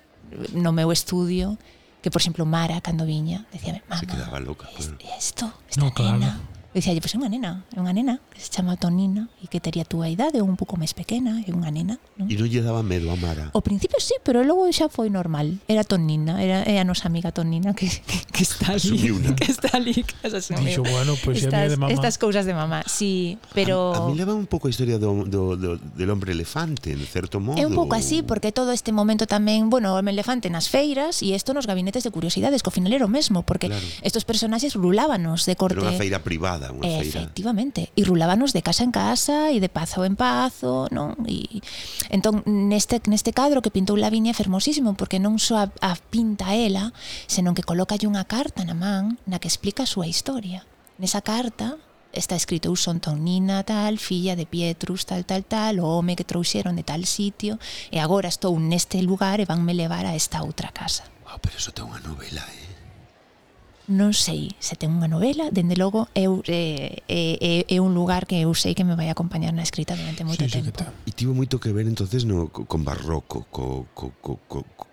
no 0.53 0.69
meu 0.69 0.93
estudio 0.93 1.57
que, 2.01 2.11
por 2.13 2.21
exemplo, 2.21 2.45
Mara, 2.45 2.79
cando 2.79 3.05
viña, 3.05 3.49
decía, 3.51 3.81
mamá, 3.89 3.99
Se 3.99 4.07
quedaba 4.07 4.39
loca. 4.39 4.69
Claro. 4.69 4.97
Esto, 5.17 5.51
esta 5.67 5.81
no, 5.81 5.91
claro. 5.91 6.19
nena, 6.21 6.39
Eu 6.77 6.79
dicía, 6.79 7.01
pois 7.01 7.09
é 7.09 7.17
unha 7.17 7.33
nena, 7.33 7.65
é 7.73 7.81
unha 7.81 7.89
nena 7.89 8.21
que 8.29 8.37
se 8.37 8.53
chama 8.53 8.77
Tonina 8.77 9.33
e 9.41 9.49
que 9.49 9.57
tería 9.57 9.81
a 9.81 9.89
túa 9.89 10.13
idade 10.13 10.37
ou 10.37 10.45
un 10.45 10.53
pouco 10.53 10.77
máis 10.77 10.93
pequena, 10.93 11.41
é 11.41 11.49
unha 11.49 11.73
nena. 11.73 11.97
Non? 12.21 12.29
E 12.29 12.37
non 12.37 12.45
lle 12.45 12.61
daba 12.61 12.85
medo 12.85 13.09
a 13.09 13.17
Mara? 13.17 13.49
Ao 13.49 13.65
principio 13.65 13.97
sí, 13.97 14.13
pero 14.21 14.45
logo 14.45 14.69
xa 14.69 14.85
foi 14.85 15.09
normal. 15.09 15.57
Era 15.65 15.81
Tonina, 15.81 16.37
era, 16.37 16.61
é 16.69 16.77
a 16.77 16.85
nosa 16.85 17.09
amiga 17.09 17.33
Tonina 17.33 17.73
que, 17.73 17.89
que, 17.89 18.17
que 18.29 18.43
está 18.45 18.77
ali. 18.77 18.93
Asumiuna. 18.93 19.33
Que 19.33 19.49
está 19.49 19.73
ali. 19.73 20.05
Que 20.05 20.29
Dixo, 20.29 20.85
bueno, 20.85 21.17
pois 21.25 21.41
pues 21.41 21.49
estas, 21.49 21.65
de 21.73 21.77
mamá. 21.81 21.89
Estas 21.89 22.21
cousas 22.21 22.45
de 22.45 22.53
mamá, 22.53 22.85
sí, 22.85 23.41
pero... 23.57 23.97
A, 23.97 24.05
a 24.05 24.09
mí 24.13 24.13
leva 24.13 24.37
un 24.37 24.45
pouco 24.45 24.69
a 24.69 24.69
historia 24.69 25.01
do, 25.01 25.25
do, 25.25 25.57
do, 25.57 25.81
del 25.81 26.09
hombre 26.13 26.37
elefante, 26.37 26.93
en 26.93 27.01
certo 27.09 27.41
modo. 27.41 27.57
É 27.57 27.65
un 27.65 27.73
pouco 27.73 27.97
así, 27.97 28.21
porque 28.21 28.53
todo 28.53 28.69
este 28.69 28.93
momento 28.93 29.25
tamén, 29.25 29.73
bueno, 29.73 29.97
o 29.97 30.01
elefante 30.05 30.53
nas 30.53 30.69
feiras 30.69 31.25
e 31.25 31.33
isto 31.33 31.57
nos 31.57 31.65
gabinetes 31.65 32.05
de 32.05 32.13
curiosidades, 32.13 32.61
co 32.61 32.69
final 32.69 32.93
era 32.93 33.09
o 33.09 33.09
mesmo, 33.09 33.41
porque 33.41 33.65
claro. 33.65 33.81
estos 34.05 34.29
personaxes 34.29 34.77
rulábanos 34.77 35.49
de 35.49 35.57
corte... 35.57 35.81
Era 35.81 35.89
unha 35.89 35.97
feira 35.97 36.21
privada 36.21 36.66
saída, 36.67 36.75
unha 36.75 36.83
feira. 36.83 37.07
Efectivamente, 37.07 37.81
e 37.95 38.01
rulábanos 38.03 38.51
de 38.51 38.61
casa 38.61 38.83
en 38.83 38.91
casa 38.91 39.51
e 39.51 39.59
de 39.63 39.69
pazo 39.71 40.03
en 40.03 40.19
pazo, 40.19 40.91
non? 40.91 41.15
E 41.27 41.63
entón 42.11 42.43
neste 42.45 42.99
neste 43.07 43.31
cadro 43.31 43.63
que 43.63 43.71
pintou 43.71 43.95
Lavinia 43.95 44.35
é 44.35 44.37
fermosísimo 44.37 44.93
porque 44.99 45.19
non 45.19 45.39
só 45.39 45.63
a, 45.63 45.67
a 45.81 45.95
pinta 45.95 46.55
ela, 46.55 46.91
senón 47.27 47.55
que 47.55 47.65
coloca 47.65 47.95
unha 47.97 48.29
carta 48.29 48.63
na 48.63 48.77
man 48.77 49.17
na 49.25 49.39
que 49.41 49.49
explica 49.49 49.83
a 49.83 49.89
súa 49.89 50.07
historia. 50.07 50.63
Nesa 51.01 51.19
carta 51.19 51.77
está 52.13 52.35
escrito 52.39 52.71
eu 52.71 52.75
son 52.79 53.03
Tonina 53.03 53.61
tal, 53.67 53.99
filla 53.99 54.35
de 54.35 54.47
Pietrus 54.47 55.05
tal 55.05 55.23
tal 55.27 55.43
tal, 55.43 55.79
o 55.83 55.85
home 55.85 56.15
que 56.15 56.27
trouxeron 56.27 56.77
de 56.77 56.83
tal 56.87 57.03
sitio 57.03 57.59
e 57.91 57.99
agora 57.99 58.29
estou 58.31 58.55
neste 58.59 59.01
lugar 59.03 59.39
e 59.41 59.49
vanme 59.49 59.73
levar 59.75 60.05
a 60.05 60.15
esta 60.15 60.41
outra 60.41 60.71
casa. 60.71 61.03
Wow, 61.27 61.39
pero 61.43 61.59
eso 61.59 61.75
ten 61.75 61.83
unha 61.83 61.99
novela, 61.99 62.43
eh? 62.47 62.66
non 63.87 64.11
sei 64.11 64.51
se 64.59 64.75
ten 64.75 64.91
unha 64.91 65.07
novela, 65.07 65.47
dende 65.47 65.79
logo 65.79 66.11
eu 66.11 66.43
é, 66.43 66.99
é, 67.07 67.63
é 67.63 67.77
un 67.79 67.95
lugar 67.95 68.27
que 68.27 68.35
eu 68.35 68.51
sei 68.51 68.75
que 68.75 68.83
me 68.83 68.99
vai 68.99 69.07
acompañar 69.07 69.55
na 69.55 69.63
escrita 69.63 69.95
durante 69.95 70.27
moito 70.27 70.43
sí, 70.43 70.51
tempo. 70.51 70.75
Sí, 70.75 71.07
e 71.07 71.11
tivo 71.15 71.31
moito 71.31 71.55
que 71.55 71.71
ver 71.71 71.87
entonces 71.87 72.27
no 72.27 72.51
con 72.51 72.83
barroco, 72.83 73.47
co 73.47 73.87
co 73.95 74.11
co, 74.19 74.35
co, 74.43 74.59
co, 74.75 74.85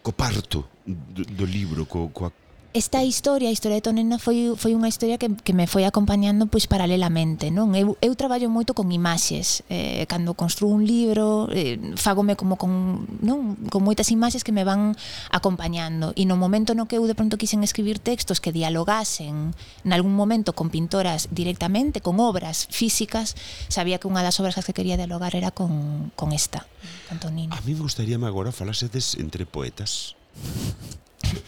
co 0.00 0.10
parto 0.16 0.64
do, 0.88 1.22
do 1.28 1.44
libro, 1.44 1.84
co 1.84 2.08
coa 2.08 2.32
esta 2.72 3.02
historia, 3.02 3.48
a 3.48 3.52
historia 3.52 3.76
de 3.76 3.82
Tonena 3.82 4.18
foi 4.22 4.54
foi 4.54 4.78
unha 4.78 4.86
historia 4.86 5.18
que 5.18 5.26
que 5.42 5.50
me 5.50 5.66
foi 5.66 5.82
acompañando 5.82 6.46
pois 6.46 6.70
paralelamente, 6.70 7.50
non? 7.50 7.74
Eu 7.74 7.98
eu 7.98 8.14
traballo 8.14 8.46
moito 8.46 8.78
con 8.78 8.94
imaxes, 8.94 9.66
eh 9.66 10.06
cando 10.06 10.38
construo 10.38 10.70
un 10.70 10.86
libro, 10.86 11.50
eh, 11.50 11.82
fágome 11.98 12.38
como 12.38 12.54
con, 12.54 13.10
non, 13.18 13.58
con 13.66 13.82
moitas 13.82 14.14
imaxes 14.14 14.46
que 14.46 14.54
me 14.54 14.62
van 14.62 14.94
acompañando 15.34 16.14
e 16.14 16.22
no 16.30 16.38
momento 16.38 16.78
no 16.78 16.86
que 16.86 16.94
eu 16.94 17.04
de 17.10 17.18
pronto 17.18 17.34
quixen 17.34 17.66
escribir 17.66 17.98
textos 17.98 18.38
que 18.38 18.54
dialogasen 18.54 19.50
en 19.82 19.90
algún 19.90 20.14
momento 20.14 20.54
con 20.54 20.70
pintoras 20.70 21.26
directamente, 21.34 21.98
con 21.98 22.22
obras 22.22 22.70
físicas, 22.70 23.34
sabía 23.66 23.98
que 23.98 24.06
unha 24.06 24.22
das 24.22 24.38
obras 24.38 24.54
que 24.54 24.70
quería 24.70 24.94
dialogar 24.94 25.34
era 25.34 25.50
con 25.50 26.14
con 26.14 26.30
esta, 26.30 26.70
con 27.10 27.18
Tonina. 27.18 27.58
A 27.58 27.60
mí 27.66 27.74
me 27.74 27.82
gustaría 27.82 28.14
agora 28.14 28.54
falasedes 28.54 29.18
entre 29.18 29.42
poetas. 29.42 30.14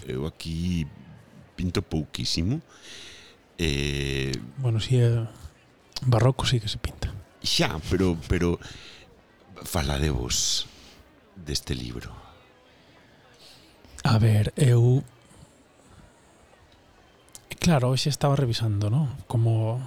Eu 0.07 0.27
aquí 0.27 0.87
pinto 1.63 1.81
pouquísimo. 1.83 2.61
Eh, 3.57 4.35
bueno, 4.59 4.83
si 4.83 4.99
é 4.99 5.23
barroco 6.03 6.43
sí 6.43 6.59
que 6.59 6.67
se 6.67 6.83
pinta. 6.83 7.15
Xa, 7.39 7.79
pero 7.87 8.19
pero 8.27 8.59
falarevos 9.63 10.67
deste 11.39 11.79
libro. 11.79 12.11
A 14.03 14.19
ver, 14.19 14.51
eu 14.59 15.07
Claro, 17.63 17.95
hoxe 17.95 18.11
estaba 18.11 18.35
revisando, 18.35 18.91
¿no? 18.91 19.07
Como 19.31 19.79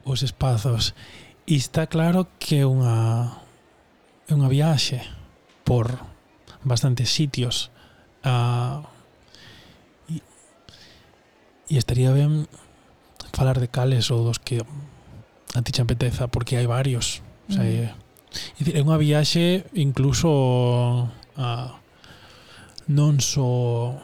os 0.00 0.24
espazos 0.24 0.96
e 1.44 1.60
está 1.60 1.84
claro 1.92 2.32
que 2.40 2.64
é 2.64 2.66
unha 2.66 3.36
é 4.24 4.32
unha 4.32 4.48
viaxe 4.48 5.04
por 5.68 5.92
bastantes 6.64 7.12
sitios 7.12 7.68
a 8.24 8.80
E 11.70 11.78
estaría 11.78 12.10
ben 12.10 12.50
falar 13.30 13.62
de 13.62 13.70
cales 13.70 14.10
ou 14.10 14.26
dos 14.26 14.42
que 14.42 14.66
a 15.54 15.60
ti 15.62 15.70
champeteza, 15.70 16.26
porque 16.26 16.58
hai 16.58 16.66
varios. 16.66 17.22
O 17.46 17.54
sea, 17.54 17.62
mm. 17.62 17.94
é, 18.66 18.74
é 18.74 18.80
unha 18.82 18.98
viaxe 18.98 19.62
incluso 19.78 21.06
a, 21.38 21.78
non 22.90 23.22
só 23.22 23.94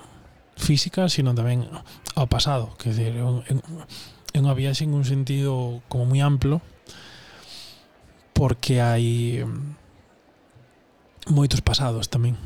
física, 0.54 1.10
sino 1.10 1.34
tamén 1.34 1.66
ao 2.14 2.30
pasado. 2.30 2.70
Que 2.78 2.94
decir, 2.94 3.18
é, 3.18 3.22
é 3.22 4.38
unha 4.38 4.54
viaxe 4.54 4.86
en 4.86 4.94
un 4.94 5.02
sentido 5.02 5.82
como 5.90 6.06
moi 6.06 6.22
amplo, 6.22 6.62
porque 8.30 8.78
hai 8.78 9.42
moitos 11.26 11.62
pasados 11.66 12.06
tamén. 12.06 12.38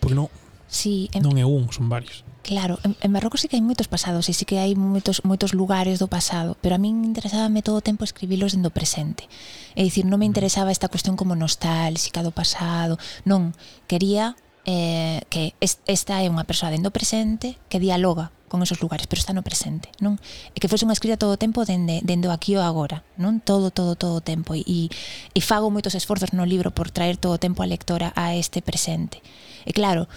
Porque 0.00 0.16
non, 0.16 0.32
Sí, 0.70 1.10
en... 1.12 1.26
non 1.26 1.34
é 1.34 1.42
un, 1.42 1.66
son 1.74 1.90
varios. 1.90 2.22
Claro, 2.46 2.78
en, 2.86 2.96
en 3.02 3.10
Marrocos 3.10 3.42
sí 3.42 3.50
que 3.50 3.58
hai 3.58 3.64
moitos 3.66 3.90
pasados 3.90 4.30
e 4.30 4.32
sí 4.32 4.46
que 4.46 4.62
hai 4.62 4.78
moitos 4.78 5.26
moitos 5.26 5.52
lugares 5.52 5.98
do 5.98 6.06
pasado, 6.06 6.54
pero 6.62 6.78
a 6.78 6.80
min 6.80 7.02
interesábame 7.02 7.60
todo 7.60 7.82
o 7.82 7.84
tempo 7.84 8.06
escribilos 8.06 8.54
dentro 8.54 8.70
presente. 8.70 9.26
É 9.74 9.82
dicir, 9.82 10.06
non 10.06 10.22
me 10.22 10.24
mm. 10.24 10.32
interesaba 10.32 10.70
esta 10.70 10.88
cuestión 10.88 11.18
como 11.18 11.34
nostálxica 11.34 12.22
do 12.22 12.30
pasado, 12.30 12.96
non, 13.26 13.52
quería 13.90 14.38
eh, 14.64 15.26
que 15.26 15.58
esta 15.60 16.22
é 16.22 16.30
unha 16.30 16.46
persoa 16.46 16.70
dentro 16.70 16.94
presente 16.94 17.58
que 17.66 17.82
dialoga 17.82 18.30
con 18.50 18.62
esos 18.62 18.82
lugares, 18.82 19.06
pero 19.06 19.20
está 19.20 19.34
no 19.34 19.46
presente, 19.46 19.90
non? 19.98 20.18
E 20.54 20.58
que 20.58 20.70
fose 20.70 20.86
unha 20.86 20.94
escrita 20.94 21.18
todo 21.18 21.34
o 21.34 21.40
tempo 21.40 21.66
dende, 21.66 22.02
dende 22.02 22.26
o 22.26 22.34
aquí 22.34 22.58
o 22.58 22.62
agora, 22.62 23.02
non? 23.18 23.42
Todo, 23.42 23.70
todo, 23.70 23.94
todo 23.94 24.18
o 24.18 24.24
tempo. 24.24 24.58
E, 24.58 24.90
e 25.34 25.40
fago 25.42 25.70
moitos 25.70 25.94
esforzos 25.94 26.34
no 26.34 26.46
libro 26.46 26.74
por 26.74 26.90
traer 26.90 27.18
todo 27.18 27.38
o 27.38 27.42
tempo 27.42 27.62
a 27.62 27.70
lectora 27.70 28.14
a 28.14 28.34
este 28.34 28.58
presente. 28.62 29.22
E 29.62 29.70
claro, 29.70 30.10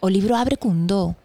o 0.00 0.08
libro 0.08 0.36
abre 0.36 0.56
cun 0.56 0.86
do. 0.86 1.16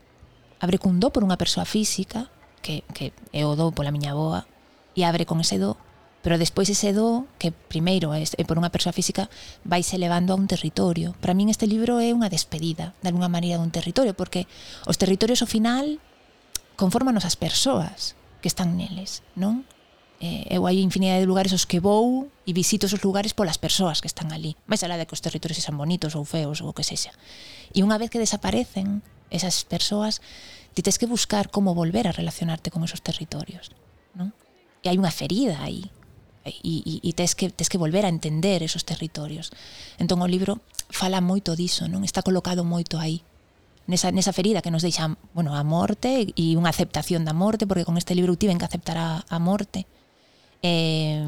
Abre 0.59 0.79
cun 0.79 0.97
do 0.97 1.13
por 1.13 1.21
unha 1.21 1.37
persoa 1.37 1.67
física, 1.67 2.31
que, 2.63 2.81
que 2.95 3.13
é 3.35 3.45
o 3.45 3.53
do 3.53 3.69
pola 3.75 3.93
miña 3.93 4.17
boa, 4.17 4.49
e 4.97 5.05
abre 5.05 5.27
con 5.29 5.41
ese 5.41 5.61
do. 5.61 5.77
Pero 6.23 6.39
despois 6.39 6.71
ese 6.71 6.95
do, 6.95 7.27
que 7.35 7.51
primeiro 7.51 8.15
é 8.15 8.23
por 8.47 8.55
unha 8.55 8.71
persoa 8.71 8.95
física, 8.95 9.27
vai 9.67 9.83
se 9.83 9.99
levando 9.99 10.31
a 10.31 10.39
un 10.39 10.47
territorio. 10.47 11.13
Para 11.19 11.35
min 11.35 11.51
este 11.51 11.67
libro 11.67 11.99
é 11.99 12.15
unha 12.15 12.31
despedida, 12.31 12.95
de 13.03 13.11
alguna 13.11 13.27
maneira, 13.27 13.59
dun 13.59 13.75
territorio, 13.75 14.15
porque 14.15 14.47
os 14.87 14.95
territorios 14.95 15.43
ao 15.43 15.51
final 15.51 15.99
conforman 16.79 17.19
as 17.19 17.35
persoas 17.35 18.15
que 18.39 18.47
están 18.47 18.79
neles, 18.79 19.21
non? 19.35 19.67
eh, 20.23 20.47
eu 20.47 20.63
hai 20.63 20.79
infinidade 20.79 21.19
de 21.19 21.27
lugares 21.27 21.51
os 21.51 21.67
que 21.67 21.83
vou 21.83 22.31
e 22.47 22.55
visito 22.55 22.87
esos 22.87 23.03
lugares 23.03 23.35
polas 23.35 23.59
persoas 23.59 23.99
que 23.99 24.07
están 24.07 24.31
ali, 24.31 24.55
máis 24.71 24.79
alá 24.79 24.95
de 24.95 25.03
que 25.03 25.11
os 25.11 25.19
territorios 25.19 25.59
sexan 25.59 25.75
bonitos 25.75 26.15
ou 26.15 26.23
feos 26.23 26.63
ou 26.63 26.71
o 26.71 26.75
que 26.75 26.87
sexa. 26.87 27.11
E 27.75 27.83
unha 27.83 27.99
vez 27.99 28.07
que 28.07 28.23
desaparecen 28.23 29.03
esas 29.27 29.67
persoas, 29.67 30.23
ti 30.71 30.79
tens 30.79 30.95
que 30.95 31.11
buscar 31.11 31.51
como 31.51 31.75
volver 31.75 32.07
a 32.07 32.15
relacionarte 32.15 32.71
con 32.71 32.87
esos 32.87 33.03
territorios, 33.03 33.75
non? 34.15 34.31
E 34.79 34.87
hai 34.87 34.95
unha 34.95 35.11
ferida 35.11 35.59
aí, 35.59 35.91
e, 36.47 36.83
e, 36.87 36.93
e 37.03 37.11
tes 37.11 37.35
que 37.35 37.51
tes 37.51 37.67
que 37.67 37.75
volver 37.75 38.07
a 38.07 38.11
entender 38.11 38.63
esos 38.63 38.87
territorios. 38.87 39.51
Entón 39.99 40.23
o 40.23 40.27
libro 40.31 40.63
fala 40.87 41.19
moito 41.19 41.51
diso, 41.59 41.91
non? 41.91 42.07
Está 42.07 42.23
colocado 42.23 42.63
moito 42.63 42.95
aí. 42.95 43.27
Nesa, 43.91 44.15
nesa 44.15 44.31
ferida 44.31 44.63
que 44.63 44.71
nos 44.71 44.87
deixa, 44.87 45.11
bueno, 45.35 45.59
a 45.59 45.63
morte 45.67 46.31
e 46.39 46.55
unha 46.55 46.71
aceptación 46.71 47.27
da 47.27 47.35
morte, 47.35 47.67
porque 47.67 47.83
con 47.83 47.99
este 47.99 48.15
libro 48.15 48.39
tiven 48.39 48.55
que 48.55 48.63
aceptar 48.63 48.95
a, 48.95 49.27
a 49.27 49.37
morte 49.43 49.83
eh, 50.63 51.19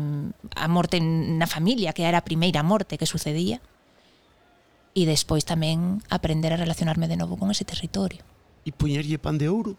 a 0.56 0.68
morte 0.72 1.04
na 1.04 1.46
familia, 1.46 1.92
que 1.92 2.08
era 2.08 2.24
a 2.24 2.26
primeira 2.26 2.64
morte 2.64 2.98
que 2.98 3.06
sucedía, 3.06 3.60
e 4.96 5.04
despois 5.04 5.44
tamén 5.44 6.00
aprender 6.08 6.56
a 6.56 6.58
relacionarme 6.58 7.12
de 7.12 7.20
novo 7.20 7.36
con 7.36 7.52
ese 7.52 7.68
territorio. 7.68 8.24
E 8.64 8.72
poñerlle 8.72 9.20
pan 9.20 9.36
de 9.36 9.52
ouro? 9.52 9.76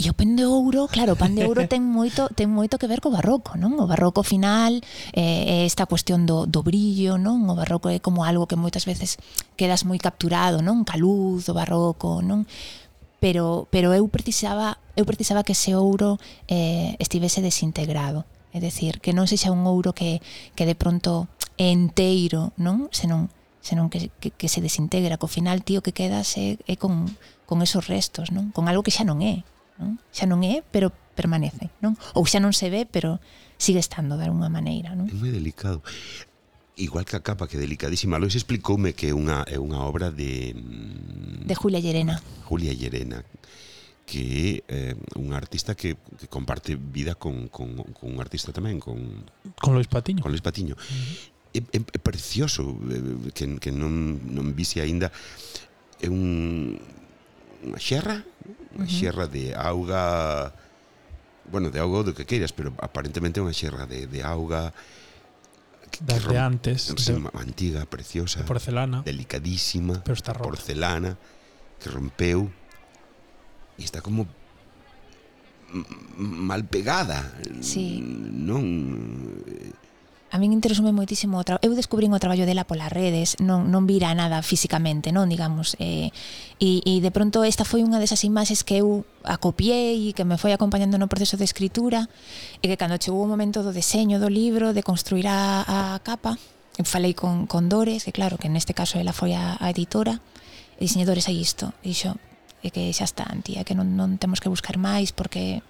E 0.00 0.08
o 0.08 0.16
pan 0.16 0.32
de 0.40 0.48
ouro, 0.48 0.88
claro, 0.88 1.12
o 1.12 1.20
pan 1.20 1.36
de 1.36 1.44
ouro 1.44 1.68
ten 1.72 1.84
moito 1.84 2.32
ten 2.32 2.48
moito 2.48 2.80
que 2.80 2.88
ver 2.88 3.04
co 3.04 3.12
barroco, 3.12 3.60
non? 3.60 3.76
O 3.76 3.84
barroco 3.84 4.24
final 4.24 4.80
eh, 5.12 5.20
é 5.20 5.56
eh, 5.60 5.68
esta 5.68 5.84
cuestión 5.84 6.24
do, 6.24 6.48
do 6.48 6.64
brillo, 6.64 7.20
non? 7.20 7.44
O 7.52 7.54
barroco 7.54 7.92
é 7.92 8.00
como 8.00 8.24
algo 8.24 8.48
que 8.48 8.56
moitas 8.56 8.88
veces 8.88 9.20
quedas 9.60 9.84
moi 9.84 10.00
capturado, 10.00 10.64
non? 10.64 10.88
Ca 10.88 10.96
luz 10.96 11.44
do 11.44 11.52
barroco, 11.52 12.24
non? 12.24 12.48
Pero 13.20 13.68
pero 13.68 13.92
eu 13.92 14.08
precisaba 14.08 14.80
eu 14.96 15.04
precisaba 15.04 15.44
que 15.44 15.52
ese 15.52 15.76
ouro 15.76 16.16
eh, 16.48 16.96
estivese 16.96 17.44
desintegrado 17.44 18.24
É 18.52 18.58
decir, 18.58 18.98
que 18.98 19.14
non 19.14 19.30
sexa 19.30 19.54
un 19.54 19.62
ouro 19.62 19.94
que, 19.94 20.18
que 20.58 20.66
de 20.66 20.74
pronto 20.74 21.30
é 21.54 21.70
enteiro, 21.70 22.50
non? 22.58 22.90
Senón, 22.90 23.30
senón 23.62 23.86
que, 23.92 24.10
que, 24.18 24.34
que 24.34 24.48
se 24.50 24.58
desintegra, 24.58 25.20
que 25.20 25.26
ao 25.26 25.30
final 25.30 25.62
tío 25.62 25.86
que 25.86 25.94
quedas 25.94 26.34
é, 26.34 26.58
é 26.66 26.74
con, 26.74 27.06
con 27.46 27.62
esos 27.62 27.86
restos, 27.86 28.34
non? 28.34 28.50
Con 28.50 28.66
algo 28.66 28.82
que 28.82 28.90
xa 28.90 29.06
non 29.06 29.22
é, 29.22 29.46
non? 29.78 30.02
Xa 30.10 30.26
non 30.26 30.42
é, 30.42 30.66
pero 30.74 30.90
permanece, 31.14 31.70
non? 31.78 31.94
Ou 32.18 32.26
xa 32.26 32.42
non 32.42 32.50
se 32.50 32.74
ve, 32.74 32.90
pero 32.90 33.22
sigue 33.54 33.78
estando 33.78 34.18
de 34.18 34.26
alguna 34.26 34.50
maneira, 34.50 34.98
non? 34.98 35.06
É 35.06 35.14
moi 35.14 35.30
delicado. 35.30 35.86
Igual 36.74 37.04
que 37.06 37.14
a 37.14 37.22
capa 37.22 37.46
que 37.46 37.54
é 37.54 37.60
delicadísima, 37.60 38.18
Lois 38.18 38.34
explicoume 38.34 38.98
que 38.98 39.10
é 39.10 39.14
unha, 39.14 39.46
é 39.46 39.62
unha 39.62 39.84
obra 39.84 40.10
de... 40.10 40.56
Mm, 40.58 41.46
de 41.46 41.54
Julia 41.54 41.78
Llerena. 41.78 42.18
Julia 42.48 42.74
Llerena 42.74 43.22
que 44.06 44.64
é 44.66 44.90
eh, 44.90 44.94
un 45.14 45.32
artista 45.32 45.74
que, 45.74 45.96
que 46.18 46.26
comparte 46.26 46.74
vida 46.74 47.14
con, 47.14 47.48
con, 47.48 47.76
con 47.94 48.10
un 48.10 48.18
artista 48.18 48.50
tamén, 48.50 48.82
con... 48.82 49.22
Con 49.60 49.74
Luis 49.74 49.86
Patiño. 49.86 50.22
Con 50.22 50.34
Luis 50.34 50.42
Patiño. 50.42 50.74
Uh 50.74 50.82
-huh. 50.82 51.40
é, 51.54 51.60
é, 51.62 51.78
é 51.78 52.00
precioso, 52.02 52.74
é, 52.90 53.30
que, 53.30 53.46
que 53.62 53.70
non, 53.70 54.18
non 54.34 54.50
vise 54.54 54.82
aínda 54.82 55.14
é 56.02 56.08
un, 56.10 56.74
unha 57.62 57.80
xerra, 57.80 58.24
unha 58.74 58.82
uh 58.82 58.88
-huh. 58.88 58.90
xerra 58.90 59.24
de 59.30 59.54
auga, 59.54 60.02
bueno, 61.46 61.70
de 61.70 61.78
auga 61.78 62.02
ou 62.02 62.06
do 62.06 62.16
que 62.16 62.26
queiras, 62.26 62.50
pero 62.50 62.74
aparentemente 62.82 63.38
é 63.38 63.42
unha 63.44 63.54
xerra 63.54 63.86
de, 63.86 64.10
de 64.10 64.20
auga 64.26 64.74
que, 65.90 66.02
das 66.02 66.24
de 66.24 66.38
antes, 66.38 66.90
sí, 66.96 67.14
de, 67.14 67.30
antiga, 67.34 67.84
preciosa, 67.86 68.42
de 68.42 68.48
porcelana, 68.48 69.02
delicadísima, 69.02 70.02
pero 70.02 70.14
está 70.14 70.32
rota. 70.32 70.50
porcelana 70.50 71.18
que 71.78 71.90
rompeu 71.90 72.50
e 73.80 73.84
está 73.88 74.04
como 74.04 74.28
mal 76.16 76.64
pegada. 76.68 77.32
Sí. 77.64 78.04
Non 78.04 78.62
eh. 79.48 79.72
A 80.30 80.38
min 80.38 80.54
interesoume 80.54 80.94
moitísimo 80.94 81.42
o 81.42 81.42
traballo. 81.42 81.66
Eu 81.66 81.74
descubrín 81.74 82.14
o 82.14 82.22
traballo 82.22 82.46
dela 82.46 82.62
polas 82.62 82.94
redes, 82.94 83.34
non, 83.42 83.66
non 83.66 83.90
vira 83.90 84.14
nada 84.14 84.46
físicamente, 84.46 85.10
non, 85.10 85.26
digamos. 85.26 85.74
Eh, 85.82 86.14
e, 86.62 86.86
e 86.86 87.02
de 87.02 87.10
pronto 87.10 87.42
esta 87.42 87.66
foi 87.66 87.82
unha 87.82 87.98
desas 87.98 88.22
imaxes 88.22 88.62
que 88.62 88.78
eu 88.78 89.02
acopiei 89.26 90.06
e 90.06 90.14
que 90.14 90.22
me 90.22 90.38
foi 90.38 90.54
acompañando 90.54 91.02
no 91.02 91.10
proceso 91.10 91.34
de 91.34 91.42
escritura 91.42 92.06
e 92.62 92.70
que 92.70 92.78
cando 92.78 92.94
chegou 93.02 93.26
o 93.26 93.30
momento 93.30 93.66
do 93.66 93.74
deseño 93.74 94.22
do 94.22 94.30
libro, 94.30 94.70
de 94.70 94.86
construir 94.86 95.26
a, 95.26 95.66
a 95.66 95.98
capa, 95.98 96.38
falei 96.86 97.10
con, 97.10 97.50
con 97.50 97.66
Dores, 97.66 98.06
que 98.06 98.14
claro, 98.14 98.38
que 98.38 98.46
neste 98.46 98.70
caso 98.70 99.02
ela 99.02 99.10
foi 99.10 99.34
a, 99.34 99.58
a 99.58 99.66
editora, 99.74 100.22
e 100.78 100.86
diseñadores 100.86 101.26
aí 101.26 101.42
isto. 101.42 101.74
E 101.82 101.90
dixo, 101.90 102.14
e 102.60 102.68
que 102.68 102.92
xa 102.92 103.08
está, 103.08 103.24
tía, 103.40 103.64
que 103.64 103.72
non, 103.72 103.96
non 103.96 104.20
temos 104.20 104.40
que 104.40 104.52
buscar 104.52 104.76
máis 104.76 105.16
porque 105.16 105.64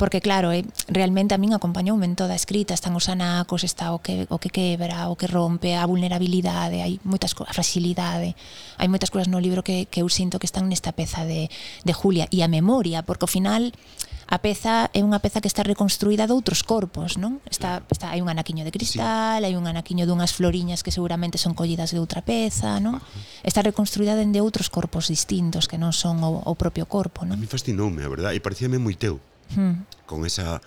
porque 0.00 0.24
claro, 0.24 0.52
eh, 0.56 0.64
realmente 0.88 1.36
a 1.36 1.40
min 1.40 1.52
acompañoume 1.52 2.08
en 2.08 2.16
toda 2.16 2.32
a 2.32 2.40
escrita, 2.40 2.72
están 2.72 2.96
os 2.96 3.12
anacos, 3.12 3.60
está 3.62 3.92
o 3.92 4.00
que 4.00 4.24
o 4.32 4.40
que 4.40 4.48
quebra, 4.48 5.12
o 5.12 5.20
que 5.20 5.28
rompe, 5.28 5.76
a 5.76 5.84
vulnerabilidade, 5.84 6.80
hai 6.80 6.96
moitas 7.04 7.36
a 7.36 7.52
fragilidade, 7.52 8.32
hai 8.80 8.88
moitas 8.88 9.12
cousas 9.12 9.28
no 9.28 9.36
libro 9.36 9.60
que 9.60 9.84
que 9.92 10.00
eu 10.00 10.08
sinto 10.08 10.40
que 10.40 10.48
están 10.48 10.72
nesta 10.72 10.96
peza 10.96 11.28
de 11.28 11.52
de 11.84 11.92
Julia 11.92 12.24
e 12.32 12.40
a 12.40 12.48
memoria, 12.48 13.04
porque 13.04 13.28
ao 13.28 13.32
final 13.32 13.72
a 14.30 14.38
peza 14.38 14.86
é 14.94 15.02
unha 15.02 15.18
peza 15.18 15.42
que 15.42 15.50
está 15.50 15.66
reconstruída 15.66 16.30
de 16.30 16.32
outros 16.32 16.62
corpos, 16.62 17.18
non? 17.18 17.42
Está, 17.50 17.82
está 17.90 18.14
hai 18.14 18.22
un 18.22 18.30
anaquiño 18.30 18.62
de 18.62 18.70
cristal, 18.70 19.42
sí. 19.42 19.46
hai 19.50 19.58
un 19.58 19.66
anaquiño 19.66 20.06
dunhas 20.06 20.30
floriñas 20.30 20.86
que 20.86 20.94
seguramente 20.94 21.34
son 21.34 21.58
collidas 21.58 21.90
de 21.90 21.98
outra 21.98 22.22
peza, 22.22 22.78
non? 22.78 23.02
Ajá. 23.02 23.42
Está 23.42 23.66
reconstruída 23.66 24.14
dende 24.14 24.38
outros 24.38 24.70
corpos 24.70 25.10
distintos 25.10 25.66
que 25.66 25.82
non 25.82 25.90
son 25.90 26.22
o, 26.22 26.46
o 26.46 26.54
propio 26.54 26.86
corpo, 26.86 27.26
non? 27.26 27.34
A 27.34 27.42
mí 27.42 27.50
fascinoume, 27.50 28.06
a 28.06 28.10
verdade, 28.10 28.38
e 28.38 28.40
parecíame 28.40 28.78
moi 28.78 28.94
teu. 28.94 29.18
Hmm. 29.50 29.82
Con 30.06 30.22
esa 30.22 30.62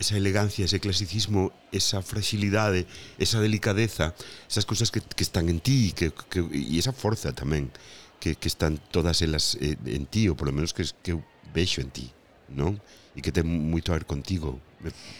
esa 0.00 0.16
elegancia, 0.16 0.64
ese 0.64 0.80
clasicismo, 0.80 1.52
esa 1.72 2.00
fragilidade, 2.00 2.88
esa 3.18 3.40
delicadeza, 3.40 4.14
esas 4.48 4.64
cousas 4.64 4.90
que, 4.90 5.00
que 5.00 5.24
están 5.24 5.48
en 5.48 5.60
ti 5.60 5.92
que, 5.92 6.12
que, 6.32 6.40
e 6.48 6.80
esa 6.80 6.96
forza 6.96 7.32
tamén 7.36 7.68
que, 8.20 8.40
que 8.40 8.48
están 8.48 8.80
todas 8.88 9.20
elas 9.20 9.60
eh, 9.60 9.76
en 9.84 10.08
ti, 10.08 10.32
ou 10.32 10.36
polo 10.36 10.52
menos 10.52 10.72
que, 10.72 10.84
que 11.04 11.12
eu 11.12 11.20
vexo 11.52 11.84
en 11.84 11.92
ti. 11.92 12.15
no 12.48 12.78
y 13.14 13.22
que 13.22 13.32
tem 13.32 13.44
muito 13.44 13.92
ver 13.92 14.04
contigo, 14.04 14.60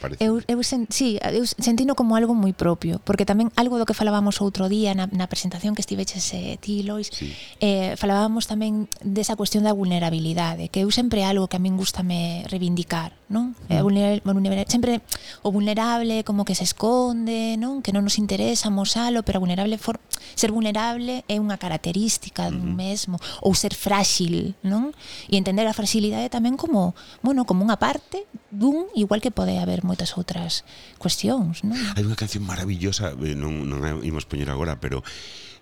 parece. 0.01 0.23
Eu, 0.23 0.43
eu, 0.47 0.59
sen, 0.63 0.87
sí, 0.91 1.19
eu 1.23 1.47
sentino 1.47 1.95
como 1.95 2.15
algo 2.15 2.35
moi 2.35 2.53
propio, 2.53 3.01
porque 3.03 3.25
tamén 3.25 3.49
algo 3.57 3.81
do 3.81 3.87
que 3.89 3.97
falábamos 3.97 4.43
outro 4.45 4.69
día 4.69 4.93
na, 4.93 5.09
na 5.09 5.27
presentación 5.31 5.73
que 5.73 5.83
estiveches 5.83 6.23
eh, 6.35 6.59
ti, 6.61 6.85
Lois, 6.85 7.09
sí. 7.09 7.33
eh, 7.63 7.97
falábamos 7.97 8.45
tamén 8.45 8.91
desa 9.01 9.39
cuestión 9.39 9.65
da 9.65 9.73
vulnerabilidade, 9.73 10.69
que 10.69 10.85
eu 10.85 10.91
sempre 10.93 11.25
algo 11.25 11.49
que 11.49 11.57
a 11.57 11.63
min 11.63 11.79
gustame 11.79 12.45
reivindicar, 12.51 13.17
non? 13.31 13.57
Mm. 13.67 13.73
Eh, 13.73 13.83
vulner, 13.83 14.15
vulner, 14.23 14.67
sempre 14.69 15.01
o 15.43 15.51
vulnerable 15.51 16.23
como 16.23 16.45
que 16.45 16.55
se 16.55 16.65
esconde, 16.65 17.57
non? 17.57 17.81
Que 17.81 17.95
non 17.95 18.05
nos 18.05 18.21
interesa 18.21 18.69
mosalo, 18.69 19.25
pero 19.25 19.41
vulnerable 19.41 19.79
for, 19.79 19.99
ser 20.35 20.53
vulnerable 20.53 21.25
é 21.27 21.37
unha 21.39 21.57
característica 21.57 22.51
mm 22.51 22.55
dun 22.57 22.73
mesmo 22.77 23.17
ou 23.43 23.53
ser 23.53 23.75
frágil, 23.75 24.57
non? 24.65 24.95
E 25.29 25.37
entender 25.37 25.67
a 25.69 25.77
fragilidade 25.77 26.33
tamén 26.33 26.57
como, 26.57 26.97
bueno, 27.21 27.45
como 27.45 27.63
unha 27.63 27.77
parte 27.77 28.25
dun 28.57 28.89
igual 28.97 29.21
que 29.21 29.31
pode 29.31 29.61
haber 29.61 29.85
moitas 29.85 30.17
outras 30.17 30.65
cuestións, 30.97 31.61
non? 31.63 31.77
Hai 31.95 32.03
unha 32.03 32.17
canción 32.17 32.49
maravillosa, 32.49 33.13
eh, 33.13 33.37
non, 33.37 33.69
non 33.69 33.85
a 33.85 34.01
imos 34.01 34.25
poñer 34.25 34.49
agora, 34.49 34.81
pero 34.81 35.05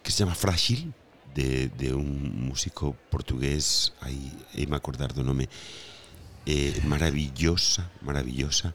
que 0.06 0.14
se 0.14 0.22
chama 0.22 0.38
Frágil, 0.38 0.94
de, 1.34 1.68
de 1.68 1.92
un 1.92 2.46
músico 2.46 2.94
portugués, 3.10 3.92
aí, 4.00 4.32
aí 4.54 4.66
me 4.66 4.78
acordar 4.78 5.12
do 5.12 5.26
nome, 5.26 5.50
eh, 6.46 6.78
maravillosa, 6.86 7.90
maravillosa, 8.06 8.70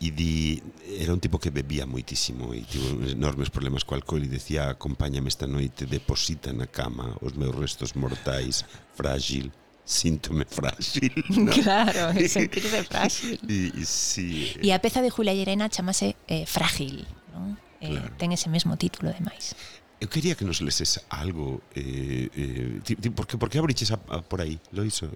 e 0.00 0.10
di 0.14 0.62
era 0.98 1.12
un 1.12 1.18
tipo 1.18 1.38
que 1.38 1.50
bebía 1.50 1.82
moitísimo 1.82 2.54
e 2.54 2.62
tivo 2.62 3.02
enormes 3.02 3.50
problemas 3.50 3.82
co 3.82 3.98
alcohol 3.98 4.22
e 4.22 4.30
decía 4.30 4.70
acompáñame 4.70 5.26
esta 5.26 5.50
noite, 5.50 5.90
deposita 5.90 6.54
na 6.54 6.70
cama 6.70 7.18
os 7.18 7.34
meus 7.34 7.50
restos 7.50 7.98
mortais, 7.98 8.62
frágil, 8.94 9.50
síntome 9.88 10.44
frágil. 10.44 11.12
¿no? 11.30 11.50
Claro, 11.50 12.12
e 12.12 12.28
sentirse 12.32 12.84
frágil. 12.84 13.40
E, 13.48 13.72
e, 13.72 13.84
sí, 13.88 14.52
eh. 14.60 14.68
e 14.68 14.76
a 14.76 14.78
peza 14.84 15.00
de 15.00 15.08
Julia 15.08 15.32
Llerena 15.32 15.72
chamase 15.72 16.14
eh, 16.28 16.44
Frágil, 16.44 17.08
non? 17.32 17.56
Eh, 17.80 17.96
claro. 17.96 18.12
ten 18.20 18.36
ese 18.36 18.52
mesmo 18.52 18.76
título 18.76 19.08
de 19.08 19.24
máis. 19.24 19.56
Eu 19.98 20.06
quería 20.12 20.36
que 20.36 20.44
nos 20.44 20.60
leses 20.60 21.00
algo 21.08 21.64
eh, 21.74 22.28
eh, 22.36 22.84
ti, 22.84 22.94
ti, 23.00 23.08
por, 23.10 23.26
que, 23.26 23.40
por 23.40 23.48
que 23.48 23.58
abriches 23.58 23.90
ah, 23.90 23.98
a, 24.12 24.20
a, 24.20 24.22
por 24.22 24.44
aí, 24.44 24.60
Loiso? 24.76 25.08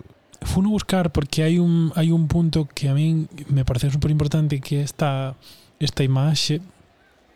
Funo 0.43 0.73
buscar 0.73 1.13
porque 1.13 1.45
hai 1.45 1.61
un, 1.61 1.93
hai 1.95 2.11
un 2.11 2.27
punto 2.27 2.65
que 2.65 2.89
a 2.89 2.97
min 2.97 3.29
me 3.53 3.69
parece 3.69 3.93
super 3.93 4.11
importante 4.11 4.59
que 4.59 4.81
esta 4.81 5.37
esta 5.79 6.03
imaxe 6.03 6.65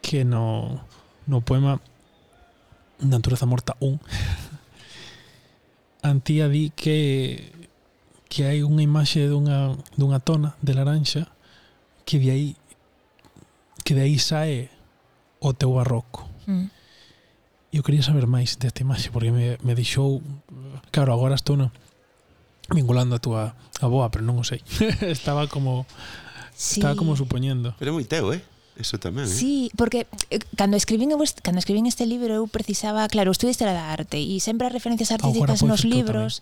que 0.00 0.24
no, 0.24 0.80
no 1.28 1.44
poema 1.44 1.78
Natureza 2.98 3.44
Morta 3.46 3.76
1 3.78 4.00
Antía 6.06 6.46
di 6.46 6.70
que 6.70 7.50
que 8.30 8.46
hai 8.46 8.62
unha 8.62 8.82
imaxe 8.82 9.26
dunha, 9.26 9.74
dunha 9.98 10.22
tona 10.22 10.54
de 10.62 10.70
laranxa 10.74 11.26
que 12.06 12.22
de 12.22 12.30
aí 12.30 12.48
que 13.82 13.94
de 13.94 14.06
aí 14.06 14.18
sae 14.18 14.70
o 15.42 15.50
teu 15.54 15.74
barroco. 15.74 16.26
Mm. 16.46 16.70
Eu 17.74 17.82
quería 17.82 18.06
saber 18.06 18.30
máis 18.30 18.54
desta 18.54 18.86
imaxe 18.86 19.10
porque 19.10 19.34
me, 19.34 19.58
me 19.66 19.74
deixou 19.74 20.22
claro, 20.94 21.10
agora 21.10 21.34
estou 21.34 21.58
na 21.58 21.74
vinculando 22.70 23.14
a 23.14 23.22
túa 23.22 23.54
a 23.82 23.86
boa, 23.86 24.10
pero 24.10 24.22
non 24.22 24.38
o 24.38 24.46
sei. 24.46 24.62
estaba 25.10 25.50
como 25.50 25.86
sí. 26.54 26.78
estaba 26.78 26.94
como 26.94 27.18
supoñendo. 27.18 27.74
Pero 27.78 27.90
é 27.90 27.94
moi 27.94 28.06
teu, 28.06 28.30
eh? 28.30 28.42
Eso 28.76 29.00
tamén, 29.00 29.24
eh? 29.24 29.32
Sí, 29.32 29.72
porque 29.76 30.04
eh, 30.28 30.40
cando 30.56 30.76
escribín 30.76 31.10
eu 31.10 31.20
est- 31.24 31.40
cando 31.40 31.58
escribín 31.58 31.88
este 31.88 32.04
libro 32.04 32.32
eu 32.36 32.44
precisaba, 32.46 33.08
claro, 33.08 33.32
estudiei 33.32 33.56
historia 33.56 33.72
da 33.72 33.88
arte 33.88 34.20
e 34.20 34.36
sempre 34.40 34.68
as 34.68 34.72
referencias 34.72 35.10
artísticas 35.12 35.64
nos 35.64 35.80
pois, 35.80 35.88
tú 35.88 35.88
libros 35.88 36.32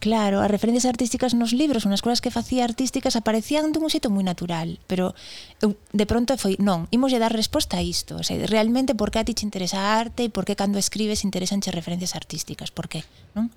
Claro, 0.00 0.40
as 0.40 0.48
referencias 0.48 0.86
artísticas 0.88 1.34
nos 1.34 1.52
libros, 1.52 1.84
unhas 1.84 2.00
cousas 2.00 2.22
que 2.24 2.30
facía 2.32 2.64
artísticas 2.64 3.18
aparecían 3.20 3.68
dun 3.74 3.90
xeito 3.92 4.08
moi 4.08 4.24
natural, 4.24 4.80
pero 4.88 5.12
eu, 5.60 5.76
de 5.92 6.06
pronto 6.08 6.38
foi, 6.40 6.56
non, 6.56 6.88
imos 6.94 7.12
dar 7.12 7.34
resposta 7.34 7.76
a 7.76 7.84
isto, 7.84 8.16
o 8.16 8.24
sea, 8.24 8.38
realmente 8.48 8.96
por 8.96 9.12
que 9.12 9.20
a 9.20 9.26
ti 9.26 9.36
te 9.36 9.44
interesa 9.44 9.76
a 9.76 10.00
arte 10.00 10.24
e 10.24 10.32
por 10.32 10.48
que 10.48 10.56
cando 10.56 10.80
escribes 10.80 11.26
interesanche 11.26 11.68
referencias 11.74 12.16
artísticas, 12.16 12.72
por 12.72 12.88
que, 12.88 13.04
non? 13.36 13.52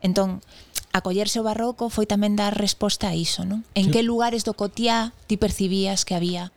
Entón, 0.00 0.40
acollerse 0.96 1.42
o 1.42 1.44
barroco 1.44 1.92
foi 1.92 2.08
tamén 2.08 2.40
dar 2.40 2.56
resposta 2.56 3.12
a 3.12 3.14
iso, 3.18 3.44
non? 3.44 3.60
En 3.76 3.90
sí. 3.90 3.92
que 3.92 4.00
lugares 4.06 4.48
do 4.48 4.56
cotiá 4.56 5.12
ti 5.28 5.36
percibías 5.36 6.06
que 6.08 6.16
había 6.16 6.56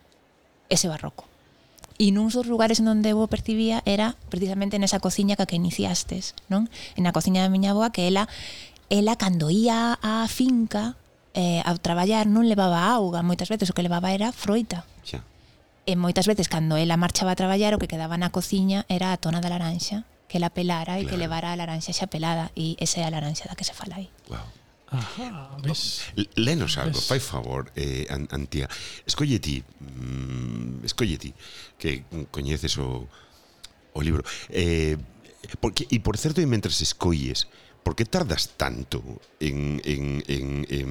ese 0.69 0.87
barroco. 0.87 1.25
E 1.95 2.11
nuns 2.11 2.35
dos 2.35 2.43
lugares 2.43 2.83
en 2.83 2.91
onde 2.91 3.15
eu 3.15 3.23
percibía 3.31 3.79
era 3.87 4.19
precisamente 4.27 4.75
nesa 4.75 4.99
cociña 4.99 5.39
que 5.39 5.47
que 5.47 5.55
iniciastes, 5.55 6.35
non? 6.51 6.67
En 6.99 7.07
a 7.07 7.15
cociña 7.15 7.39
da 7.39 7.53
miña 7.53 7.71
boa 7.71 7.95
que 7.95 8.11
ela 8.11 8.27
ela 8.91 9.15
cando 9.15 9.47
ía 9.47 9.95
á 10.03 10.27
finca 10.27 10.99
eh, 11.31 11.63
ao 11.63 11.79
traballar 11.79 12.27
non 12.27 12.51
levaba 12.51 12.91
auga, 12.91 13.23
moitas 13.23 13.47
veces 13.47 13.71
o 13.71 13.75
que 13.75 13.85
levaba 13.85 14.11
era 14.11 14.35
froita. 14.35 14.83
Xa. 15.07 15.23
E 15.87 15.95
moitas 15.95 16.27
veces 16.27 16.51
cando 16.51 16.75
ela 16.75 16.99
marchaba 16.99 17.31
a 17.31 17.39
traballar 17.39 17.71
o 17.75 17.79
que 17.79 17.87
quedaba 17.87 18.19
na 18.19 18.27
cociña 18.27 18.83
era 18.91 19.15
a 19.15 19.19
tona 19.21 19.39
da 19.39 19.47
laranxa 19.47 20.03
que 20.27 20.43
la 20.43 20.51
pelara 20.51 20.99
e 20.99 21.05
claro. 21.05 21.09
que 21.15 21.21
levara 21.21 21.53
a 21.53 21.55
laranxa 21.55 21.95
xa 21.95 22.11
pelada 22.11 22.51
e 22.59 22.75
esa 22.83 22.99
é 23.01 23.07
a 23.07 23.13
laranxa 23.13 23.47
da 23.47 23.55
que 23.55 23.63
se 23.63 23.71
fala 23.71 24.03
aí. 24.03 24.11
Wow. 24.27 24.64
Aha, 24.89 25.57
ves. 25.63 26.03
Lenos 26.35 26.77
algo, 26.77 26.97
ves. 26.97 27.07
fai 27.07 27.19
favor, 27.19 27.71
eh, 27.75 28.05
Antía. 28.29 28.69
Escolle 29.05 29.39
ti, 29.39 29.63
mm, 29.79 30.85
escolle 30.85 31.17
ti, 31.17 31.33
que 31.77 32.05
coñeces 32.31 32.77
o, 32.77 33.07
o 33.93 34.01
libro. 34.01 34.23
Eh, 34.49 34.97
porque, 35.59 35.87
e 35.89 35.99
por 35.99 36.17
certo, 36.17 36.41
e 36.41 36.45
mentres 36.45 36.81
escolles, 36.81 37.49
por 37.81 37.93
que 37.97 38.05
tardas 38.05 38.57
tanto 38.57 39.01
en, 39.39 39.81
en, 39.85 40.23
en, 40.27 40.45
en 40.69 40.89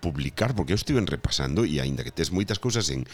publicar? 0.00 0.56
Porque 0.56 0.72
eu 0.72 0.80
estive 0.80 1.00
repasando 1.04 1.64
e 1.64 1.80
aínda 1.80 2.04
que 2.04 2.12
tes 2.12 2.32
moitas 2.32 2.60
cousas 2.60 2.88
en, 2.88 3.04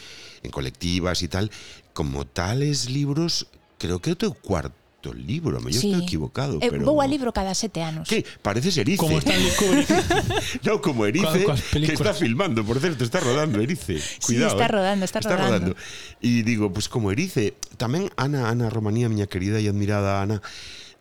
en 0.42 0.50
colectivas 0.50 1.22
e 1.22 1.28
tal, 1.30 1.50
como 1.94 2.26
tales 2.26 2.90
libros, 2.90 3.46
creo 3.78 3.98
que 3.98 4.10
é 4.10 4.14
o 4.14 4.20
teu 4.20 4.34
cuarto 4.34 4.79
do 5.02 5.12
libro, 5.12 5.56
a 5.56 5.60
sí. 5.72 5.88
estou 5.88 6.04
equivocado, 6.04 6.58
eh, 6.60 6.68
pero 6.68 6.84
vou 6.84 7.00
a 7.00 7.08
libro 7.08 7.32
cada 7.32 7.56
sete 7.56 7.80
anos. 7.80 8.08
Que 8.08 8.24
pareces 8.44 8.76
Erice. 8.76 9.00
Como 9.00 9.18
está 9.18 9.32
Erice. 9.32 9.64
non 10.66 10.78
como 10.84 11.08
Erice, 11.08 11.48
que 11.72 11.92
está 11.96 12.12
filmando, 12.12 12.60
por 12.64 12.76
certo, 12.78 13.04
está 13.04 13.20
rodando 13.20 13.60
Erice. 13.60 13.96
Cuidado. 14.20 14.52
Sí, 14.52 14.60
está 14.60 14.66
¿eh? 14.68 14.74
rodando, 14.76 15.04
está, 15.04 15.18
está 15.24 15.36
rodando. 15.36 15.72
E 16.20 16.44
digo, 16.44 16.68
pois 16.68 16.86
pues, 16.86 16.92
como 16.92 17.08
Erice, 17.08 17.56
tamén 17.80 18.12
Ana, 18.20 18.52
Ana 18.52 18.68
Romanía, 18.68 19.08
miña 19.08 19.24
querida 19.24 19.56
e 19.56 19.66
admirada 19.72 20.20
Ana, 20.20 20.44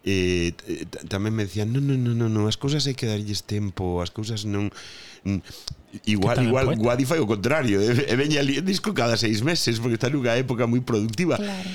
eh, 0.07 0.55
eh 0.67 0.87
tamén 1.11 1.35
me 1.35 1.43
decían 1.43 1.75
non, 1.75 1.83
non, 1.83 1.99
non, 1.99 2.15
non, 2.15 2.31
non, 2.31 2.47
as 2.47 2.55
cousas 2.55 2.87
hai 2.87 2.95
que 2.95 3.03
darlles 3.03 3.43
tempo 3.43 3.99
as 3.99 4.15
cousas 4.15 4.47
non 4.47 4.71
igual 6.07 6.39
igual 6.39 6.71
Guadi 6.79 7.03
fai 7.03 7.19
o 7.19 7.27
contrario 7.27 7.83
eh, 7.83 8.07
e, 8.07 8.13
e 8.13 8.15
veña 8.15 8.39
ali 8.39 8.63
disco 8.63 8.95
cada 8.95 9.19
seis 9.19 9.43
meses 9.43 9.83
porque 9.83 9.99
está 9.99 10.07
nunha 10.07 10.39
época 10.39 10.63
moi 10.71 10.79
productiva 10.79 11.35
claro 11.35 11.67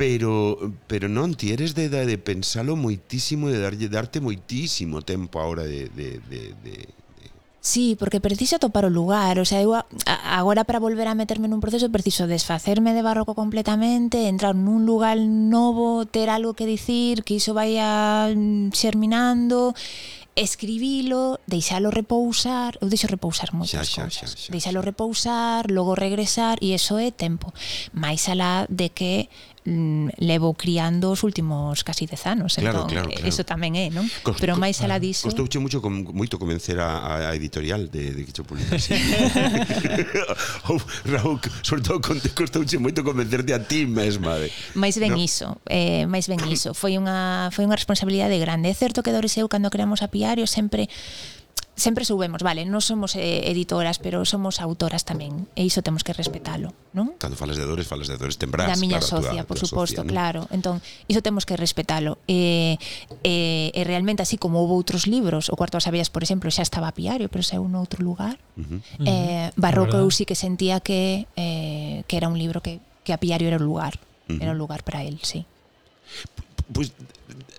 pero 0.00 0.56
pero 0.88 1.12
non 1.12 1.36
ti 1.36 1.52
eres 1.52 1.76
de 1.76 1.92
edade 1.92 2.16
de 2.16 2.16
pensalo 2.16 2.72
moitísimo 2.72 3.52
de 3.52 3.60
darlle 3.60 3.92
darte 3.92 4.24
moitísimo 4.24 5.04
tempo 5.04 5.36
ahora 5.44 5.68
de, 5.68 5.92
de, 5.92 6.24
de, 6.24 6.56
de 6.64 6.74
Sí, 7.60 7.94
porque 8.00 8.24
preciso 8.24 8.56
topar 8.56 8.88
o 8.88 8.88
lugar, 8.88 9.36
o 9.36 9.44
sea, 9.44 9.60
eu 9.60 9.76
a, 9.76 9.84
agora 10.32 10.64
para 10.64 10.80
volver 10.80 11.04
a 11.04 11.12
meterme 11.12 11.44
nun 11.44 11.60
proceso 11.60 11.92
preciso 11.92 12.24
desfacerme 12.24 12.96
de 12.96 13.04
barroco 13.04 13.36
completamente, 13.36 14.32
entrar 14.32 14.56
nun 14.56 14.88
lugar 14.88 15.20
novo, 15.20 16.08
ter 16.08 16.32
algo 16.32 16.56
que 16.56 16.64
dicir, 16.64 17.20
que 17.20 17.36
iso 17.36 17.52
vaya 17.52 18.32
mm, 18.32 18.72
xerminando, 18.72 19.76
escribilo, 20.40 21.36
deixalo 21.44 21.90
repousar, 21.90 22.78
eu 22.80 22.88
deixo 22.88 23.04
repousar 23.12 23.52
moitas 23.52 23.76
xa, 23.76 23.84
xa, 23.84 24.02
cousas, 24.08 24.14
xa, 24.16 24.26
xa, 24.26 24.36
xa, 24.46 24.52
deixalo 24.52 24.80
repousar, 24.80 25.68
logo 25.68 25.92
regresar, 25.92 26.56
e 26.64 26.72
iso 26.72 26.96
é 26.96 27.12
tempo, 27.12 27.52
máis 27.92 28.24
alá 28.32 28.64
de 28.72 28.88
que 28.88 29.28
Mm, 29.60 30.16
levo 30.16 30.54
criando 30.54 31.12
os 31.12 31.20
últimos 31.20 31.84
casi 31.84 32.08
10 32.08 32.26
anos, 32.32 32.56
claro, 32.56 32.88
entón 32.88 32.88
claro, 32.88 33.10
eh, 33.12 33.20
claro. 33.20 33.28
eso 33.28 33.44
tamén 33.44 33.76
é, 33.76 33.92
non? 33.92 34.08
Cost, 34.24 34.40
Pero 34.40 34.56
máis 34.56 34.80
alá 34.80 34.96
ah, 34.96 35.04
diso 35.04 35.28
Costouche 35.28 35.60
mucho 35.60 35.84
com, 35.84 35.92
moito 36.16 36.40
convencer 36.40 36.80
a, 36.80 37.28
a 37.28 37.36
editorial 37.36 37.92
de 37.92 38.16
de 38.16 38.24
que 38.24 38.32
cho 38.32 38.40
publicase. 38.48 38.96
oh, 40.72 40.80
Raúl, 41.04 41.36
sobre 41.60 41.84
todo 41.84 42.00
con, 42.00 42.16
costouche 42.32 42.80
moito 42.80 43.04
convencerte 43.04 43.52
a 43.52 43.60
ti 43.60 43.84
mesma 43.84 44.40
de. 44.40 44.48
Mais 44.72 44.96
ben 44.96 45.12
no? 45.12 45.20
iso, 45.20 45.60
eh, 45.68 46.08
máis 46.08 46.24
ben 46.24 46.40
iso. 46.48 46.72
Foi 46.72 46.96
unha 46.96 47.52
foi 47.52 47.68
unha 47.68 47.76
responsabilidade 47.76 48.40
grande. 48.40 48.72
É 48.72 48.74
certo 48.74 49.04
que 49.04 49.12
Doris 49.12 49.36
eu 49.36 49.44
cando 49.44 49.68
creamos 49.68 50.00
a 50.00 50.08
Piario 50.08 50.48
sempre 50.48 50.88
sempre 51.80 52.04
soubemos, 52.04 52.44
vale, 52.44 52.68
non 52.68 52.84
somos 52.84 53.16
eh, 53.16 53.48
editoras, 53.48 53.96
pero 53.96 54.28
somos 54.28 54.60
autoras 54.60 55.08
tamén, 55.08 55.48
e 55.56 55.64
iso 55.64 55.80
temos 55.80 56.04
que 56.04 56.12
respetalo, 56.12 56.76
non? 56.92 57.16
Cando 57.16 57.34
falas 57.34 57.56
de 57.56 57.64
dores, 57.64 57.88
falas 57.88 58.06
de 58.06 58.20
dores 58.20 58.36
tembrás. 58.36 58.68
Da 58.68 58.76
miña 58.76 59.00
claro, 59.00 59.24
socia, 59.24 59.42
tua, 59.42 59.48
por 59.48 59.56
suposto, 59.56 60.04
claro. 60.04 60.44
Entón, 60.52 60.84
iso 61.08 61.24
temos 61.24 61.48
que 61.48 61.56
respetalo. 61.56 62.20
E, 62.28 62.76
eh, 62.76 63.18
e, 63.24 63.72
eh, 63.72 63.80
e 63.80 63.80
realmente, 63.88 64.20
así 64.20 64.36
como 64.36 64.60
houve 64.60 64.76
outros 64.76 65.08
libros, 65.08 65.48
o 65.48 65.56
Cuarto 65.56 65.80
das 65.80 65.88
Abellas, 65.88 66.12
por 66.12 66.20
exemplo, 66.20 66.52
xa 66.52 66.62
estaba 66.62 66.92
a 66.92 66.94
Piario, 66.94 67.32
pero 67.32 67.40
xa 67.40 67.56
un 67.58 67.72
outro 67.74 68.04
lugar. 68.04 68.36
Uh 68.60 68.78
-huh. 68.78 68.80
eh, 69.08 69.48
Barroco 69.56 69.96
eu 69.96 70.12
sí 70.12 70.28
que 70.28 70.36
sentía 70.36 70.84
que, 70.84 71.24
eh, 71.34 72.04
que 72.04 72.14
era 72.20 72.28
un 72.28 72.36
libro 72.36 72.60
que, 72.60 72.84
que 73.02 73.16
a 73.16 73.18
Piario 73.18 73.48
era 73.48 73.56
o 73.56 73.64
lugar, 73.64 73.96
uh 74.28 74.36
-huh. 74.36 74.42
era 74.44 74.52
o 74.52 74.58
lugar 74.58 74.84
para 74.84 75.00
él, 75.02 75.16
sí. 75.24 75.48
Pois, 76.70 76.92
pues, 76.92 77.08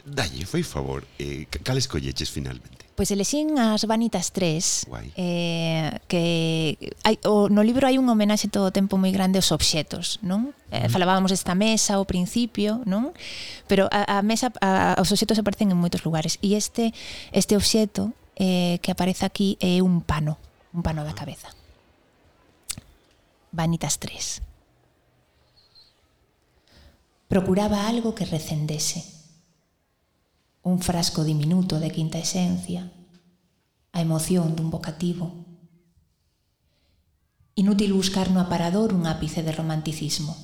dalle, 0.06 0.46
foi 0.46 0.64
favor, 0.64 1.04
eh, 1.20 1.48
cal 1.64 1.78
escolleches 1.78 2.30
finalmente? 2.30 2.91
Pois 3.02 3.10
elexín 3.10 3.58
as 3.58 3.82
Vanitas 3.90 4.30
3 4.30 4.86
Guai. 4.86 5.10
eh, 5.18 5.90
que 6.06 6.78
hai, 7.02 7.18
o, 7.26 7.50
no 7.50 7.66
libro 7.66 7.90
hai 7.90 7.98
un 7.98 8.06
homenaxe 8.06 8.46
todo 8.46 8.70
o 8.70 8.76
tempo 8.78 8.94
moi 9.02 9.10
grande 9.10 9.42
aos 9.42 9.50
obxetos 9.50 10.22
non? 10.22 10.54
Eh, 10.70 10.86
mm-hmm. 10.86 10.94
falábamos 10.94 11.34
desta 11.34 11.58
mesa 11.58 11.98
ao 11.98 12.06
principio 12.06 12.86
non? 12.86 13.10
pero 13.66 13.90
a, 13.90 14.06
a 14.06 14.18
mesa 14.22 14.54
a, 14.62 15.02
os 15.02 15.10
obxetos 15.10 15.42
aparecen 15.42 15.74
en 15.74 15.82
moitos 15.82 16.06
lugares 16.06 16.38
e 16.46 16.54
este 16.54 16.94
este 17.34 17.58
obxeto 17.58 18.14
eh, 18.38 18.78
que 18.86 18.94
aparece 18.94 19.26
aquí 19.26 19.58
é 19.58 19.82
un 19.82 20.06
pano 20.06 20.38
un 20.70 20.86
pano 20.86 21.02
da 21.02 21.10
ah. 21.10 21.18
cabeza 21.18 21.50
Vanitas 23.50 23.98
3 23.98 24.46
Procuraba 27.26 27.90
algo 27.90 28.14
que 28.14 28.30
recendese 28.30 29.21
un 30.64 30.80
frasco 30.80 31.24
diminuto 31.24 31.80
de 31.80 31.90
quinta 31.90 32.20
esencia, 32.20 32.94
a 33.92 34.02
emoción 34.02 34.54
dun 34.54 34.70
vocativo. 34.70 35.34
Inútil 37.58 37.98
buscar 37.98 38.30
no 38.30 38.40
aparador 38.40 38.94
un 38.94 39.10
ápice 39.10 39.42
de 39.42 39.52
romanticismo. 39.52 40.38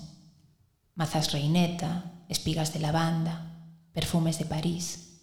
Mazas 0.98 1.32
reineta, 1.32 2.26
espigas 2.30 2.74
de 2.74 2.82
lavanda, 2.82 3.62
perfumes 3.94 4.42
de 4.42 4.50
París. 4.50 5.22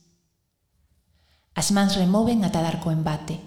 As 1.59 1.75
mans 1.75 1.99
removen 1.99 2.47
ata 2.47 2.63
dar 2.63 2.79
co 2.79 2.95
embate, 2.95 3.43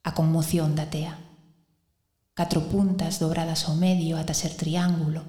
a 0.00 0.16
conmoción 0.16 0.72
da 0.72 0.88
tea. 0.88 1.20
Catro 2.32 2.72
puntas 2.72 3.20
dobradas 3.20 3.68
ao 3.68 3.76
medio 3.76 4.16
ata 4.16 4.32
ser 4.32 4.56
triángulo. 4.56 5.28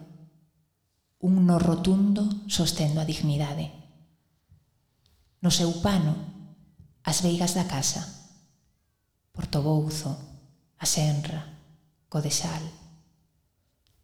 Un 1.20 1.44
no 1.44 1.60
rotundo 1.60 2.24
sostendo 2.48 3.04
a 3.04 3.08
dignidade 3.08 3.83
no 5.44 5.52
seu 5.52 5.84
pano, 5.84 6.16
as 7.04 7.20
veigas 7.20 7.52
da 7.52 7.68
casa, 7.68 8.00
portobouzo, 9.36 10.16
a 10.80 10.86
senra, 10.88 11.60
codesal. 12.08 12.64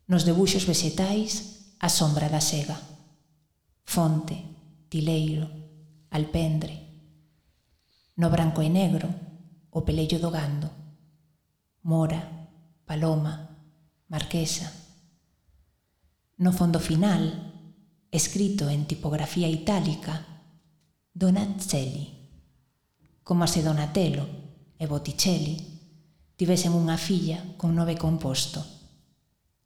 Nos 0.04 0.28
debuxos 0.28 0.68
vegetais, 0.68 1.72
a 1.80 1.88
sombra 1.88 2.28
da 2.28 2.44
sega, 2.44 2.76
fonte, 3.88 4.36
tileiro, 4.92 5.48
alpendre. 6.12 6.76
No 8.20 8.28
branco 8.28 8.60
e 8.60 8.68
negro, 8.68 9.08
o 9.72 9.88
pelello 9.88 10.20
do 10.20 10.28
gando, 10.28 10.68
mora, 11.88 12.20
paloma, 12.84 13.48
marquesa. 14.12 14.68
No 16.36 16.52
fondo 16.52 16.84
final, 16.84 17.24
escrito 18.12 18.68
en 18.68 18.84
tipografía 18.92 19.48
itálica, 19.48 20.39
Donatelli. 21.20 22.08
Como 23.24 23.46
se 23.46 23.62
Donatello 23.62 24.26
e 24.78 24.88
Botticelli 24.88 25.60
tivesen 26.40 26.72
unha 26.72 26.96
filla 26.96 27.44
con 27.60 27.76
nove 27.76 28.00
composto, 28.00 28.64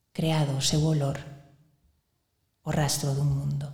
creado 0.10 0.58
o 0.58 0.66
seu 0.66 0.82
olor, 0.82 1.22
o 2.66 2.70
rastro 2.74 3.14
dun 3.14 3.30
mundo. 3.30 3.70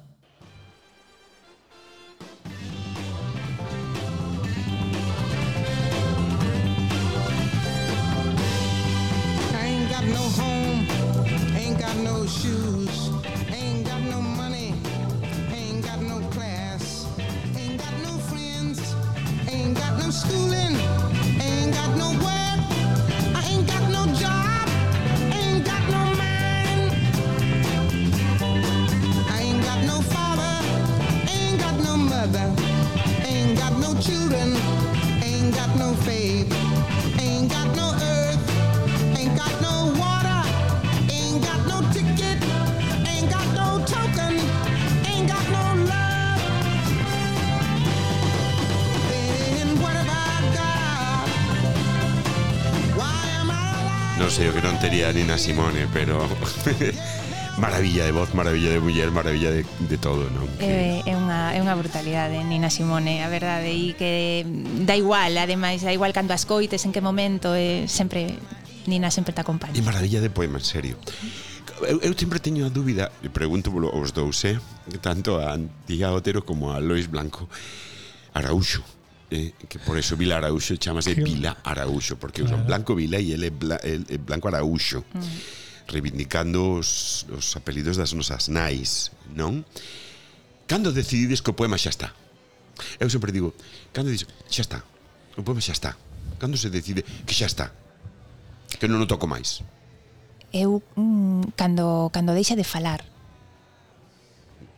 Ain't 9.55 9.87
got 9.87 10.03
no 10.03 10.23
home, 10.35 10.83
ain't 11.55 11.79
got 11.79 11.95
no 12.03 12.27
shoes. 12.27 13.18
Ain't 20.11 21.71
got 21.71 21.95
no 21.95 22.09
work, 22.13 22.59
I 23.35 23.43
ain't 23.47 23.67
got 23.67 23.91
no 23.91 24.11
job, 24.15 24.67
ain't 25.31 25.63
got 25.63 25.83
no 25.87 26.03
man, 26.17 26.89
I 29.29 29.41
ain't 29.41 29.63
got 29.63 29.85
no 29.85 30.01
father, 30.01 30.65
ain't 31.29 31.59
got 31.59 31.79
no 31.83 31.95
mother, 31.95 32.51
ain't 33.23 33.55
got 33.55 33.73
no 33.77 33.93
children, 34.01 34.57
ain't 35.21 35.53
got 35.53 35.75
no 35.77 35.93
faith, 35.93 36.51
ain't 37.19 37.51
got 37.51 37.75
no 37.75 38.08
serio 54.39 54.55
que 54.55 54.63
non 54.63 54.79
tería 54.79 55.11
Nina 55.11 55.35
Simone, 55.35 55.91
pero 55.91 56.23
maravilla 57.59 58.07
de 58.07 58.15
voz, 58.15 58.31
maravilla 58.31 58.71
de 58.71 58.79
muller, 58.79 59.11
maravilla 59.11 59.51
de, 59.51 59.67
de 59.67 59.97
todo, 59.99 60.31
non? 60.31 60.47
Que... 60.55 60.63
Eh, 60.63 61.03
é, 61.03 61.11
é 61.11 61.15
unha 61.19 61.51
é 61.51 61.59
unha 61.59 61.75
brutalidade 61.75 62.39
Nina 62.47 62.71
Simone, 62.71 63.19
a 63.19 63.27
verdade, 63.27 63.67
e 63.67 63.99
que 63.99 64.47
dá 64.87 64.95
igual, 64.95 65.35
ademais, 65.35 65.83
dá 65.83 65.91
igual 65.91 66.15
cando 66.15 66.31
as 66.31 66.47
coites, 66.47 66.87
en 66.87 66.95
que 66.95 67.03
momento, 67.03 67.51
eh, 67.51 67.83
é 67.83 67.91
sempre 67.91 68.39
Nina 68.87 69.11
sempre 69.11 69.35
te 69.35 69.43
acompaña. 69.43 69.75
E 69.75 69.83
maravilla 69.83 70.23
de 70.23 70.31
poema, 70.31 70.55
en 70.55 70.63
serio. 70.63 70.95
Eu, 71.83 71.99
eu 71.99 72.15
sempre 72.15 72.39
teño 72.39 72.63
a 72.63 72.71
dúbida, 72.71 73.11
e 73.19 73.27
pregunto 73.27 73.75
aos 73.91 74.15
dous, 74.15 74.47
eh? 74.47 74.55
tanto 75.03 75.43
a 75.43 75.51
Antía 75.51 76.15
Otero 76.15 76.47
como 76.47 76.71
a 76.71 76.79
Lois 76.79 77.11
Blanco 77.11 77.51
Araúxo 78.31 78.87
eh, 79.31 79.53
que 79.69 79.79
por 79.79 79.97
eso 79.97 80.17
Vila 80.17 80.37
Araújo 80.37 80.75
chamase 80.75 81.13
Vila 81.15 81.57
Araújo, 81.63 82.17
porque 82.17 82.41
claro. 82.41 82.57
son 82.57 82.67
Blanco 82.67 82.95
Vila 82.95 83.19
e 83.19 83.33
ele 83.33 83.47
é 83.47 83.53
Bla, 83.53 83.77
el, 83.83 84.05
el 84.09 84.19
Blanco 84.19 84.49
Araújo, 84.49 85.05
mm. 85.05 85.87
reivindicando 85.87 86.81
os, 86.81 87.25
os 87.29 87.55
apelidos 87.55 87.97
das 87.97 88.13
nosas 88.13 88.49
nais, 88.49 89.11
non? 89.33 89.65
Cando 90.69 90.93
decidides 90.93 91.41
que 91.41 91.49
o 91.49 91.57
poema 91.57 91.77
xa 91.77 91.89
está? 91.89 92.13
Eu 92.97 93.09
sempre 93.09 93.33
digo, 93.33 93.53
cando 93.91 94.09
dices, 94.09 94.29
xa 94.49 94.61
está, 94.61 94.79
o 95.37 95.43
poema 95.43 95.61
xa 95.61 95.73
está. 95.73 95.97
Cando 96.39 96.55
se 96.55 96.69
decide 96.69 97.03
que 97.03 97.33
xa 97.35 97.45
está, 97.45 97.73
que 98.79 98.87
non 98.87 99.01
o 99.03 99.09
toco 99.09 99.27
máis. 99.27 99.61
Eu, 100.49 100.81
mm, 100.97 101.53
cando, 101.53 102.09
cando 102.09 102.33
deixa 102.33 102.55
de 102.55 102.63
falar. 102.63 103.05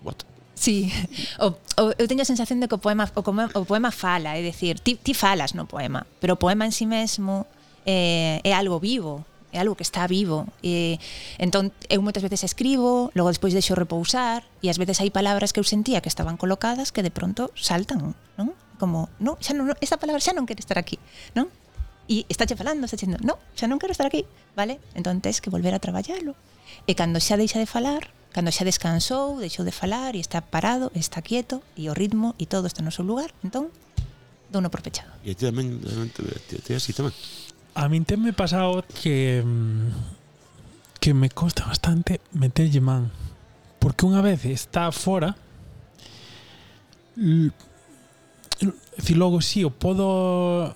What? 0.03 0.30
Sí, 0.61 0.93
o, 1.41 1.57
o, 1.81 1.83
eu 1.97 2.05
teño 2.05 2.21
a 2.21 2.29
sensación 2.29 2.61
de 2.61 2.69
que 2.69 2.77
o 2.77 2.81
poema, 2.85 3.09
o, 3.17 3.25
o 3.25 3.65
poema 3.65 3.89
fala, 3.89 4.37
é 4.37 4.45
dicir, 4.45 4.77
ti, 4.77 4.93
ti 4.93 5.17
falas 5.17 5.57
no 5.57 5.65
poema, 5.65 6.05
pero 6.21 6.37
o 6.37 6.39
poema 6.39 6.69
en 6.69 6.73
sí 6.75 6.85
mesmo 6.85 7.49
eh, 7.89 8.37
é 8.45 8.53
algo 8.53 8.77
vivo, 8.77 9.25
é 9.49 9.57
algo 9.57 9.73
que 9.73 9.81
está 9.81 10.05
vivo 10.05 10.45
e 10.61 11.01
entón 11.41 11.73
eu 11.89 12.05
moitas 12.05 12.21
veces 12.21 12.45
escribo 12.45 13.09
logo 13.17 13.33
despois 13.33 13.57
deixo 13.57 13.73
repousar 13.73 14.45
e 14.61 14.69
ás 14.69 14.77
veces 14.77 15.01
hai 15.01 15.09
palabras 15.09 15.49
que 15.49 15.57
eu 15.57 15.65
sentía 15.65 15.97
que 15.97 16.13
estaban 16.13 16.37
colocadas 16.37 16.93
que 16.93 17.01
de 17.01 17.09
pronto 17.09 17.49
saltan 17.57 18.13
non? 18.37 18.53
como, 18.77 19.09
non, 19.17 19.41
xa 19.41 19.57
non, 19.57 19.73
esta 19.81 19.97
palabra 19.97 20.21
xa 20.21 20.37
non 20.37 20.45
quere 20.45 20.61
estar 20.61 20.77
aquí 20.77 21.01
non? 21.33 21.49
e 22.05 22.23
está 22.29 22.45
che 22.45 22.53
falando, 22.53 22.85
está 22.85 23.01
dicendo, 23.01 23.17
non, 23.25 23.41
xa 23.57 23.65
non 23.65 23.81
quero 23.81 23.97
estar 23.97 24.05
aquí 24.05 24.29
vale? 24.53 24.77
entón 24.93 25.25
tens 25.25 25.41
que 25.41 25.49
volver 25.49 25.73
a 25.73 25.81
traballalo 25.81 26.37
e 26.85 26.93
cando 26.93 27.17
xa 27.17 27.33
deixa 27.33 27.57
de 27.57 27.65
falar 27.65 28.20
Cando 28.31 28.51
xa 28.51 28.63
descansou, 28.63 29.39
deixou 29.43 29.67
de 29.67 29.75
falar 29.75 30.15
e 30.15 30.23
está 30.23 30.39
parado, 30.39 30.91
está 30.95 31.19
quieto 31.19 31.59
e 31.75 31.91
o 31.91 31.93
ritmo 31.93 32.31
e 32.39 32.47
todo 32.47 32.67
está 32.67 32.79
no 32.79 32.91
seu 32.91 33.03
lugar, 33.03 33.35
entón 33.43 33.67
douno 34.51 34.71
por 34.71 34.81
pechado. 34.83 35.11
E 35.23 35.31
a 35.31 35.35
ti 35.35 35.43
tamén, 35.47 35.79
te, 36.47 36.59
te 36.63 36.71
así 36.75 36.95
tamén. 36.95 37.11
A 37.75 37.87
min 37.87 38.03
me 38.19 38.31
pasado 38.31 38.83
que 38.87 39.43
mm, 39.43 40.19
que 40.99 41.13
me 41.13 41.27
costa 41.31 41.65
bastante 41.65 42.21
meterlle 42.31 42.79
man, 42.79 43.11
porque 43.79 44.07
unha 44.07 44.21
vez 44.23 44.45
está 44.45 44.91
fora 44.91 45.35
e 47.17 49.13
logo 49.15 49.41
si 49.41 49.59
sí, 49.59 49.65
o 49.65 49.71
podo 49.73 50.71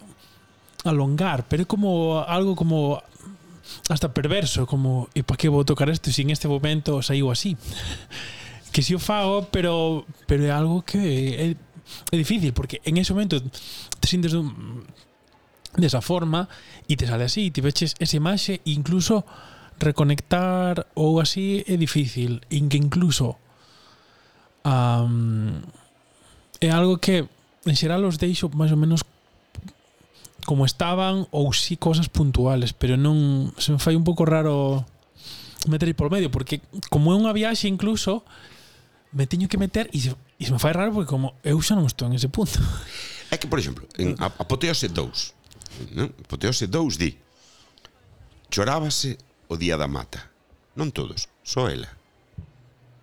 alongar, 0.84 1.46
pero 1.48 1.64
é 1.64 1.68
como 1.70 2.20
algo 2.26 2.56
como 2.56 3.00
hasta 3.90 4.14
perverso, 4.14 4.66
como, 4.66 5.10
e 5.14 5.22
para 5.22 5.38
que 5.38 5.50
vou 5.50 5.64
tocar 5.66 5.90
isto 5.90 6.10
sin 6.10 6.34
este 6.34 6.48
momento 6.50 7.02
saiu 7.06 7.30
así? 7.30 7.58
que 8.74 8.82
si 8.82 8.92
o 8.96 9.00
fago, 9.00 9.48
pero 9.54 10.04
pero 10.28 10.44
é 10.44 10.52
algo 10.52 10.84
que 10.84 11.00
é, 11.00 11.46
é 12.12 12.16
difícil, 12.18 12.52
porque 12.52 12.82
en 12.84 12.98
ese 12.98 13.14
momento 13.14 13.40
te 13.40 14.08
sintes 14.10 14.34
dun, 14.34 14.84
desa 15.78 16.02
forma 16.02 16.50
e 16.88 16.96
te 16.96 17.08
sale 17.08 17.24
así, 17.24 17.52
te 17.52 17.62
veches 17.62 17.96
esa 18.00 18.18
imaxe 18.18 18.60
e 18.66 18.72
incluso 18.74 19.24
reconectar 19.80 20.88
ou 20.96 21.20
así 21.20 21.64
é 21.68 21.76
difícil, 21.78 22.42
en 22.50 22.68
que 22.72 22.80
incluso 22.80 23.38
um, 24.64 25.62
é 26.60 26.70
algo 26.72 26.98
que 26.98 27.28
en 27.66 27.76
xeral 27.76 28.04
os 28.08 28.18
deixo 28.18 28.50
máis 28.52 28.72
ou 28.72 28.80
menos 28.80 29.04
como 30.46 30.64
estaban 30.64 31.28
ou 31.34 31.52
si 31.52 31.74
sí, 31.74 31.78
cosas 31.78 32.08
puntuales, 32.08 32.72
pero 32.72 32.96
non 32.96 33.52
se 33.58 33.74
me 33.74 33.82
fai 33.82 33.98
un 33.98 34.06
pouco 34.06 34.24
raro 34.24 34.86
meter 35.66 35.90
polo 35.98 36.14
medio 36.14 36.30
porque 36.30 36.62
como 36.94 37.12
é 37.12 37.18
unha 37.18 37.34
viaxe 37.34 37.66
incluso 37.66 38.22
me 39.10 39.26
teño 39.26 39.50
que 39.50 39.58
meter 39.58 39.90
e 39.90 39.98
se, 39.98 40.14
e 40.14 40.44
se 40.46 40.54
me 40.54 40.62
fai 40.62 40.72
raro 40.72 40.94
porque 40.94 41.10
como 41.10 41.34
eu 41.42 41.58
xa 41.60 41.74
non 41.74 41.90
estou 41.90 42.06
en 42.08 42.16
ese 42.16 42.30
punto. 42.30 42.62
É 43.34 43.42
que, 43.42 43.50
por 43.50 43.58
exemplo, 43.58 43.90
en 43.98 44.14
Apoteose 44.22 44.86
2, 44.86 45.98
non? 45.98 46.14
Apoteose 46.14 46.70
2 46.70 47.02
di 47.02 47.18
chorábase 48.54 49.18
o 49.50 49.58
día 49.58 49.82
da 49.82 49.90
mata. 49.90 50.30
Non 50.78 50.94
todos, 50.94 51.26
só 51.42 51.66
ela. 51.66 51.90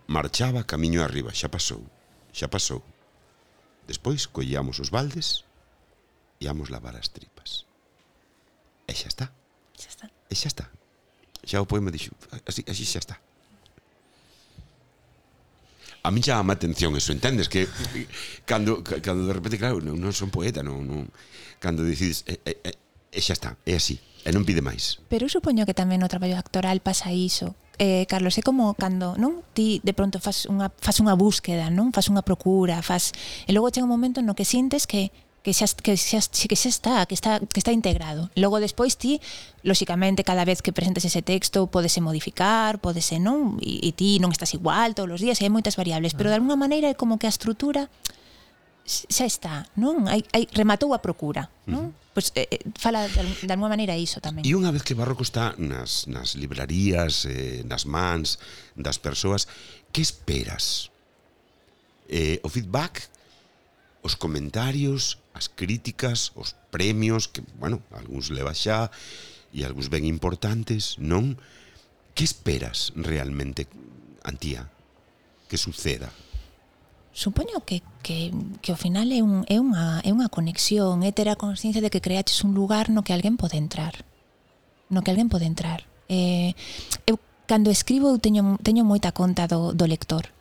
Marchaba 0.06 0.62
camiño 0.62 1.02
arriba, 1.02 1.34
xa 1.34 1.50
pasou, 1.50 1.82
xa 2.30 2.46
pasou. 2.46 2.86
Despois 3.90 4.30
collíamos 4.30 4.78
os 4.78 4.94
baldes 4.94 5.42
íamos 6.42 6.74
lavar 6.74 6.98
as 6.98 7.14
tripas. 7.14 7.64
E 8.90 8.92
xa 8.92 9.08
está. 9.08 9.26
Xa 9.78 9.88
está. 9.88 10.06
E 10.10 10.34
xa 10.34 10.48
está. 10.50 10.66
Xa 11.46 11.62
o 11.62 11.66
poema 11.66 11.94
dixo, 11.94 12.10
así, 12.46 12.66
así 12.66 12.82
xa 12.82 12.98
está. 12.98 13.16
A 16.02 16.10
mí 16.10 16.18
chama 16.18 16.52
a 16.52 16.58
atención 16.58 16.98
eso, 16.98 17.14
entendes? 17.14 17.46
Que 17.46 17.70
cando, 18.44 18.82
cando 18.82 19.26
de 19.26 19.32
repente, 19.32 19.58
claro, 19.58 19.78
non, 19.78 19.94
non 20.02 20.10
son 20.10 20.34
poeta, 20.34 20.66
non, 20.66 20.82
non, 20.82 21.06
cando 21.62 21.86
decides, 21.86 22.26
e, 22.26 22.42
e, 22.42 22.74
e 22.74 23.20
xa 23.22 23.38
está, 23.38 23.54
é 23.62 23.78
así, 23.78 24.02
e 24.26 24.34
non 24.34 24.42
pide 24.42 24.58
máis. 24.58 24.98
Pero 25.06 25.26
eu 25.26 25.30
supoño 25.30 25.62
que 25.62 25.78
tamén 25.78 26.02
no 26.02 26.10
traballo 26.10 26.34
actoral 26.34 26.82
pasa 26.82 27.14
iso, 27.14 27.54
eh, 27.78 28.06
Carlos, 28.10 28.34
é 28.38 28.42
como 28.42 28.74
cando, 28.74 29.14
non? 29.14 29.46
Ti 29.54 29.78
de 29.86 29.94
pronto 29.94 30.18
fas 30.18 30.50
unha 30.50 30.74
fas 30.74 30.98
unha 30.98 31.14
búsqueda, 31.14 31.70
non? 31.70 31.94
Fas 31.94 32.10
unha 32.10 32.26
procura, 32.26 32.82
fas 32.82 33.14
e 33.46 33.54
logo 33.54 33.70
chega 33.70 33.86
un 33.86 33.94
momento 33.94 34.26
no 34.26 34.34
que 34.34 34.42
sintes 34.46 34.90
que 34.90 35.14
que 35.42 35.52
xa, 35.52 35.66
que 35.66 35.98
xa, 35.98 36.22
que 36.22 36.56
xa 36.56 36.70
está, 36.70 37.06
que 37.06 37.14
está, 37.14 37.42
que 37.42 37.58
está 37.58 37.74
integrado. 37.74 38.30
Logo 38.38 38.62
despois 38.62 38.94
ti, 38.94 39.20
lóxicamente, 39.66 40.22
cada 40.22 40.46
vez 40.46 40.62
que 40.62 40.72
presentes 40.72 41.04
ese 41.04 41.22
texto, 41.22 41.66
podese 41.66 42.00
modificar, 42.00 42.78
podese 42.78 43.18
non, 43.18 43.58
e, 43.58 43.82
e 43.82 43.90
ti 43.90 44.22
non 44.22 44.30
estás 44.30 44.54
igual 44.54 44.94
todos 44.94 45.18
os 45.18 45.20
días, 45.20 45.42
hai 45.42 45.50
moitas 45.50 45.74
variables, 45.74 46.14
pero 46.14 46.30
ah. 46.30 46.32
de 46.32 46.36
alguna 46.38 46.54
maneira 46.54 46.86
é 46.86 46.94
como 46.94 47.18
que 47.18 47.26
a 47.26 47.32
estrutura 47.34 47.90
xa 48.86 49.26
está, 49.26 49.66
non? 49.78 50.06
Hai, 50.06 50.22
hai, 50.34 50.46
rematou 50.54 50.94
a 50.94 51.02
procura, 51.02 51.50
non? 51.66 51.90
Uh 51.90 51.94
-huh. 51.94 52.00
Pois 52.12 52.28
eh, 52.36 52.44
eh, 52.50 52.60
fala 52.76 53.08
de, 53.08 53.24
de 53.24 53.52
alguma 53.52 53.72
maneira 53.72 53.96
iso 53.96 54.20
tamén. 54.20 54.44
E 54.44 54.52
unha 54.52 54.68
vez 54.68 54.84
que 54.84 54.92
Barroco 54.92 55.24
está 55.24 55.56
nas, 55.56 56.04
nas 56.06 56.36
librarías, 56.36 57.24
eh, 57.24 57.64
nas 57.64 57.88
mans 57.88 58.36
das 58.76 59.00
persoas, 59.00 59.48
que 59.90 60.04
esperas? 60.04 60.92
Eh, 62.12 62.36
o 62.44 62.52
feedback 62.52 63.08
os 64.02 64.18
comentarios, 64.18 65.22
as 65.32 65.46
críticas, 65.48 66.34
os 66.34 66.58
premios, 66.70 67.30
que, 67.30 67.40
bueno, 67.58 67.80
algúns 67.94 68.34
leva 68.34 68.52
xa, 68.52 68.90
e 69.54 69.62
algúns 69.62 69.88
ben 69.88 70.02
importantes, 70.02 70.98
non? 70.98 71.38
Que 72.12 72.26
esperas 72.26 72.90
realmente, 72.98 73.70
Antía, 74.26 74.66
que 75.46 75.56
suceda? 75.56 76.10
Supoño 77.14 77.62
que, 77.62 77.82
que, 78.02 78.34
que 78.58 78.72
ao 78.74 78.78
final 78.80 79.06
é, 79.14 79.22
un, 79.22 79.46
é, 79.46 79.62
unha, 79.62 80.02
é 80.02 80.10
unha 80.10 80.26
conexión, 80.26 81.06
é 81.06 81.14
ter 81.14 81.30
a 81.30 81.38
consciencia 81.38 81.84
de 81.84 81.92
que 81.92 82.02
creaches 82.02 82.42
un 82.42 82.58
lugar 82.58 82.90
no 82.90 83.06
que 83.06 83.14
alguén 83.14 83.38
pode 83.38 83.54
entrar. 83.54 84.02
No 84.90 85.06
que 85.06 85.14
alguén 85.14 85.30
pode 85.30 85.46
entrar. 85.46 85.86
Eh, 86.10 86.58
eu, 87.06 87.22
cando 87.46 87.70
escribo, 87.70 88.10
eu 88.10 88.18
teño, 88.18 88.58
teño 88.64 88.82
moita 88.82 89.14
conta 89.14 89.46
do, 89.46 89.70
do 89.76 89.86
lector 89.86 90.32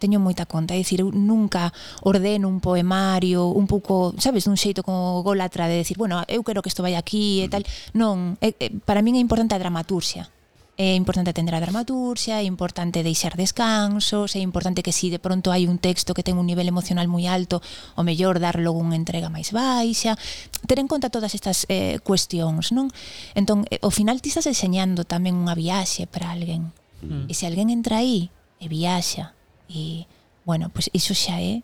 teño 0.00 0.18
moita 0.18 0.48
conta, 0.48 0.72
é 0.72 0.80
dicir, 0.80 1.04
eu 1.04 1.12
nunca 1.12 1.70
ordeno 2.00 2.48
un 2.48 2.58
poemario, 2.64 3.52
un 3.52 3.68
pouco, 3.68 4.16
sabes, 4.16 4.48
dun 4.48 4.56
xeito 4.56 4.80
como 4.80 5.20
golatra 5.20 5.68
de 5.68 5.76
decir, 5.76 6.00
bueno, 6.00 6.24
eu 6.24 6.40
quero 6.40 6.64
que 6.64 6.72
isto 6.72 6.80
vai 6.80 6.96
aquí 6.96 7.44
e 7.44 7.48
tal. 7.52 7.62
Non, 7.92 8.40
é, 8.40 8.56
é, 8.56 8.72
para 8.88 9.04
min 9.04 9.20
é 9.20 9.22
importante 9.22 9.52
a 9.52 9.60
dramaturxia. 9.60 10.32
É 10.80 10.96
importante 10.96 11.28
atender 11.28 11.52
a 11.52 11.60
dramaturxia, 11.60 12.40
é 12.40 12.44
importante 12.48 13.04
deixar 13.04 13.36
descansos, 13.36 14.32
é 14.32 14.40
importante 14.40 14.80
que 14.80 14.96
si 14.96 15.12
de 15.12 15.20
pronto 15.20 15.52
hai 15.52 15.68
un 15.68 15.76
texto 15.76 16.16
que 16.16 16.24
ten 16.24 16.40
un 16.40 16.48
nivel 16.48 16.72
emocional 16.72 17.04
moi 17.04 17.28
alto, 17.28 17.60
o 17.60 18.02
mellor 18.02 18.40
dar 18.40 18.56
logo 18.56 18.80
unha 18.80 18.96
entrega 18.96 19.28
máis 19.28 19.52
baixa, 19.52 20.16
ter 20.64 20.80
en 20.80 20.88
conta 20.88 21.12
todas 21.12 21.36
estas 21.36 21.68
eh, 21.68 22.00
cuestións, 22.00 22.72
non? 22.72 22.88
Entón, 23.36 23.68
eh, 23.68 23.76
ao 23.84 23.92
final 23.92 24.24
ti 24.24 24.32
estás 24.32 24.48
enseñando 24.48 25.04
tamén 25.04 25.36
unha 25.36 25.52
viaxe 25.52 26.08
para 26.08 26.32
alguén. 26.32 26.72
Mm. 27.04 27.28
E 27.28 27.32
se 27.36 27.44
alguén 27.44 27.68
entra 27.68 28.00
aí 28.00 28.32
e 28.56 28.64
viaxa 28.64 29.36
E, 29.70 30.04
bueno, 30.42 30.68
pois 30.74 30.90
iso 30.90 31.14
xa 31.14 31.38
é 31.38 31.62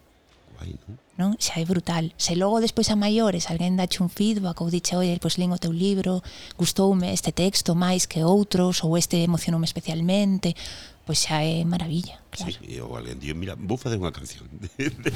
Guai, 0.57 0.73
non? 0.89 0.97
non? 1.17 1.31
Xa 1.37 1.61
é 1.61 1.65
brutal. 1.69 2.13
Se 2.17 2.37
logo 2.37 2.61
despois 2.65 2.89
a 2.89 2.97
maiores 2.97 3.49
alguén 3.53 3.77
dache 3.77 4.01
un 4.01 4.09
feedback 4.09 4.57
ou 4.65 4.73
dixe, 4.73 4.97
oi, 4.97 5.21
pois 5.21 5.37
lín 5.37 5.53
o 5.53 5.61
teu 5.61 5.73
libro, 5.73 6.25
gustoume 6.57 7.13
este 7.13 7.33
texto 7.33 7.77
máis 7.77 8.09
que 8.09 8.25
outros, 8.25 8.81
ou 8.85 8.97
este 8.97 9.21
emocionoume 9.25 9.69
especialmente, 9.69 10.57
pois 11.05 11.23
xa 11.23 11.45
é 11.45 11.65
maravilla, 11.65 12.19
claro. 12.33 12.57
Sí, 12.57 12.81
ou 12.81 12.97
alguén 12.97 13.21
di, 13.21 13.33
mira, 13.37 13.55
vou 13.55 13.77
facer 13.77 14.01
unha 14.01 14.13
canción 14.13 14.49
de, 14.65 14.91
de, 14.91 15.11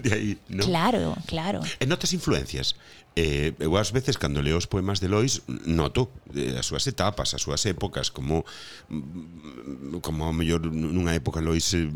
de 0.00 0.10
aí, 0.14 0.30
non? 0.48 0.64
Claro, 0.66 1.18
claro. 1.26 1.60
E 1.76 1.84
notas 1.84 2.14
influencias? 2.14 2.78
eh, 3.16 3.56
eu 3.58 3.72
ás 3.80 3.96
veces 3.96 4.20
cando 4.20 4.44
leo 4.44 4.60
os 4.60 4.68
poemas 4.68 5.00
de 5.00 5.08
Lois 5.08 5.40
noto 5.64 6.12
eh, 6.36 6.52
as 6.60 6.68
súas 6.68 6.84
etapas, 6.84 7.32
as 7.32 7.40
súas 7.40 7.64
épocas 7.64 8.12
como 8.12 8.44
mm, 8.92 10.04
como 10.04 10.28
a 10.28 10.32
mellor 10.36 10.68
nunha 10.68 11.16
época 11.16 11.40
Lois 11.40 11.64
eh, 11.72 11.88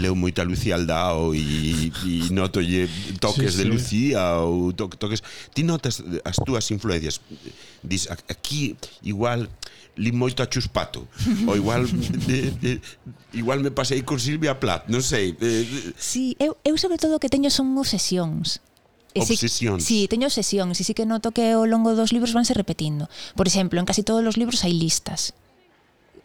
leu 0.00 0.16
moita 0.16 0.48
Lucía 0.48 0.80
Aldao 0.80 1.36
e, 1.36 1.92
e 1.92 2.32
noto 2.32 2.64
lle 2.64 2.88
toques 3.20 3.52
sí, 3.52 3.58
de 3.60 3.64
sí. 3.64 3.70
Lucía 3.70 4.40
ou 4.40 4.72
to, 4.72 4.88
toques. 4.96 5.20
Ti 5.52 5.60
notas 5.60 6.00
as 6.24 6.40
túas 6.40 6.64
influencias? 6.72 7.20
Dis 7.84 8.08
aquí 8.08 8.80
igual 9.04 9.52
li 10.00 10.12
moito 10.12 10.40
a 10.40 10.48
Chuspato 10.48 11.04
ou 11.44 11.56
igual 11.56 11.84
de, 12.28 12.50
de, 12.56 12.70
igual 13.36 13.60
me 13.60 13.72
pasei 13.72 14.00
con 14.04 14.20
Silvia 14.20 14.56
Plath 14.56 14.88
non 14.88 15.00
sei 15.00 15.36
eh, 15.40 15.64
eh. 15.64 15.92
sí, 15.96 16.36
eu, 16.40 16.56
eu 16.64 16.76
sobre 16.80 16.96
todo 16.96 17.20
que 17.20 17.28
teño 17.28 17.52
son 17.52 17.76
obsesións. 17.76 18.64
Obsesións. 19.20 19.84
Si, 19.84 20.04
sí, 20.04 20.08
teño 20.08 20.26
obsesións, 20.28 20.76
e 20.76 20.84
sí 20.84 20.92
si 20.92 20.94
que 20.94 21.06
noto 21.06 21.32
que 21.32 21.54
ao 21.56 21.64
longo 21.64 21.94
dos 21.94 22.12
libros 22.12 22.34
vanse 22.34 22.52
repetindo. 22.52 23.08
Por 23.34 23.46
exemplo, 23.46 23.80
en 23.80 23.86
casi 23.86 24.02
todos 24.02 24.24
os 24.24 24.36
libros 24.36 24.64
hai 24.64 24.74
listas. 24.74 25.32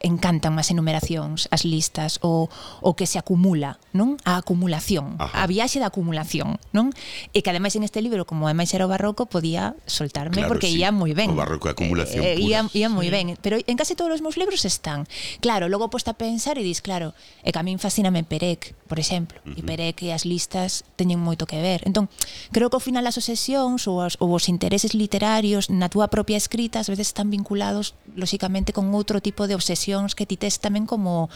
Encantan 0.01 0.57
as 0.57 0.73
enumeracións, 0.73 1.45
as 1.53 1.61
listas, 1.61 2.17
o, 2.25 2.49
o 2.81 2.97
que 2.97 3.05
se 3.05 3.21
acumula, 3.21 3.77
non? 3.93 4.17
A 4.25 4.41
acumulación, 4.41 5.13
Ajá. 5.21 5.29
a 5.29 5.45
viaxe 5.45 5.77
da 5.77 5.93
acumulación, 5.93 6.57
non? 6.73 6.89
E 7.37 7.45
que 7.45 7.53
ademais 7.53 7.77
en 7.77 7.85
este 7.85 8.01
libro, 8.01 8.25
como 8.25 8.49
ademais 8.49 8.73
era 8.73 8.89
o 8.89 8.89
barroco, 8.89 9.29
podía 9.29 9.77
soltarme 9.85 10.41
claro, 10.41 10.49
porque 10.49 10.73
sí. 10.73 10.81
ía 10.81 10.89
moi 10.89 11.13
ben. 11.13 11.29
O 11.29 11.37
barroco 11.37 11.69
é 11.69 11.77
acumulación 11.77 12.25
eh, 12.25 12.33
eh 12.33 12.41
pura. 12.41 12.49
ia, 12.49 12.59
ia 12.73 12.89
moi 12.89 13.07
sí. 13.07 13.13
ben, 13.13 13.37
pero 13.45 13.61
en 13.61 13.77
casi 13.77 13.93
todos 13.93 14.17
os 14.17 14.25
meus 14.25 14.41
libros 14.41 14.65
están. 14.65 15.05
Claro, 15.37 15.69
logo 15.69 15.93
posta 15.93 16.13
a 16.13 16.17
pensar 16.17 16.57
e 16.57 16.65
dis, 16.65 16.81
claro, 16.81 17.13
e 17.45 17.53
que 17.53 17.61
a 17.61 17.63
min 17.63 17.77
fascíname 17.77 18.25
Perec, 18.25 18.73
por 18.91 18.99
exemplo, 18.99 19.39
uh 19.47 19.55
-huh. 19.55 19.59
e 19.59 19.61
veré 19.63 19.95
que 19.95 20.11
as 20.11 20.27
listas 20.27 20.83
teñen 20.99 21.15
moito 21.15 21.47
que 21.47 21.63
ver. 21.63 21.79
Entón, 21.87 22.11
creo 22.51 22.67
que 22.67 22.75
ao 22.75 22.83
final 22.83 23.07
as 23.07 23.15
obsesións 23.15 23.87
ou, 23.87 24.03
os, 24.03 24.19
ou 24.19 24.35
os 24.35 24.51
intereses 24.51 24.91
literarios 24.91 25.71
na 25.71 25.87
túa 25.87 26.11
propia 26.11 26.35
escrita 26.35 26.83
ás 26.83 26.91
veces 26.91 27.15
están 27.15 27.31
vinculados, 27.31 27.95
lóxicamente, 28.19 28.75
con 28.75 28.91
outro 28.91 29.23
tipo 29.23 29.47
de 29.47 29.55
obsesións 29.55 30.11
que 30.11 30.27
ti 30.27 30.35
tes 30.35 30.59
tamén 30.59 30.83
como 30.83 31.31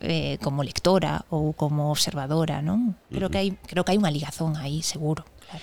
eh, 0.00 0.40
como 0.40 0.64
lectora 0.64 1.28
ou 1.28 1.52
como 1.52 1.92
observadora, 1.92 2.64
non? 2.64 2.96
Creo 3.12 3.28
uh 3.28 3.28
-huh. 3.28 3.32
que 3.32 3.40
hai 3.44 3.48
creo 3.68 3.84
que 3.84 3.92
hai 3.92 4.00
unha 4.00 4.08
ligazón 4.08 4.56
aí, 4.56 4.80
seguro, 4.80 5.28
claro. 5.44 5.60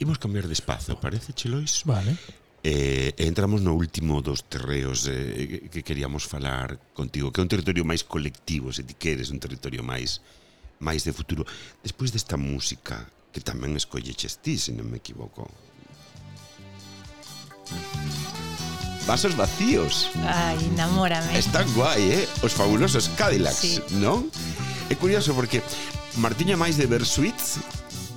Imos 0.00 0.16
cambiar 0.16 0.48
de 0.48 0.56
espazo, 0.56 0.96
parece, 0.96 1.36
Chilois? 1.36 1.84
Vale. 1.84 2.16
Eh, 2.64 3.12
entramos 3.20 3.60
no 3.60 3.76
último 3.76 4.24
dos 4.24 4.48
terreos 4.48 5.04
eh, 5.04 5.68
que 5.68 5.84
queríamos 5.84 6.24
falar 6.24 6.80
contigo, 6.96 7.28
que 7.28 7.38
é 7.40 7.44
un 7.44 7.52
territorio 7.52 7.84
máis 7.84 8.08
colectivo, 8.08 8.72
se 8.72 8.88
ti 8.88 8.96
queres, 8.96 9.28
un 9.28 9.36
territorio 9.36 9.84
máis 9.84 10.24
máis 10.82 11.06
de 11.06 11.14
futuro. 11.14 11.46
Despois 11.80 12.10
desta 12.10 12.34
música 12.34 13.06
que 13.30 13.38
tamén 13.38 13.78
escolleches 13.78 14.42
ti, 14.42 14.58
se 14.58 14.74
non 14.74 14.90
me 14.90 14.98
equivoco. 14.98 15.46
Vasos 19.06 19.34
vacíos. 19.34 20.10
Ai, 20.26 20.58
namórame. 20.76 21.38
Están 21.38 21.66
guai, 21.74 22.22
eh? 22.22 22.24
Os 22.42 22.52
fabulosos 22.52 23.08
Cadillacs, 23.14 23.62
sí. 23.62 23.82
non? 24.02 24.28
É 24.90 24.94
curioso 24.94 25.32
porque 25.32 25.62
Martiña 26.20 26.58
máis 26.58 26.76
de 26.76 26.84
Bersuits 26.90 27.62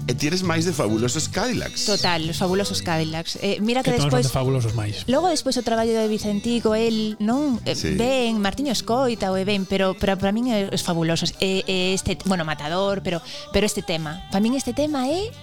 e 0.06 0.14
tienes 0.14 0.46
máis 0.46 0.66
de 0.66 0.74
fabulosos 0.74 1.26
Cadillacs. 1.28 1.90
Total, 1.90 2.22
os 2.30 2.38
fabulosos 2.38 2.82
Cadillacs. 2.86 3.42
Eh, 3.42 3.58
mira 3.62 3.82
que, 3.82 3.90
que 3.90 3.98
despois 3.98 4.30
fabulosos 4.30 4.78
máis. 4.78 5.02
Logo 5.10 5.30
despois 5.34 5.58
o 5.58 5.64
traballo 5.66 5.98
de 5.98 6.06
Vicentico, 6.06 6.78
el, 6.78 7.18
non, 7.18 7.58
eh, 7.66 7.74
sí. 7.74 7.98
ben, 7.98 8.38
Martiño 8.38 8.70
escoita 8.70 9.34
o 9.34 9.38
ben, 9.42 9.66
pero 9.66 9.98
pero 9.98 10.14
para 10.18 10.30
min 10.30 10.54
é 10.54 10.70
os 10.70 10.86
fabulosos. 10.86 11.34
Eh, 11.42 11.66
eh, 11.66 11.98
este, 11.98 12.18
bueno, 12.30 12.46
matador, 12.46 13.02
pero 13.02 13.18
pero 13.50 13.66
este 13.66 13.82
tema, 13.82 14.22
para 14.30 14.42
min 14.46 14.54
este 14.54 14.78
tema 14.78 15.10
é 15.10 15.34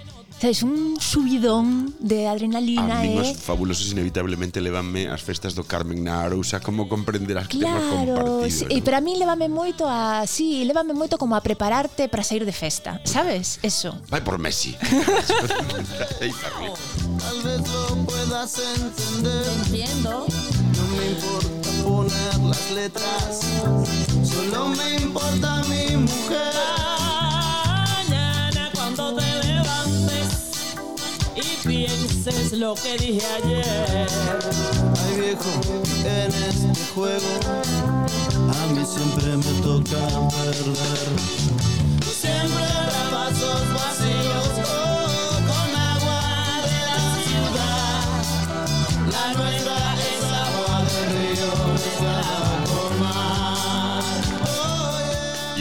sabes, 0.40 0.62
un 0.62 0.96
subidón 1.00 1.94
de 2.00 2.26
adrenalina, 2.28 2.98
A 2.98 3.02
min 3.02 3.18
é 3.18 3.20
os 3.22 3.36
fabulosos 3.38 3.90
inevitablemente 3.92 4.58
levanme 4.60 5.06
ás 5.10 5.22
festas 5.22 5.54
do 5.54 5.62
Carmen 5.66 6.02
na 6.02 6.22
Arousa 6.24 6.58
como 6.60 6.88
comprenderás 6.88 7.46
que 7.46 7.58
Claro, 7.62 7.80
compartido. 7.80 8.50
sí, 8.50 8.64
non? 8.66 8.72
e 8.74 8.78
para 8.82 8.98
min 9.00 9.18
levame 9.22 9.46
moito 9.52 9.86
a, 9.86 10.26
sí, 10.26 10.64
levame 10.66 10.94
moito 10.96 11.14
como 11.18 11.36
a 11.36 11.40
prepararte 11.42 12.08
para 12.10 12.22
sair 12.26 12.42
de 12.46 12.52
festa, 12.54 12.98
sabes? 13.04 13.58
Eso. 13.62 13.94
Vai 14.10 14.22
por 14.22 14.38
Messi. 14.42 14.74
Tal 17.18 17.42
vez 17.42 17.60
lo 17.68 17.96
puedas 18.06 18.58
entender. 18.76 19.46
Entiendo. 19.66 20.26
No 20.26 20.84
me 20.96 21.04
importa 21.14 21.68
poner 21.84 22.38
las 22.50 22.70
letras. 22.70 23.40
Solo 24.22 24.68
me 24.74 24.96
importa 24.96 25.62
mi 25.68 25.96
mujer. 25.96 26.52
Mañana 28.08 28.70
cuando 28.74 29.14
te 29.16 29.41
y 31.36 31.66
pienses 31.66 32.52
lo 32.52 32.74
que 32.74 32.96
dije 32.98 33.26
ayer. 33.42 34.08
Ay 35.04 35.20
viejo, 35.20 35.50
en 36.04 36.32
este 36.48 36.84
juego 36.94 37.32
a 38.50 38.66
mí 38.72 38.84
siempre 38.84 39.36
me 39.36 39.52
toca 39.62 40.00
perder. 40.30 41.08
Siempre 42.20 42.64
habrá 42.64 43.10
vasos 43.10 43.62
vacíos 43.74 44.41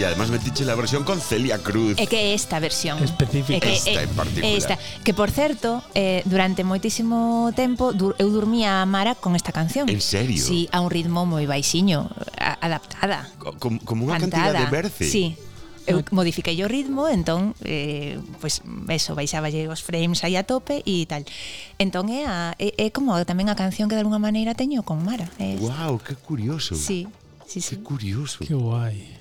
Y 0.02 0.04
además 0.04 0.32
metiche 0.32 0.66
la 0.66 0.74
versión 0.74 1.04
con 1.04 1.22
Celia 1.22 1.60
Cruz. 1.60 1.94
É 2.02 2.10
que 2.10 2.18
é 2.18 2.34
esta 2.34 2.58
versión. 2.58 2.98
Específica. 3.06 3.62
É 3.62 3.62
que, 3.62 3.78
esta 3.78 4.02
é, 4.02 4.10
en 4.10 4.10
eh, 4.10 4.18
particular. 4.18 4.58
Esta. 4.58 4.76
Que, 5.06 5.14
por 5.14 5.30
certo, 5.30 5.86
eh, 5.94 6.26
durante 6.26 6.66
moitísimo 6.66 7.54
tempo 7.54 7.94
dur, 7.94 8.18
eu 8.18 8.34
dormía 8.34 8.82
a 8.82 8.90
Mara 8.90 9.14
con 9.14 9.38
esta 9.38 9.54
canción. 9.54 9.86
En 9.94 10.02
serio? 10.02 10.42
Sí, 10.42 10.66
a 10.74 10.82
un 10.82 10.90
ritmo 10.90 11.30
moi 11.30 11.46
baixiño, 11.46 12.10
a, 12.34 12.58
adaptada. 12.66 13.30
Como, 13.62 13.78
como 13.86 14.10
unha 14.10 14.18
cantidad 14.18 14.58
de 14.58 14.66
berce. 14.74 15.06
Sí, 15.06 15.38
eu 15.86 16.02
modifiquei 16.10 16.58
o 16.66 16.68
ritmo, 16.70 17.06
entón 17.06 17.54
eh, 17.62 18.18
pois 18.42 18.66
pues, 18.66 19.06
eso, 19.06 19.14
baixaba 19.14 19.54
os 19.54 19.86
frames 19.86 20.26
aí 20.26 20.34
a 20.34 20.50
tope 20.50 20.82
e 20.82 21.06
tal. 21.06 21.30
Entón 21.78 22.10
é, 22.10 22.26
a, 22.26 22.58
é, 22.58 22.74
é 22.74 22.88
como 22.90 23.14
tamén 23.22 23.54
a 23.54 23.56
canción 23.58 23.86
que 23.86 23.94
de 23.94 24.02
alguna 24.02 24.18
maneira 24.18 24.58
teño 24.58 24.82
con 24.82 25.06
Mara. 25.06 25.30
É 25.38 25.62
wow, 25.62 26.02
que 26.02 26.18
curioso. 26.18 26.74
Sí 26.74 27.06
sí, 27.52 27.60
sí. 27.60 27.76
Que 27.76 27.84
curioso. 27.84 28.40
Que 28.40 28.54
guai. 28.54 29.20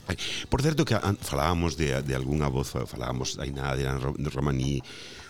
Por 0.49 0.63
certo 0.63 0.85
que 0.85 0.95
falábamos 1.21 1.77
de, 1.77 2.03
de 2.03 2.15
algunha 2.15 2.47
voz, 2.47 2.71
falábamos 2.71 3.35
da 3.35 3.45
de 3.75 4.31
Romaní, 4.31 4.83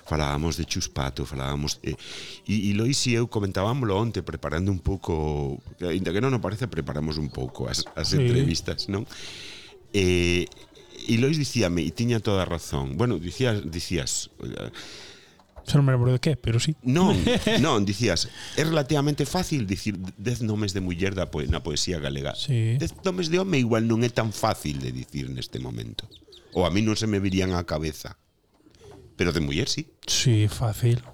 falábamos 0.05 0.57
de 0.57 0.65
Chuspato, 0.65 1.25
falábamos... 1.25 1.81
Eh, 1.83 1.97
e, 2.45 2.71
e 2.71 2.75
Lois 2.75 3.01
e 3.07 3.17
eu 3.17 3.29
comentábamoslo 3.29 3.97
onte 3.97 4.21
preparando 4.21 4.69
un 4.69 4.81
pouco... 4.85 5.63
Ainda 5.81 6.13
que 6.13 6.21
non 6.21 6.37
parece, 6.45 6.69
preparamos 6.69 7.17
un 7.17 7.33
pouco 7.33 7.69
as, 7.73 7.89
as 7.97 8.13
sí. 8.13 8.21
entrevistas, 8.21 8.93
non? 8.93 9.09
E, 9.97 10.45
eh, 10.45 11.13
e 11.13 11.15
Lois 11.17 11.41
dicíame, 11.41 11.81
e 11.87 11.91
tiña 11.97 12.21
toda 12.21 12.45
a 12.45 12.49
razón. 12.49 13.01
Bueno, 13.01 13.17
dicías, 13.17 13.65
dicías 13.65 14.29
Xa 15.71 15.79
non 15.79 15.87
me 15.87 15.95
lembro 15.95 16.11
de 16.11 16.19
que, 16.19 16.35
pero 16.35 16.59
sí. 16.59 16.75
Non, 16.83 17.15
non, 17.65 17.87
dicías, 17.87 18.27
é 18.59 18.67
relativamente 18.67 19.23
fácil 19.23 19.71
dicir 19.71 19.95
dez 20.19 20.43
nomes 20.43 20.75
de 20.75 20.83
muller 20.83 21.15
da 21.15 21.31
poe, 21.31 21.47
na 21.47 21.63
poesía 21.63 22.03
galega. 22.03 22.35
Sí. 22.35 22.75
Dez 22.75 22.91
nomes 23.07 23.31
de 23.31 23.39
home 23.39 23.63
igual 23.63 23.87
non 23.87 24.03
é 24.03 24.11
tan 24.11 24.35
fácil 24.35 24.83
de 24.83 24.91
dicir 24.91 25.31
neste 25.31 25.63
momento. 25.63 26.11
Ou 26.59 26.67
a 26.67 26.75
mí 26.75 26.83
non 26.83 26.99
se 26.99 27.07
me 27.07 27.23
virían 27.23 27.55
á 27.55 27.63
cabeza. 27.63 28.19
Pero 29.15 29.31
de 29.31 29.39
muller 29.39 29.71
sí. 29.71 29.87
Sí, 30.11 30.51
fácil. 30.51 31.07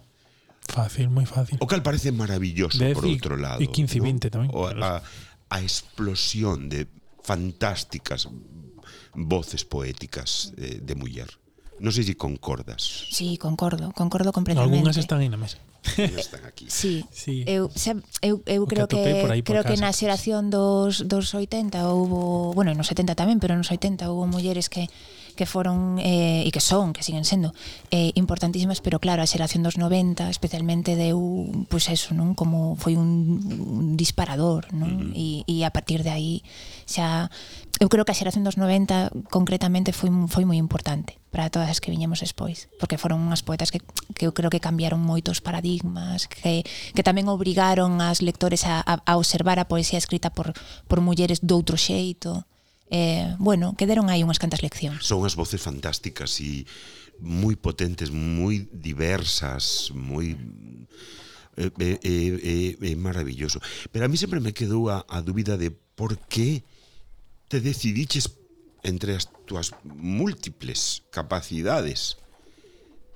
Fácil, 0.65 1.13
moi 1.13 1.29
fácil. 1.29 1.61
O 1.61 1.69
cal 1.69 1.85
parece 1.85 2.09
maravilloso, 2.09 2.81
dez 2.81 2.97
por 2.97 3.05
y, 3.05 3.13
outro 3.13 3.37
lado. 3.37 3.61
E 3.61 3.69
15 3.69 3.93
e 3.93 4.01
¿no? 4.01 4.09
20 4.09 4.33
tamén. 4.33 4.49
O, 4.57 4.73
a, 4.73 5.05
a 5.53 5.57
explosión 5.61 6.73
de 6.73 6.89
fantásticas 7.21 8.25
voces 9.13 9.69
poéticas 9.69 10.57
eh, 10.57 10.81
de 10.81 10.95
muller. 10.97 11.29
Non 11.77 11.93
sei 11.93 12.09
se 12.09 12.17
concordas. 12.17 12.81
Sí, 13.13 13.37
concordo, 13.37 13.93
concordo 13.93 14.33
completamente. 14.33 14.73
Algunhas 14.73 14.97
están 14.97 15.21
aí 15.21 15.29
na 15.29 15.37
mesa. 15.37 15.61
están 15.97 16.45
aquí. 16.49 16.67
Sí. 16.73 17.05
sí. 17.13 17.45
Eu, 17.45 17.69
xa, 17.77 17.95
eu, 18.25 18.41
eu 18.49 18.65
o 18.65 18.67
creo 18.67 18.89
que, 18.89 18.97
que 18.97 19.45
creo 19.45 19.63
casa. 19.63 19.77
que 19.77 19.77
na 19.81 19.93
xeración 19.93 20.49
dos, 20.49 21.05
dos 21.05 21.37
80 21.37 21.77
houbo, 21.85 22.53
bueno, 22.57 22.73
nos 22.73 22.89
70 22.89 23.13
tamén, 23.15 23.39
pero 23.39 23.55
nos 23.55 23.69
80 23.69 24.09
houbo 24.09 24.25
mulleres 24.25 24.73
que 24.73 24.89
que 25.37 25.47
foron 25.47 26.01
eh, 26.01 26.43
e 26.43 26.51
que 26.51 26.65
son, 26.65 26.97
que 26.97 27.05
siguen 27.05 27.29
sendo 27.29 27.53
eh, 27.93 28.11
importantísimas, 28.17 28.81
pero 28.81 28.99
claro, 28.99 29.21
a 29.21 29.29
xeración 29.29 29.63
dos 29.63 29.77
90 29.77 30.33
especialmente 30.33 30.97
deu, 30.97 31.21
pois 31.71 31.87
pues 31.87 31.95
eso, 31.95 32.17
non? 32.17 32.33
Como 32.33 32.75
foi 32.81 32.97
un, 32.97 33.45
un 33.45 33.95
disparador, 33.95 34.73
non? 34.73 35.13
Uh 35.13 35.13
-huh. 35.13 35.45
e, 35.45 35.45
e 35.45 35.57
a 35.63 35.71
partir 35.71 36.01
de 36.01 36.11
aí 36.11 36.41
xa 36.89 37.29
eu 37.77 37.93
creo 37.93 38.09
que 38.09 38.17
a 38.17 38.19
xeración 38.19 38.43
dos 38.43 38.57
90 38.57 39.29
concretamente 39.29 39.93
foi 39.93 40.09
foi 40.33 40.49
moi 40.49 40.57
importante 40.57 41.21
para 41.37 41.53
todas 41.53 41.69
as 41.69 41.85
que 41.85 41.93
viñemos 41.93 42.25
despois, 42.25 42.73
porque 42.81 42.97
foron 42.97 43.21
unhas 43.21 43.45
poetas 43.45 43.69
que, 43.69 43.85
que 44.17 44.25
eu 44.25 44.33
creo 44.33 44.49
que 44.49 44.65
cambiaron 44.65 45.05
moitos 45.05 45.45
paradigmas, 45.45 46.33
que, 46.33 46.65
que 46.65 47.05
tamén 47.05 47.29
obrigaron 47.29 48.01
as 48.01 48.25
lectores 48.25 48.65
a, 48.65 48.81
a, 48.81 49.05
a 49.05 49.21
observar 49.21 49.61
a 49.61 49.69
poesía 49.69 50.01
escrita 50.01 50.33
por, 50.33 50.57
por 50.89 51.05
mulleres 51.05 51.45
doutro 51.45 51.77
xeito 51.77 52.49
eh, 52.91 53.35
bueno, 53.39 53.75
que 53.77 53.87
deron 53.87 54.11
aí 54.11 54.23
unhas 54.23 54.39
cantas 54.39 54.63
leccións. 54.63 55.03
Son 55.03 55.27
as 55.27 55.35
voces 55.35 55.61
fantásticas 55.63 56.39
e 56.41 56.67
moi 57.21 57.57
potentes, 57.57 58.13
moi 58.13 58.69
diversas, 58.71 59.91
moi 59.95 60.37
é 61.57 61.67
eh, 61.67 61.73
eh, 61.81 61.99
eh, 62.05 62.77
eh, 62.81 62.97
maravilloso. 62.97 63.61
Pero 63.91 64.05
a 64.05 64.09
mí 64.09 64.17
sempre 64.17 64.41
me 64.41 64.53
quedou 64.53 64.93
a, 64.93 65.05
a 65.09 65.21
dúbida 65.25 65.57
de 65.57 65.73
por 65.73 66.19
que 66.29 66.63
te 67.49 67.61
decidiches 67.61 68.29
entre 68.85 69.17
as 69.17 69.27
túas 69.47 69.73
múltiples 69.83 71.03
capacidades 71.11 72.21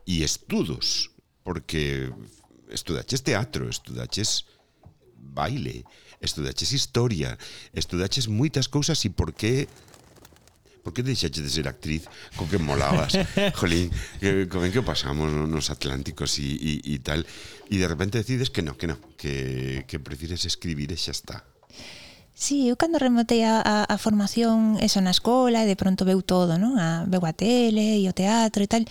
e 0.09 0.25
estudos, 0.25 1.13
porque 1.45 2.11
estudaches 2.73 3.23
teatro, 3.23 3.69
estudaches 3.69 4.47
baile, 5.15 5.85
eh, 5.85 5.85
estudaches 6.21 6.73
historia, 6.73 7.37
estudaches 7.73 8.29
moitas 8.29 8.69
cousas 8.69 9.01
e 9.05 9.11
por 9.11 9.33
que 9.33 9.69
Por 10.81 10.97
que 10.97 11.05
deixaxe 11.05 11.45
de 11.45 11.51
ser 11.53 11.69
actriz 11.69 12.09
co 12.41 12.49
que 12.49 12.57
molabas? 12.57 13.13
Jolín, 13.61 13.93
que, 14.17 14.49
con 14.49 14.65
que 14.73 14.81
pasamos 14.81 15.29
nos 15.29 15.69
Atlánticos 15.69 16.41
e, 16.41 16.57
e, 16.57 16.73
e 16.81 16.97
tal. 17.05 17.21
E 17.69 17.77
de 17.77 17.85
repente 17.85 18.17
decides 18.17 18.49
que 18.49 18.65
no, 18.65 18.81
que 18.81 18.89
no, 18.89 18.97
que, 19.21 19.85
que 19.85 20.01
prefires 20.01 20.49
escribir 20.49 20.89
e 20.89 20.97
xa 20.97 21.13
está. 21.13 21.45
Sí, 22.33 22.73
eu 22.73 22.81
cando 22.81 22.97
remotei 22.97 23.45
a, 23.45 23.61
a, 23.61 23.85
a 23.85 23.97
formación 24.01 24.81
eso 24.81 25.05
na 25.05 25.13
escola 25.13 25.61
e 25.61 25.69
de 25.69 25.77
pronto 25.77 26.09
veu 26.09 26.25
todo, 26.25 26.57
non? 26.57 26.81
A, 26.81 27.05
veu 27.05 27.21
a 27.29 27.37
tele 27.37 28.01
e 28.01 28.09
o 28.09 28.17
teatro 28.17 28.65
e 28.65 28.69
tal 28.71 28.89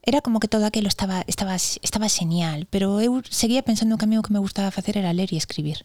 era 0.00 0.24
como 0.24 0.40
que 0.40 0.48
todo 0.48 0.64
aquilo 0.64 0.88
estaba, 0.88 1.20
estaba, 1.28 1.60
estaba 1.60 2.08
genial, 2.08 2.64
pero 2.72 3.04
eu 3.04 3.20
seguía 3.28 3.60
pensando 3.60 4.00
que 4.00 4.08
a 4.08 4.08
mí 4.08 4.16
o 4.16 4.24
que 4.24 4.32
me 4.32 4.40
gustaba 4.40 4.72
facer 4.72 4.96
era 4.96 5.12
ler 5.12 5.28
e 5.28 5.36
escribir. 5.36 5.84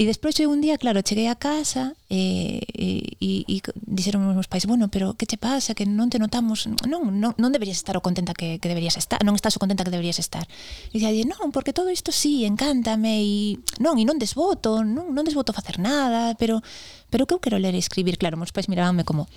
E 0.00 0.08
despois 0.08 0.32
eu 0.40 0.48
un 0.48 0.64
día, 0.64 0.80
claro, 0.80 1.04
cheguei 1.04 1.28
a 1.28 1.36
casa 1.36 1.92
e, 2.08 2.64
e, 2.72 3.12
e, 3.20 3.44
e 3.44 3.56
dixeron 3.84 4.24
os 4.24 4.32
meus 4.32 4.48
pais, 4.48 4.64
bueno, 4.64 4.88
pero 4.88 5.12
que 5.20 5.28
che 5.28 5.36
pasa, 5.36 5.76
que 5.76 5.84
non 5.84 6.08
te 6.08 6.16
notamos, 6.16 6.64
non, 6.88 7.12
non, 7.20 7.36
non 7.36 7.50
deberías 7.52 7.76
estar 7.76 7.92
o 8.00 8.02
contenta 8.02 8.32
que, 8.32 8.56
que 8.56 8.72
deberías 8.72 8.96
estar, 8.96 9.20
non 9.20 9.36
estás 9.36 9.52
o 9.54 9.60
contenta 9.60 9.84
que 9.84 9.92
deberías 9.92 10.16
estar. 10.16 10.48
E 10.88 10.96
dixalle, 10.96 11.28
non, 11.28 11.52
porque 11.52 11.76
todo 11.76 11.92
isto 11.92 12.08
sí, 12.08 12.48
encántame, 12.48 13.20
e 13.20 13.60
non, 13.84 14.00
e 14.00 14.04
non 14.08 14.16
desvoto, 14.16 14.80
non, 14.80 15.12
non 15.12 15.28
desvoto 15.28 15.52
facer 15.52 15.76
nada, 15.76 16.32
pero 16.40 16.64
pero 17.12 17.28
que 17.28 17.36
eu 17.36 17.44
quero 17.44 17.60
ler 17.60 17.76
e 17.76 17.80
escribir, 17.84 18.16
claro, 18.16 18.40
meus 18.40 18.56
pais 18.56 18.72
mirábanme 18.72 19.04
como, 19.04 19.28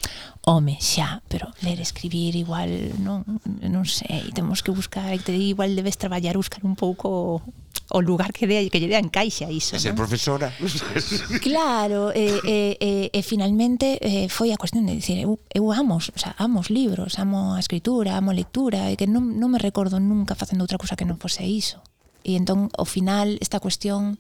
home, 0.48 0.80
xa, 0.80 1.20
pero 1.28 1.52
ler 1.60 1.84
e 1.84 1.86
escribir 1.86 2.32
igual, 2.40 2.96
non, 3.04 3.28
non 3.60 3.84
sei, 3.84 4.32
temos 4.32 4.64
que 4.64 4.72
buscar, 4.72 5.12
te, 5.20 5.36
igual 5.36 5.76
debes 5.76 6.00
traballar, 6.00 6.40
buscar 6.40 6.64
un 6.64 6.80
pouco 6.80 7.44
o 7.90 8.02
lugar 8.02 8.34
que 8.34 8.48
dea 8.48 8.66
que 8.70 8.80
lle 8.80 8.90
dea 8.90 9.00
encaixa 9.00 9.52
iso. 9.52 9.76
E 9.76 9.80
ser 9.80 9.94
¿no? 9.94 10.02
profesora 10.02 10.45
nada. 10.46 10.54
claro, 11.42 12.14
e, 12.14 12.42
e, 12.46 12.58
e, 12.78 12.92
e 13.10 13.20
finalmente 13.26 13.98
eh, 14.02 14.30
foi 14.30 14.54
a 14.54 14.60
cuestión 14.62 14.86
de 14.86 14.94
dicir, 14.94 15.18
eu, 15.18 15.42
eu 15.50 15.72
amo, 15.74 15.98
o 15.98 16.20
sea, 16.20 16.36
amo 16.38 16.62
os 16.62 16.70
libros, 16.70 17.18
amo 17.18 17.56
a 17.56 17.60
escritura, 17.60 18.18
amo 18.18 18.30
a 18.32 18.38
lectura, 18.38 18.92
e 18.92 19.00
que 19.00 19.10
non, 19.10 19.42
non 19.42 19.50
me 19.50 19.60
recordo 19.60 19.98
nunca 19.98 20.38
facendo 20.38 20.62
outra 20.62 20.78
cousa 20.78 20.94
que 20.94 21.08
non 21.08 21.18
fose 21.18 21.44
iso. 21.46 21.82
E 22.26 22.38
entón, 22.38 22.74
ao 22.74 22.86
final, 22.86 23.38
esta 23.42 23.62
cuestión 23.62 24.18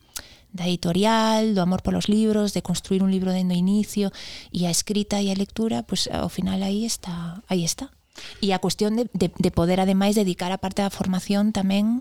da 0.55 0.69
editorial, 0.69 1.53
do 1.53 1.61
amor 1.61 1.83
polos 1.83 2.07
libros, 2.07 2.53
de 2.53 2.63
construir 2.63 3.03
un 3.03 3.11
libro 3.11 3.33
dentro 3.33 3.53
do 3.53 3.59
inicio 3.59 4.13
e 4.55 4.65
a 4.65 4.71
escrita 4.71 5.19
e 5.19 5.27
a 5.29 5.35
lectura, 5.35 5.83
pues 5.83 6.07
ao 6.07 6.29
final 6.31 6.63
aí 6.63 6.85
está, 6.85 7.43
aí 7.51 7.67
está. 7.67 7.91
E 8.39 8.55
a 8.55 8.63
cuestión 8.63 8.95
de, 8.95 9.11
de, 9.11 9.35
de 9.35 9.51
poder 9.51 9.83
ademais 9.83 10.15
dedicar 10.15 10.55
a 10.55 10.61
parte 10.61 10.79
da 10.79 10.93
formación 10.93 11.51
tamén 11.51 11.99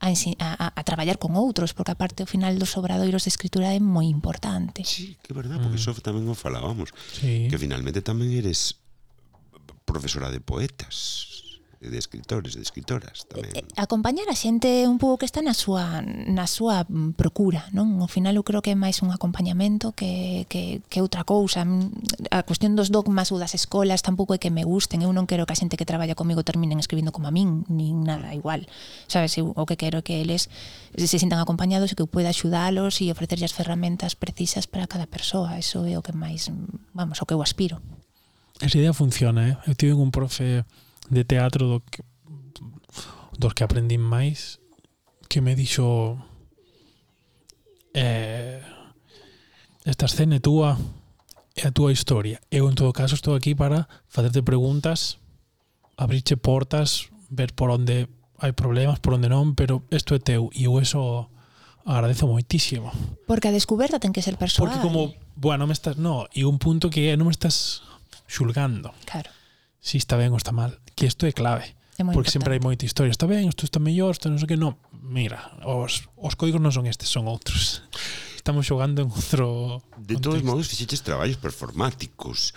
a, 0.00 0.08
a, 0.08 0.66
a 0.74 0.82
traballar 0.82 1.20
con 1.20 1.36
outros, 1.36 1.76
porque 1.76 1.92
a 1.92 1.98
parte 2.00 2.24
o 2.24 2.28
final 2.28 2.56
dos 2.56 2.74
obradoiros 2.80 3.28
de 3.28 3.30
escritura 3.30 3.76
é 3.76 3.78
moi 3.78 4.08
importante. 4.08 4.82
Sí, 4.82 5.20
que 5.20 5.36
verdad, 5.36 5.60
porque 5.60 5.76
mm. 5.76 5.84
iso 5.84 5.92
tamén 6.00 6.24
o 6.26 6.34
falábamos, 6.34 6.90
sí. 7.12 7.46
que 7.52 7.60
finalmente 7.60 8.00
tamén 8.00 8.32
eres 8.32 8.80
profesora 9.84 10.32
de 10.32 10.40
poetas 10.40 11.29
e 11.80 11.88
de 11.88 11.96
escritores, 11.96 12.52
de 12.52 12.60
escritoras 12.60 13.24
tamén. 13.24 13.56
E, 13.56 13.64
acompañar 13.80 14.28
a 14.28 14.36
xente 14.36 14.84
un 14.84 15.00
pouco 15.00 15.24
que 15.24 15.28
está 15.28 15.40
na 15.40 15.56
súa 15.56 16.04
na 16.04 16.44
súa 16.44 16.84
mm, 16.84 17.16
procura, 17.16 17.72
non? 17.72 18.04
Ao 18.04 18.10
final 18.10 18.36
eu 18.36 18.44
creo 18.44 18.60
que 18.60 18.76
é 18.76 18.76
máis 18.76 19.00
un 19.00 19.08
acompañamento 19.16 19.96
que, 19.96 20.44
que, 20.52 20.84
que 20.92 21.00
outra 21.00 21.24
cousa. 21.24 21.64
Mm, 21.64 22.36
a 22.36 22.44
cuestión 22.44 22.76
dos 22.76 22.92
dogmas 22.92 23.32
ou 23.32 23.40
das 23.40 23.56
escolas 23.56 24.04
tampouco 24.04 24.36
é 24.36 24.38
que 24.38 24.52
me 24.52 24.60
gusten. 24.60 25.00
Eu 25.00 25.08
non 25.16 25.24
quero 25.24 25.48
que 25.48 25.56
a 25.56 25.58
xente 25.58 25.80
que 25.80 25.88
traballa 25.88 26.12
comigo 26.12 26.44
terminen 26.44 26.76
escribindo 26.76 27.16
como 27.16 27.26
a 27.28 27.32
min, 27.32 27.64
nin 27.72 28.04
nada 28.04 28.28
mm. 28.28 28.36
igual. 28.36 28.68
Sabes, 29.08 29.40
eu, 29.40 29.56
o 29.56 29.64
que 29.64 29.80
quero 29.80 30.00
é 30.00 30.04
que 30.04 30.20
eles 30.20 30.52
se 30.92 31.16
sintan 31.16 31.40
acompañados 31.40 31.88
e 31.88 31.96
que 31.96 32.04
eu 32.04 32.12
poida 32.12 32.28
axudalos 32.28 33.00
e 33.00 33.08
ofrecerlle 33.08 33.48
as 33.48 33.56
ferramentas 33.56 34.12
precisas 34.12 34.68
para 34.68 34.84
cada 34.84 35.08
persoa. 35.08 35.56
Eso 35.56 35.88
é 35.88 35.96
o 35.96 36.04
que 36.04 36.12
máis, 36.12 36.52
vamos, 36.92 37.16
o 37.16 37.24
que 37.24 37.32
eu 37.32 37.40
aspiro. 37.40 37.80
Esa 38.60 38.76
idea 38.76 38.92
funciona, 38.92 39.48
eh? 39.48 39.56
Eu 39.64 39.72
tive 39.72 39.96
un 39.96 40.12
profe 40.12 40.68
de 41.10 41.26
teatro 41.26 41.66
do 41.66 41.78
que, 41.84 42.02
dos 43.36 43.52
que 43.52 43.64
aprendín 43.66 44.00
máis 44.00 44.62
que 45.28 45.42
me 45.42 45.54
dixo 45.54 46.18
eh, 47.94 48.62
esta 49.84 50.06
escena 50.06 50.38
é 50.38 50.40
túa 50.40 50.78
é 51.58 51.66
a 51.66 51.74
túa 51.74 51.92
historia. 51.92 52.40
Eu 52.50 52.70
en 52.70 52.78
todo 52.78 52.94
caso 52.94 53.18
estou 53.18 53.34
aquí 53.34 53.54
para 53.54 53.90
facerte 54.06 54.42
preguntas 54.42 55.18
abrirche 55.98 56.38
portas 56.38 57.10
ver 57.28 57.52
por 57.52 57.70
onde 57.70 58.08
hai 58.40 58.56
problemas 58.56 58.98
por 59.02 59.18
onde 59.18 59.28
non 59.28 59.52
pero 59.58 59.84
isto 59.92 60.14
é 60.16 60.20
teu 60.22 60.48
e 60.54 60.70
eu 60.70 60.78
eso 60.78 61.28
agradezo 61.84 62.30
moitísimo. 62.30 62.94
Porque 63.26 63.50
a 63.50 63.54
descoberta 63.54 63.98
ten 63.98 64.14
que 64.14 64.22
ser 64.22 64.38
persoal. 64.38 64.70
Porque 64.70 64.80
como 64.80 65.14
bueno 65.36 65.66
me 65.66 65.74
estás 65.74 65.98
no 65.98 66.30
e 66.32 66.46
un 66.46 66.58
punto 66.62 66.88
que 66.88 67.12
non 67.18 67.28
me 67.28 67.34
estás 67.34 67.82
xulgando. 68.30 68.94
Claro. 69.06 69.30
Si 69.80 69.98
está 69.98 70.16
ben 70.16 70.32
ou 70.32 70.40
está 70.40 70.52
mal 70.52 70.78
que 71.00 71.06
isto 71.06 71.24
é 71.24 71.32
clave. 71.32 71.64
É 71.64 72.04
porque 72.04 72.12
importante. 72.12 72.32
sempre 72.32 72.52
hai 72.52 72.60
moita 72.60 72.84
historia. 72.84 73.10
Está 73.10 73.24
ben, 73.24 73.48
isto 73.48 73.64
está 73.64 73.80
mellor, 73.80 74.12
isto 74.12 74.28
non 74.28 74.36
sei 74.36 74.52
que, 74.52 74.60
non. 74.60 74.76
Mira, 75.00 75.40
os, 75.64 76.04
os 76.20 76.36
códigos 76.36 76.60
non 76.60 76.68
son 76.76 76.84
estes, 76.84 77.08
son 77.08 77.24
outros. 77.24 77.80
Estamos 78.36 78.68
xogando 78.68 79.00
en 79.00 79.08
outro... 79.08 79.80
De 79.96 80.20
contexto. 80.20 80.20
todos 80.20 80.44
modos, 80.44 80.68
fixeches 80.68 81.00
traballos 81.00 81.40
performáticos 81.40 82.52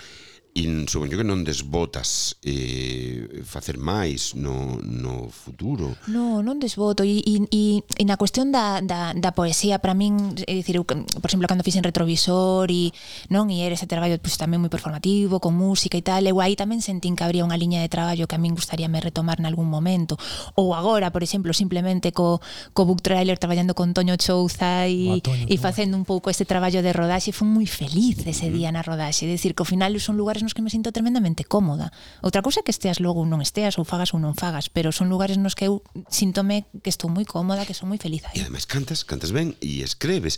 in, 0.53 0.85
supoño 0.85 1.17
que 1.17 1.25
non 1.25 1.41
desbotas 1.41 2.37
eh, 2.45 3.41
facer 3.41 3.81
máis 3.81 4.37
no, 4.37 4.77
no 4.85 5.33
futuro. 5.33 5.97
No, 6.05 6.45
non 6.45 6.61
desboto. 6.61 7.01
E, 7.01 7.25
e, 7.25 7.41
e, 7.49 7.63
e 7.81 8.03
na 8.05 8.21
cuestión 8.21 8.53
da, 8.53 8.77
da, 8.85 9.17
da 9.17 9.31
poesía, 9.33 9.81
para 9.81 9.97
min, 9.97 10.37
é 10.45 10.53
dicir, 10.53 10.77
eu, 10.77 10.85
por 10.85 11.25
exemplo, 11.25 11.49
cando 11.49 11.65
fixen 11.65 11.81
retrovisor 11.81 12.69
e 12.69 12.93
non 13.33 13.49
e 13.49 13.65
era 13.65 13.73
ese 13.73 13.89
traballo 13.89 14.13
pues, 14.21 14.37
tamén 14.37 14.61
moi 14.61 14.69
performativo, 14.69 15.41
con 15.41 15.57
música 15.57 15.97
e 15.97 16.05
tal, 16.05 16.21
eu 16.29 16.37
aí 16.37 16.53
tamén 16.53 16.85
sentín 16.85 17.17
que 17.17 17.25
habría 17.25 17.41
unha 17.41 17.57
liña 17.57 17.81
de 17.81 17.89
traballo 17.89 18.29
que 18.29 18.37
a 18.37 18.41
min 18.41 18.53
gustaría 18.53 18.85
me 18.85 19.01
retomar 19.01 19.41
nalgún 19.41 19.73
momento. 19.73 20.21
Ou 20.53 20.77
agora, 20.77 21.09
por 21.09 21.25
exemplo, 21.25 21.49
simplemente 21.57 22.13
co, 22.13 22.45
co 22.77 22.85
book 22.85 23.01
trailer 23.01 23.41
traballando 23.41 23.73
con 23.73 23.97
Toño 23.97 24.13
Chouza 24.21 24.85
e, 24.85 25.17
Toño, 25.25 25.49
e 25.49 25.55
facendo 25.57 25.97
un 25.97 26.05
pouco 26.05 26.29
este 26.29 26.45
traballo 26.45 26.85
de 26.85 26.93
rodaxe, 26.93 27.33
foi 27.33 27.49
moi 27.49 27.65
feliz 27.65 28.21
ese 28.29 28.53
día 28.53 28.69
na 28.69 28.85
rodaxe. 28.85 29.25
É 29.25 29.33
dicir, 29.33 29.57
que 29.57 29.65
ao 29.65 29.69
final 29.69 29.89
son 29.97 30.13
lugares 30.13 30.42
nos 30.43 30.53
que 30.53 30.61
me 30.61 30.69
sinto 30.69 30.91
tremendamente 30.91 31.47
cómoda. 31.47 31.95
Outra 32.19 32.43
cousa 32.43 32.59
é 32.59 32.63
que 32.67 32.75
esteas 32.75 32.99
logo 32.99 33.23
ou 33.23 33.27
non 33.27 33.39
esteas, 33.39 33.79
ou 33.79 33.87
fagas 33.87 34.11
ou 34.11 34.19
non 34.19 34.35
fagas, 34.35 34.67
pero 34.67 34.91
son 34.91 35.07
lugares 35.07 35.39
nos 35.39 35.55
que 35.55 35.71
eu 35.71 35.81
sintome 36.11 36.67
que 36.83 36.91
estou 36.91 37.07
moi 37.07 37.23
cómoda, 37.23 37.63
que 37.63 37.73
son 37.73 37.87
moi 37.87 37.97
feliz 37.97 38.27
aí. 38.27 38.37
E 38.37 38.45
ademais 38.45 38.67
cantas, 38.67 39.07
cantas 39.07 39.31
ben 39.31 39.55
e 39.63 39.81
escreves. 39.81 40.37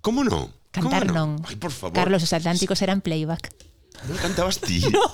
Como 0.00 0.22
non? 0.22 0.54
Cantar 0.70 1.10
non? 1.10 1.36
non. 1.36 1.50
Ai, 1.50 1.58
por 1.58 1.74
favor. 1.74 1.98
Carlos, 1.98 2.22
os 2.22 2.30
Atlánticos 2.30 2.78
eran 2.80 3.02
playback. 3.02 3.50
Non 4.08 4.16
cantabas 4.16 4.58
ti. 4.62 4.80
No. 4.90 5.04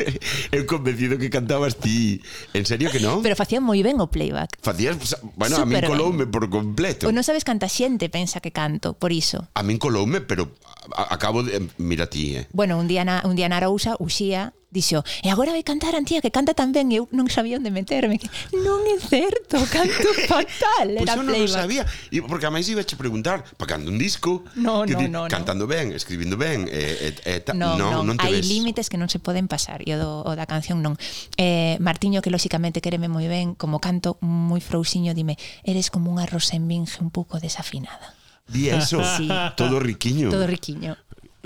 Eu 0.56 0.66
convencido 0.66 1.18
que 1.18 1.30
cantabas 1.30 1.78
ti. 1.78 2.20
En 2.52 2.66
serio 2.66 2.90
que 2.90 2.98
non? 2.98 3.22
Pero 3.22 3.38
facían 3.38 3.62
moi 3.62 3.78
ben 3.86 4.02
o 4.02 4.10
playback. 4.10 4.58
Facías, 4.60 4.98
bueno, 5.38 5.62
Super 5.62 5.86
a 5.86 5.88
min 5.88 5.90
coloume 5.94 6.24
ben. 6.26 6.32
por 6.34 6.44
completo. 6.50 7.06
O 7.06 7.14
non 7.14 7.22
sabes 7.22 7.46
canta 7.46 7.70
xente 7.70 8.10
pensa 8.10 8.42
que 8.42 8.50
canto, 8.50 8.98
por 8.98 9.14
iso. 9.14 9.46
A 9.54 9.62
min 9.62 9.78
coloume, 9.78 10.20
pero 10.24 10.50
acabo 10.92 11.42
de 11.46 11.70
mira 11.78 12.10
ti, 12.10 12.34
eh. 12.34 12.44
Bueno, 12.50 12.78
un 12.78 12.90
día 12.90 13.06
na, 13.06 13.22
un 13.22 13.38
día 13.38 13.46
na 13.46 13.62
Arousa 13.62 13.94
uxía 14.02 14.52
dixo, 14.70 15.04
e 15.22 15.30
agora 15.30 15.54
vai 15.54 15.62
cantar 15.62 15.94
a 15.94 16.02
tía 16.02 16.20
que 16.20 16.30
canta 16.34 16.52
tan 16.52 16.74
ben, 16.74 16.90
eu 16.90 17.06
non 17.14 17.30
sabía 17.30 17.56
onde 17.56 17.70
meterme. 17.70 18.18
Que, 18.18 18.28
non 18.60 18.82
é 18.84 18.98
certo, 18.98 19.62
canto 19.72 20.08
fatal, 20.26 20.98
pois 20.98 21.06
era 21.06 21.14
pues 21.16 21.30
eu 21.30 21.46
non 21.46 21.48
sabía, 21.48 21.82
e 22.10 22.18
porque 22.26 22.46
a 22.46 22.52
máis 22.52 22.66
iba 22.66 22.82
a 22.82 22.96
preguntar, 22.98 23.46
pagando 23.56 23.88
un 23.88 23.98
disco, 23.98 24.42
no, 24.58 24.82
que 24.84 24.98
no, 24.98 25.00
di, 25.00 25.06
no, 25.06 25.30
cantando 25.30 25.64
no. 25.64 25.70
ben, 25.70 25.94
escribindo 25.94 26.34
ben, 26.34 26.66
e, 26.66 27.14
e, 27.14 27.38
e 27.38 27.40
ta, 27.40 27.54
no, 27.54 27.78
no, 27.78 28.02
no, 28.02 28.12
non 28.12 28.16
te 28.18 28.26
hai 28.26 28.42
ves. 28.42 28.50
límites 28.50 28.90
que 28.90 28.98
non 28.98 29.06
se 29.06 29.22
poden 29.22 29.46
pasar, 29.46 29.86
e 29.86 29.94
o, 29.94 29.98
do, 29.98 30.10
o 30.26 30.32
da 30.34 30.44
canción 30.50 30.82
non. 30.82 30.98
Eh, 31.38 31.78
Martiño, 31.78 32.20
que 32.20 32.34
lóxicamente 32.34 32.82
quereme 32.82 33.06
moi 33.06 33.30
ben, 33.30 33.54
como 33.54 33.78
canto 33.78 34.18
moi 34.20 34.58
frouxiño, 34.58 35.14
dime, 35.14 35.38
eres 35.62 35.94
como 35.94 36.10
unha 36.10 36.26
rosa 36.26 36.58
en 36.58 36.66
vinge 36.66 36.98
un 37.00 37.14
pouco 37.14 37.38
desafinada. 37.38 38.18
Di 38.46 38.70
eso, 38.70 39.02
sí. 39.16 39.28
todo 39.56 39.80
riquiño. 39.80 40.30
Todo 40.30 40.46
riquiño. 40.46 40.96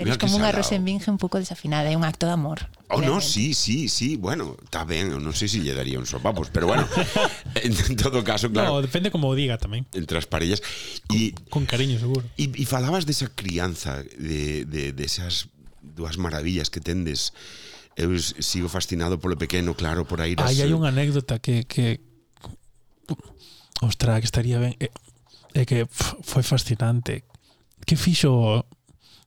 Eres 0.01 0.17
como 0.17 0.41
unha 0.41 0.49
Rosenvinge 0.49 1.13
un 1.13 1.21
pouco 1.21 1.37
desafinada, 1.37 1.87
é 1.87 1.95
un 1.95 2.01
acto 2.01 2.25
de 2.25 2.33
amor. 2.33 2.65
Oh, 2.89 2.97
realmente. 2.97 3.07
no, 3.07 3.21
sí, 3.21 3.53
sí, 3.53 3.85
sí, 3.85 4.17
bueno, 4.17 4.57
está 4.65 4.81
ben, 4.83 5.13
non 5.13 5.31
sei 5.37 5.45
sé 5.45 5.45
si 5.45 5.57
se 5.61 5.69
lle 5.69 5.77
daría 5.77 6.01
un 6.01 6.09
sopapos, 6.09 6.49
pero 6.49 6.65
bueno, 6.65 6.89
en, 7.61 7.71
en 7.71 7.95
todo 7.95 8.25
caso, 8.25 8.49
claro. 8.49 8.73
No, 8.73 8.81
depende 8.81 9.13
como 9.13 9.29
o 9.29 9.37
diga 9.37 9.61
tamén. 9.61 9.85
Entre 9.93 10.17
as 10.17 10.25
parellas. 10.25 10.65
Y, 11.13 11.37
con, 11.53 11.69
cariño, 11.69 12.01
seguro. 12.01 12.25
E, 12.35 12.49
e 12.49 12.65
falabas 12.65 13.05
desa 13.05 13.29
de 13.29 13.37
crianza, 13.37 14.01
de, 14.17 14.65
de, 14.65 14.91
de 14.91 15.03
esas 15.05 15.53
dúas 15.81 16.17
maravillas 16.17 16.73
que 16.73 16.81
tendes. 16.81 17.31
Eu 17.93 18.15
sigo 18.17 18.71
fascinado 18.71 19.19
polo 19.19 19.37
pequeno, 19.37 19.75
claro, 19.75 20.07
por 20.07 20.23
aí. 20.23 20.33
Aí 20.41 20.63
hai 20.63 20.71
eh, 20.71 20.77
unha 20.77 20.89
anécdota 20.89 21.37
que, 21.43 21.67
que... 21.69 21.99
Ostra, 23.83 24.17
que 24.17 24.25
estaría 24.25 24.57
ben... 24.57 24.73
É, 24.79 24.89
é 25.53 25.61
que 25.67 25.85
pff, 25.85 26.23
foi 26.23 26.41
fascinante. 26.41 27.27
Que 27.83 27.99
fixo 27.99 28.65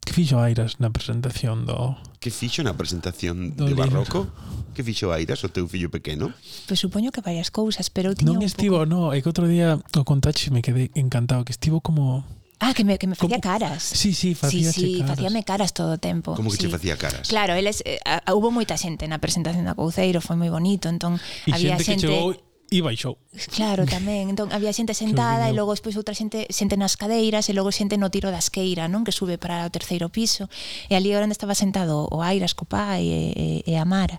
Que 0.05 0.13
fixo 0.13 0.37
Airas 0.39 0.77
na 0.79 0.93
presentación 0.93 1.65
do... 1.65 1.97
Que 2.21 2.29
fixo 2.29 2.61
na 2.61 2.77
presentación 2.77 3.57
do 3.57 3.65
de 3.65 3.73
Barroco? 3.73 4.29
Que 4.77 4.85
fixo 4.85 5.09
Airas, 5.09 5.41
o 5.45 5.49
teu 5.49 5.65
fillo 5.65 5.89
pequeno? 5.89 6.29
Pois 6.69 6.77
pues 6.77 6.79
supoño 6.81 7.09
que 7.09 7.25
varias 7.25 7.49
cousas, 7.49 7.89
pero 7.89 8.13
eu 8.13 8.17
tiña 8.17 8.37
non 8.37 8.45
un 8.45 8.47
estivo, 8.47 8.85
pouco... 8.85 8.93
no, 8.93 9.17
é 9.17 9.25
que 9.25 9.29
outro 9.33 9.49
día 9.49 9.81
o 9.81 10.05
contaxe 10.05 10.53
me 10.53 10.61
quedei 10.61 10.93
encantado, 10.93 11.41
que 11.49 11.57
estivo 11.57 11.81
como... 11.81 12.21
Ah, 12.61 12.73
que 12.77 12.85
me, 12.85 13.01
que 13.01 13.09
me 13.09 13.17
facía 13.17 13.41
como... 13.41 13.49
caras. 13.49 13.81
Sí, 13.81 14.13
sí, 14.13 14.37
facía 14.37 14.73
sí, 14.73 14.81
sí, 14.81 14.93
caras. 15.01 15.17
facíame 15.17 15.41
caras 15.45 15.73
todo 15.73 15.97
o 15.97 16.01
tempo. 16.01 16.37
Como 16.37 16.53
que 16.53 16.61
sí. 16.61 16.63
che 16.65 16.69
facía 16.69 16.97
caras? 17.01 17.29
Claro, 17.29 17.57
eles, 17.57 17.81
eh, 17.85 18.01
a, 18.05 18.21
a, 18.25 18.37
hubo 18.37 18.53
moita 18.53 18.77
xente 18.77 19.09
na 19.09 19.17
presentación 19.17 19.65
da 19.65 19.73
Couceiro, 19.73 20.21
foi 20.21 20.37
moi 20.37 20.53
bonito, 20.53 20.93
entón 20.93 21.17
e 21.49 21.51
había 21.53 21.81
xente... 21.81 22.05
Que 22.05 22.13
xente... 22.13 22.13
chegou 22.13 22.37
e 22.73 22.81
baixou. 22.81 23.21
Claro, 23.55 23.85
tamén. 23.85 24.33
Entón, 24.33 24.51
había 24.51 24.73
xente 24.73 24.97
sentada 24.97 25.47
e 25.47 25.55
logo 25.55 25.77
despois 25.77 25.95
outra 26.01 26.17
xente 26.17 26.49
xente 26.49 26.75
nas 26.81 26.97
cadeiras 26.97 27.47
e 27.47 27.53
logo 27.53 27.69
xente 27.71 28.01
no 28.01 28.09
tiro 28.09 28.33
da 28.33 28.41
esqueira, 28.41 28.89
non? 28.89 29.05
Que 29.05 29.13
sube 29.13 29.37
para 29.37 29.69
o 29.69 29.71
terceiro 29.71 30.09
piso. 30.09 30.49
E 30.89 30.97
ali 30.97 31.13
onde 31.15 31.37
estaba 31.37 31.55
sentado 31.55 32.09
o 32.09 32.25
Airas, 32.25 32.57
co 32.57 32.65
pai 32.65 33.05
e, 33.05 33.23
e, 33.37 33.47
e 33.69 33.73
a 33.77 33.85
Mara. 33.85 34.19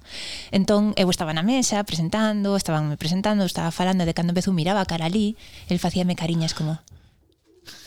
Entón, 0.54 0.94
eu 0.96 1.10
estaba 1.10 1.34
na 1.34 1.42
mesa 1.42 1.82
presentando, 1.84 2.56
estaban 2.56 2.88
me 2.88 2.96
presentando, 2.96 3.44
estaba 3.44 3.74
falando 3.74 4.06
de 4.06 4.14
cando 4.14 4.32
empezou 4.32 4.54
miraba 4.54 4.80
a 4.80 4.88
cara 4.88 5.10
ali, 5.10 5.36
el 5.68 5.82
facíame 5.82 6.16
cariñas 6.16 6.54
como 6.54 6.80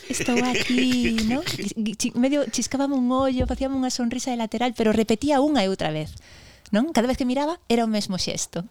estou 0.08 0.36
aquí, 0.44 1.16
¿no? 1.30 1.42
Medio 2.14 2.44
chiscábame 2.50 2.94
un 2.96 3.12
ollo, 3.12 3.46
facíame 3.46 3.76
unha 3.76 3.92
sonrisa 3.92 4.32
de 4.32 4.40
lateral, 4.40 4.72
pero 4.74 4.92
repetía 4.92 5.40
unha 5.44 5.62
e 5.62 5.68
outra 5.70 5.92
vez 5.92 6.16
non? 6.70 6.92
Cada 6.92 7.08
vez 7.08 7.16
que 7.16 7.24
miraba 7.28 7.60
era 7.68 7.84
o 7.84 7.90
mesmo 7.90 8.16
xesto. 8.20 8.64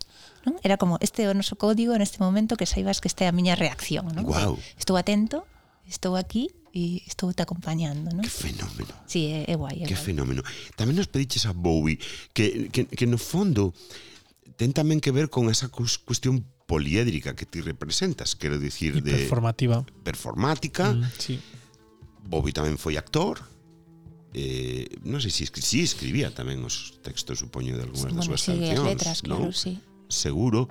Non? 0.45 0.57
Era 0.63 0.77
como 0.77 0.97
este 1.01 1.25
é 1.25 1.31
o 1.31 1.35
noso 1.37 1.57
código 1.59 1.93
neste 1.97 2.21
momento 2.21 2.55
que 2.55 2.69
saibas 2.69 3.01
que 3.01 3.09
esta 3.09 3.25
é 3.25 3.27
a 3.29 3.35
miña 3.35 3.57
reacción, 3.57 4.07
non? 4.13 4.25
Wow. 4.25 4.55
Estou 4.79 4.95
atento, 4.95 5.43
estou 5.87 6.15
aquí 6.15 6.53
e 6.75 7.01
estou 7.09 7.33
te 7.33 7.41
acompañando, 7.41 8.13
non? 8.13 8.21
Que 8.21 8.31
fenómeno. 8.31 8.93
Sí, 9.09 9.33
é, 9.33 9.49
é 9.49 9.55
guai, 9.57 9.81
é 9.81 9.89
Que 9.89 9.97
guai. 9.97 10.07
fenómeno. 10.13 10.41
Tamén 10.77 10.93
nos 10.95 11.09
pediches 11.09 11.49
a 11.49 11.53
Bowie 11.57 11.97
que, 12.37 12.69
que, 12.69 12.85
que 12.85 13.05
no 13.09 13.17
fondo 13.17 13.73
ten 14.57 14.73
tamén 14.73 15.01
que 15.01 15.13
ver 15.13 15.29
con 15.29 15.49
esa 15.49 15.69
cuestión 15.69 16.45
poliédrica 16.67 17.33
que 17.33 17.47
ti 17.47 17.63
representas, 17.63 18.35
quero 18.35 18.59
dicir 18.59 18.99
de 19.01 19.25
performativa. 19.25 19.87
Performática. 20.03 20.91
Mm, 20.93 21.07
sí. 21.17 21.35
Bobby 22.27 22.51
tamén 22.51 22.75
foi 22.75 22.99
actor 22.99 23.39
eh, 24.37 24.85
non 25.01 25.17
sei 25.17 25.33
se 25.33 25.49
si, 25.49 25.61
si 25.65 25.79
escribía 25.81 26.29
tamén 26.29 26.61
os 26.61 27.01
textos, 27.01 27.41
supoño, 27.41 27.73
de 27.73 27.89
algunhas 27.89 28.13
bueno, 28.13 28.21
das 28.21 28.29
súas 28.29 28.41
sí, 28.45 28.53
cancións. 28.53 28.85
letras, 28.85 29.17
claro, 29.25 29.49
¿no? 29.49 29.55
sí. 29.55 29.81
Seguro. 30.05 30.69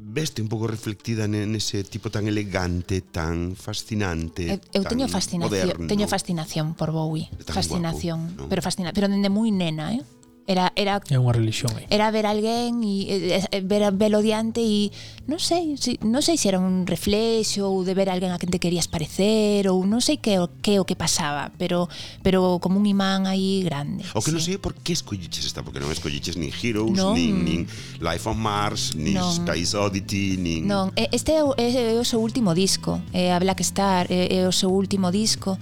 Veste 0.00 0.40
un 0.40 0.48
pouco 0.48 0.66
reflectida 0.66 1.28
nese 1.28 1.84
tipo 1.84 2.08
tan 2.10 2.26
elegante, 2.26 3.04
tan 3.04 3.52
fascinante. 3.54 4.58
Eu, 4.72 4.80
eu 4.80 4.82
tan 4.82 4.96
teño 4.96 5.06
fascinación, 5.06 5.76
moderno. 5.78 5.86
teño 5.86 6.06
fascinación 6.08 6.66
por 6.74 6.90
Bowie, 6.90 7.30
tan 7.46 7.54
fascinación, 7.54 8.18
guapo, 8.34 8.42
¿no? 8.42 8.48
pero 8.50 8.60
fascina, 8.64 8.90
pero 8.96 9.06
dende 9.06 9.30
moi 9.30 9.52
nena, 9.54 9.94
eh? 9.94 10.02
Era 10.50 10.74
era 10.74 10.98
é 10.98 11.14
unha 11.14 11.30
religión 11.30 11.70
aí. 11.78 11.86
Era 11.94 12.10
ver 12.10 12.26
alguén 12.26 12.82
e 12.82 13.06
eh, 13.06 13.38
eh, 13.38 13.54
eh, 13.54 13.62
ver 13.62 13.86
velo 13.94 14.18
diante 14.18 14.58
e 14.58 14.90
non 15.30 15.38
sei, 15.38 15.78
si, 15.78 15.94
non 16.02 16.26
sei 16.26 16.34
se 16.34 16.50
era 16.50 16.58
un 16.58 16.90
reflexo 16.90 17.70
ou 17.70 17.86
de 17.86 17.94
ver 17.94 18.10
alguén 18.10 18.34
a 18.34 18.38
quen 18.42 18.50
te 18.50 18.58
querías 18.58 18.90
parecer 18.90 19.70
ou 19.70 19.86
non 19.86 20.02
sei 20.02 20.18
que 20.18 20.34
que 20.58 20.82
o 20.82 20.84
que 20.84 20.98
pasaba, 20.98 21.54
pero 21.54 21.86
pero 22.26 22.58
como 22.58 22.82
un 22.82 22.90
imán 22.90 23.30
aí 23.30 23.62
grande. 23.62 24.02
O 24.10 24.18
que 24.18 24.34
sí. 24.34 24.34
non 24.34 24.42
sei 24.42 24.58
por 24.58 24.74
que 24.74 24.90
escolliches 24.90 25.46
esta, 25.46 25.62
porque 25.62 25.78
non 25.78 25.94
escolliches 25.94 26.34
nin 26.34 26.50
Heroes, 26.50 26.98
non. 26.98 27.14
nin, 27.14 27.46
nin 27.46 27.60
Life 28.02 28.26
on 28.26 28.42
Mars, 28.42 28.98
nin 28.98 29.22
non. 29.22 29.30
Space 29.30 29.78
Oddity, 29.78 30.34
nin 30.34 30.66
Non, 30.66 30.90
este 30.98 31.38
é 31.38 31.46
o, 31.46 31.54
é 31.54 31.94
o 31.94 32.02
seu 32.02 32.18
último 32.18 32.58
disco, 32.58 32.98
é 33.14 33.30
a 33.30 33.38
Black 33.38 33.62
Star, 33.62 34.10
é, 34.10 34.42
é 34.42 34.50
o 34.50 34.50
seu 34.50 34.74
último 34.74 35.14
disco 35.14 35.54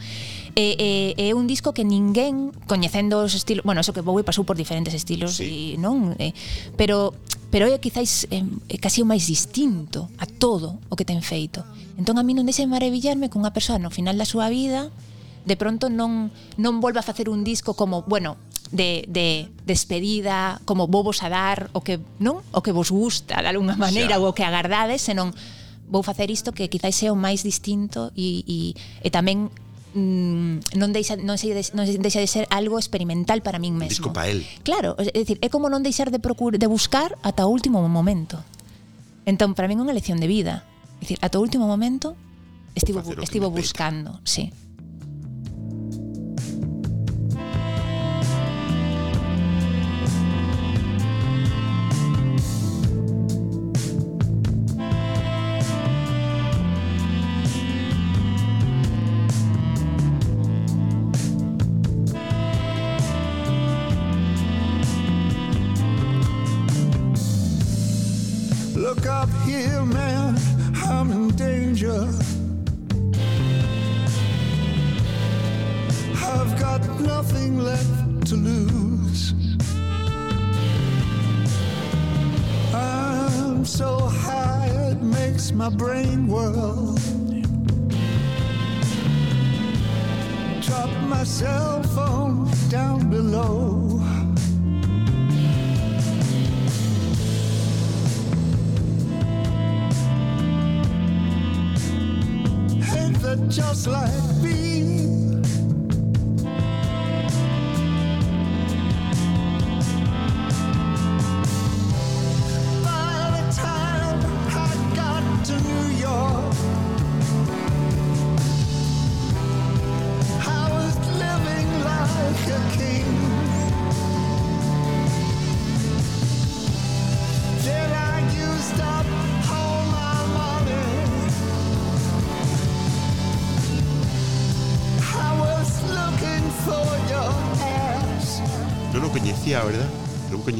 é, 0.59 1.15
é, 1.15 1.31
é 1.31 1.39
un 1.39 1.47
disco 1.47 1.71
que 1.71 1.87
ninguén 1.87 2.51
coñecendo 2.67 3.23
os 3.23 3.39
estilos, 3.39 3.63
bueno, 3.63 3.79
eso 3.79 3.95
que 3.95 4.03
Bowie 4.03 4.27
pasou 4.27 4.43
por 4.43 4.59
diferentes 4.59 4.91
estilos 4.91 5.39
sí. 5.39 5.79
e 5.79 5.79
non, 5.79 6.19
eh, 6.19 6.35
pero 6.75 7.15
pero 7.55 7.71
é 7.71 7.79
quizáis 7.79 8.27
é 8.27 8.43
casi 8.83 8.99
o 8.99 9.07
máis 9.07 9.31
distinto 9.31 10.11
a 10.19 10.27
todo 10.27 10.83
o 10.91 10.99
que 10.99 11.07
ten 11.07 11.23
feito. 11.23 11.63
Entón 11.95 12.19
a 12.19 12.27
mí 12.27 12.35
non 12.35 12.43
deixa 12.43 12.67
de 12.67 12.71
maravillarme 12.75 13.31
que 13.31 13.39
unha 13.39 13.55
persoa 13.55 13.79
no 13.79 13.95
final 13.95 14.19
da 14.19 14.27
súa 14.27 14.51
vida 14.51 14.91
de 15.47 15.55
pronto 15.55 15.87
non 15.95 16.35
non 16.59 16.83
volva 16.83 17.01
a 17.01 17.07
facer 17.07 17.31
un 17.31 17.47
disco 17.47 17.79
como, 17.79 18.03
bueno, 18.11 18.35
de, 18.75 19.07
de 19.07 19.49
despedida, 19.63 20.61
como 20.67 20.91
bobos 20.91 21.23
a 21.23 21.31
dar 21.31 21.71
o 21.71 21.87
que, 21.87 22.03
non? 22.19 22.43
O 22.51 22.67
que 22.67 22.75
vos 22.75 22.91
gusta 22.91 23.39
de 23.39 23.49
alguna 23.49 23.79
maneira, 23.79 24.19
ou 24.19 24.27
o 24.27 24.35
que 24.35 24.43
agardades, 24.43 25.07
senón 25.07 25.31
vou 25.87 26.03
facer 26.03 26.35
isto 26.35 26.51
que 26.51 26.67
quizáis 26.67 26.99
sea 26.99 27.15
o 27.15 27.17
máis 27.17 27.47
distinto 27.47 28.11
e, 28.19 28.43
e, 28.45 28.59
e 29.01 29.09
tamén 29.09 29.55
mm, 29.95 30.77
non 30.77 30.91
deixa 30.93 31.17
non 31.17 31.41
sei 31.41 31.57
non 31.73 31.85
deixa 32.01 32.21
de 32.21 32.29
ser 32.29 32.45
algo 32.53 32.77
experimental 32.77 33.41
para 33.41 33.63
min 33.63 33.77
mesmo. 33.77 33.93
Disco 33.93 34.11
para 34.13 34.29
el. 34.29 34.45
Claro, 34.65 34.97
é 35.01 35.13
dicir, 35.13 35.39
é 35.41 35.49
como 35.49 35.73
non 35.73 35.81
deixar 35.81 36.13
de 36.13 36.21
procurar 36.21 36.61
de 36.61 36.69
buscar 36.69 37.17
ata 37.25 37.47
o 37.47 37.51
último 37.53 37.81
momento. 37.87 38.41
Entón, 39.25 39.53
para 39.57 39.69
min 39.69 39.81
é 39.81 39.85
unha 39.85 39.97
lección 39.97 40.21
de 40.21 40.29
vida. 40.29 40.65
É 40.99 41.09
dicir, 41.09 41.19
ata 41.25 41.39
o 41.39 41.43
último 41.45 41.65
momento 41.65 42.17
estivo 42.75 43.01
estivo 43.23 43.49
buscando, 43.51 44.21
sí. 44.25 44.53
myself 91.41 91.68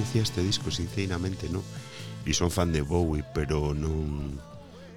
coñecía 0.09 0.23
este 0.23 0.43
disco, 0.43 0.71
sinceramente, 0.71 1.49
non? 1.53 1.61
E 2.25 2.33
son 2.33 2.49
fan 2.49 2.73
de 2.73 2.81
Bowie, 2.81 3.25
pero 3.37 3.77
non... 3.77 4.41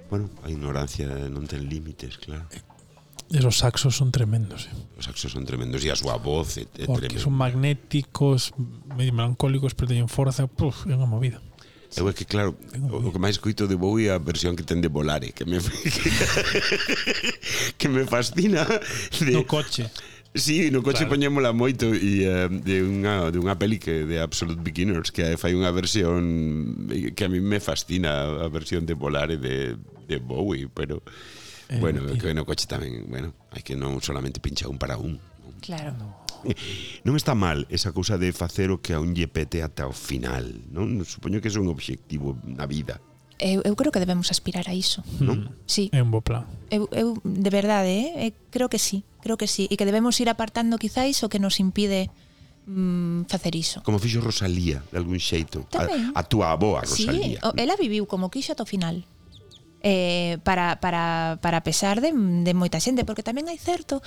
Bueno, 0.08 0.28
a 0.44 0.48
ignorancia 0.48 1.08
non 1.28 1.44
ten 1.44 1.68
límites, 1.68 2.16
claro. 2.16 2.48
Eh, 2.52 2.60
e 3.32 3.40
os 3.44 3.60
saxos 3.60 3.96
son 3.96 4.08
tremendos, 4.12 4.68
eh? 4.68 4.76
Os 4.96 5.04
saxos 5.08 5.32
son 5.32 5.44
tremendos 5.44 5.84
e 5.84 5.92
a 5.92 5.96
súa 5.96 6.16
voz 6.16 6.56
é, 6.56 6.64
é 6.80 6.88
Porque 6.88 7.12
tremenda. 7.12 7.24
son 7.24 7.36
magnéticos, 7.36 8.56
medio 8.96 9.12
melancólicos, 9.12 9.76
pero 9.76 9.92
teñen 9.92 10.08
forza, 10.08 10.48
puf, 10.48 10.88
é 10.88 10.96
unha 10.96 11.08
movida. 11.08 11.40
Eu 11.92 12.08
é 12.08 12.16
que 12.16 12.24
claro, 12.24 12.56
o 12.88 13.12
que 13.12 13.20
máis 13.20 13.36
coito 13.36 13.68
de 13.68 13.76
Bowie 13.76 14.08
é 14.08 14.16
a 14.16 14.20
versión 14.20 14.56
que 14.56 14.64
ten 14.64 14.80
de 14.80 14.88
Volare, 14.88 15.36
que 15.36 15.44
me 15.44 15.60
que, 15.60 16.08
que 17.80 17.88
me 17.92 18.08
fascina 18.08 18.64
de, 19.20 19.32
no 19.36 19.44
coche. 19.44 19.92
Sí, 20.34 20.70
no 20.72 20.80
coche 20.80 21.04
claro. 21.04 21.12
poñémola 21.12 21.52
moito 21.52 21.92
e 21.92 22.24
uh, 22.24 22.48
de 22.48 22.80
unha 22.80 23.28
de 23.28 23.36
unha 23.36 23.52
peli 23.60 23.76
que 23.76 24.08
de 24.08 24.16
Absolute 24.16 24.64
Beginners 24.64 25.12
que 25.12 25.36
fai 25.36 25.52
unha 25.52 25.68
versión 25.68 26.88
que 26.88 27.22
a 27.24 27.28
mí 27.28 27.36
me 27.44 27.60
fascina 27.60 28.40
a 28.40 28.48
versión 28.48 28.88
de 28.88 28.96
Volare 28.96 29.36
de 29.36 29.76
de 30.08 30.16
Bowie, 30.16 30.72
pero 30.72 31.04
eh, 31.68 31.76
bueno, 31.76 32.00
tío. 32.08 32.16
que 32.16 32.32
no 32.32 32.48
coche 32.48 32.64
tamén, 32.64 33.04
bueno, 33.12 33.36
hai 33.52 33.60
que 33.60 33.76
non 33.76 34.00
solamente 34.00 34.40
pincha 34.40 34.72
un 34.72 34.80
para 34.80 34.96
un. 34.96 35.20
Claro. 35.60 35.92
Non 37.06 37.14
está 37.14 37.38
mal 37.38 37.70
esa 37.70 37.94
cousa 37.94 38.18
de 38.18 38.34
facer 38.34 38.74
o 38.74 38.82
que 38.82 38.96
a 38.96 38.98
un 38.98 39.14
lle 39.14 39.30
pete 39.30 39.62
ata 39.62 39.86
o 39.86 39.94
final, 39.94 40.48
non? 40.72 40.98
Supoño 41.06 41.38
que 41.38 41.52
é 41.52 41.60
un 41.60 41.70
obxectivo 41.70 42.34
na 42.42 42.66
vida 42.66 42.98
eu, 43.42 43.60
eu 43.64 43.74
creo 43.74 43.90
que 43.90 43.98
debemos 43.98 44.30
aspirar 44.30 44.68
a 44.70 44.74
iso. 44.74 45.02
Non? 45.18 45.50
Mm. 45.50 45.66
Sí. 45.66 45.90
É 45.90 45.98
un 45.98 46.14
bo 46.14 46.22
plan. 46.22 46.46
Eu, 46.70 46.86
eu 46.94 47.18
de 47.26 47.50
verdade, 47.50 48.14
eh? 48.14 48.32
creo 48.54 48.70
que 48.70 48.78
sí. 48.78 49.02
Creo 49.22 49.38
que 49.38 49.46
sí, 49.46 49.70
e 49.70 49.78
que 49.78 49.86
debemos 49.86 50.18
ir 50.18 50.26
apartando 50.26 50.82
quizáis 50.82 51.22
o 51.22 51.30
que 51.30 51.38
nos 51.38 51.62
impide 51.62 52.10
mm, 52.66 53.30
facer 53.30 53.54
iso. 53.54 53.82
Como 53.86 54.02
fixo 54.02 54.20
Rosalía, 54.20 54.82
de 54.90 54.98
algún 54.98 55.22
xeito. 55.22 55.62
Tamén. 55.70 56.10
A, 56.12 56.20
a 56.20 56.28
túa 56.28 56.50
aboa, 56.50 56.82
Rosalía. 56.82 57.38
Sí, 57.38 57.46
o, 57.46 57.54
ela 57.54 57.78
viviu 57.78 58.10
como 58.10 58.34
quixo 58.34 58.52
ata 58.52 58.66
o 58.66 58.68
final. 58.68 59.06
Eh, 59.82 60.38
para, 60.44 60.78
para, 60.78 61.38
para 61.42 61.62
pesar 61.66 61.98
de, 61.98 62.14
de 62.14 62.54
moita 62.54 62.78
xente, 62.78 63.02
porque 63.02 63.26
tamén 63.26 63.50
hai 63.50 63.58
certo 63.58 63.98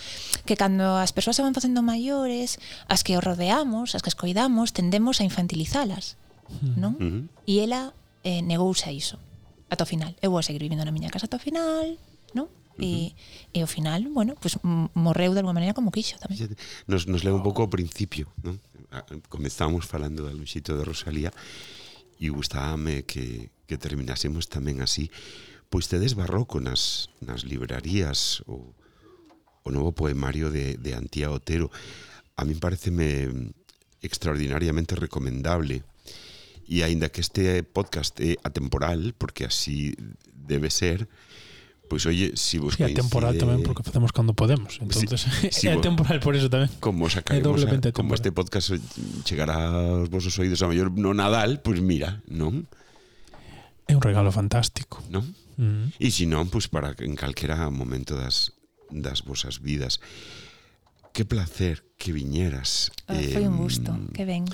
que 0.48 0.56
cando 0.56 0.95
as 0.95 1.11
persoas 1.11 1.35
se 1.35 1.44
van 1.44 1.52
facendo 1.52 1.84
maiores, 1.84 2.64
as 2.88 3.03
que 3.03 3.19
os 3.19 3.23
rodeamos, 3.23 3.91
as 3.91 3.99
que 3.99 4.07
as 4.07 4.15
coidamos, 4.15 4.72
tendemos 4.72 5.19
a 5.19 5.27
infantilizalas, 5.27 6.15
hmm. 6.48 6.76
non? 6.80 6.95
Uh 6.95 7.03
-huh. 7.03 7.22
E 7.44 7.60
ela 7.60 7.91
eh, 8.23 8.39
negouse 8.39 8.88
a 8.88 8.95
iso, 8.95 9.19
ata 9.68 9.84
o 9.84 9.88
final. 9.88 10.15
Eu 10.23 10.31
vou 10.31 10.39
seguir 10.39 10.64
vivindo 10.64 10.88
na 10.88 10.95
miña 10.95 11.11
casa 11.11 11.27
ata 11.27 11.35
o 11.35 11.44
final, 11.44 11.99
e, 12.80 13.15
e 13.56 13.61
ao 13.61 13.69
final, 13.69 14.03
bueno, 14.11 14.35
pues, 14.39 14.60
morreu 14.93 15.31
de 15.31 15.39
alguma 15.39 15.56
maneira 15.56 15.76
como 15.76 15.91
quixo 15.91 16.19
tamén. 16.19 16.56
Nos, 16.88 17.07
nos 17.07 17.23
leva 17.23 17.39
un 17.39 17.45
pouco 17.45 17.64
ao 17.64 17.72
principio, 17.72 18.31
non? 18.43 18.60
Comezamos 19.27 19.84
falando 19.84 20.23
da 20.23 20.31
Luxito 20.31 20.76
de 20.76 20.84
Rosalía 20.88 21.31
e 22.19 22.31
gustábame 22.31 23.03
que, 23.03 23.52
que 23.68 23.76
terminásemos 23.80 24.47
tamén 24.47 24.80
así. 24.80 25.11
Pois 25.68 25.91
tedes 25.91 26.15
barroco 26.15 26.64
nas, 26.64 27.11
nas 27.19 27.43
librarías 27.43 28.39
o, 28.47 28.72
o 29.65 29.69
novo 29.73 29.91
poemario 29.91 30.52
de, 30.53 30.80
de 30.80 30.95
Antía 30.95 31.34
Otero. 31.34 31.72
A 32.39 32.47
min 32.47 32.60
pareceme 32.60 33.52
extraordinariamente 33.99 34.95
recomendable 34.95 35.84
e 36.65 36.81
aínda 36.81 37.10
que 37.10 37.22
este 37.22 37.61
podcast 37.61 38.18
é 38.22 38.38
atemporal, 38.41 39.14
porque 39.18 39.45
así 39.45 39.93
debe 40.34 40.69
ser, 40.69 41.10
Pois 41.88 42.06
oye, 42.06 42.34
si 42.34 42.57
vos 42.57 42.74
coincide... 42.76 42.98
E 42.98 42.99
é 42.99 43.02
temporal 43.02 43.34
tamén 43.38 43.62
porque 43.62 43.86
facemos 43.86 44.10
cando 44.10 44.34
podemos. 44.34 44.82
Entonces, 44.82 45.22
si, 45.22 45.53
si 45.53 45.66
é 45.74 45.78
temporal 45.78 46.18
por 46.18 46.34
eso 46.34 46.49
tamén. 46.49 46.70
Como 46.82 47.06
sacaremos, 47.07 47.62
a, 47.62 47.70
eh, 47.70 47.94
como 47.94 48.18
este 48.18 48.34
podcast 48.34 48.74
chegará 49.24 49.70
aos 49.70 50.10
vosos 50.10 50.34
oídos 50.41 50.66
a 50.66 50.70
mellor 50.70 50.90
no 50.98 51.14
Nadal, 51.14 51.62
pois 51.62 51.78
pues 51.78 51.86
mira, 51.86 52.26
non? 52.26 52.66
É 53.86 53.94
un 53.94 54.02
regalo 54.02 54.34
fantástico. 54.34 55.06
Non? 55.14 55.30
Mm. 55.62 55.94
E 56.02 56.07
se 56.10 56.26
non, 56.26 56.49
pois 56.49 56.66
pues 56.68 56.74
para 56.74 56.98
en 57.06 57.14
calquera 57.14 57.70
momento 57.70 58.18
das 58.18 58.56
das 58.90 59.22
vosas 59.22 59.62
vidas. 59.62 60.02
Que 61.14 61.24
placer 61.24 61.86
que 61.98 62.12
viñeras. 62.12 62.91
Ah, 63.07 63.16
foi 63.16 63.45
un 63.48 63.56
gusto, 63.62 63.94
eh, 63.94 64.12
que 64.12 64.26
ben 64.26 64.49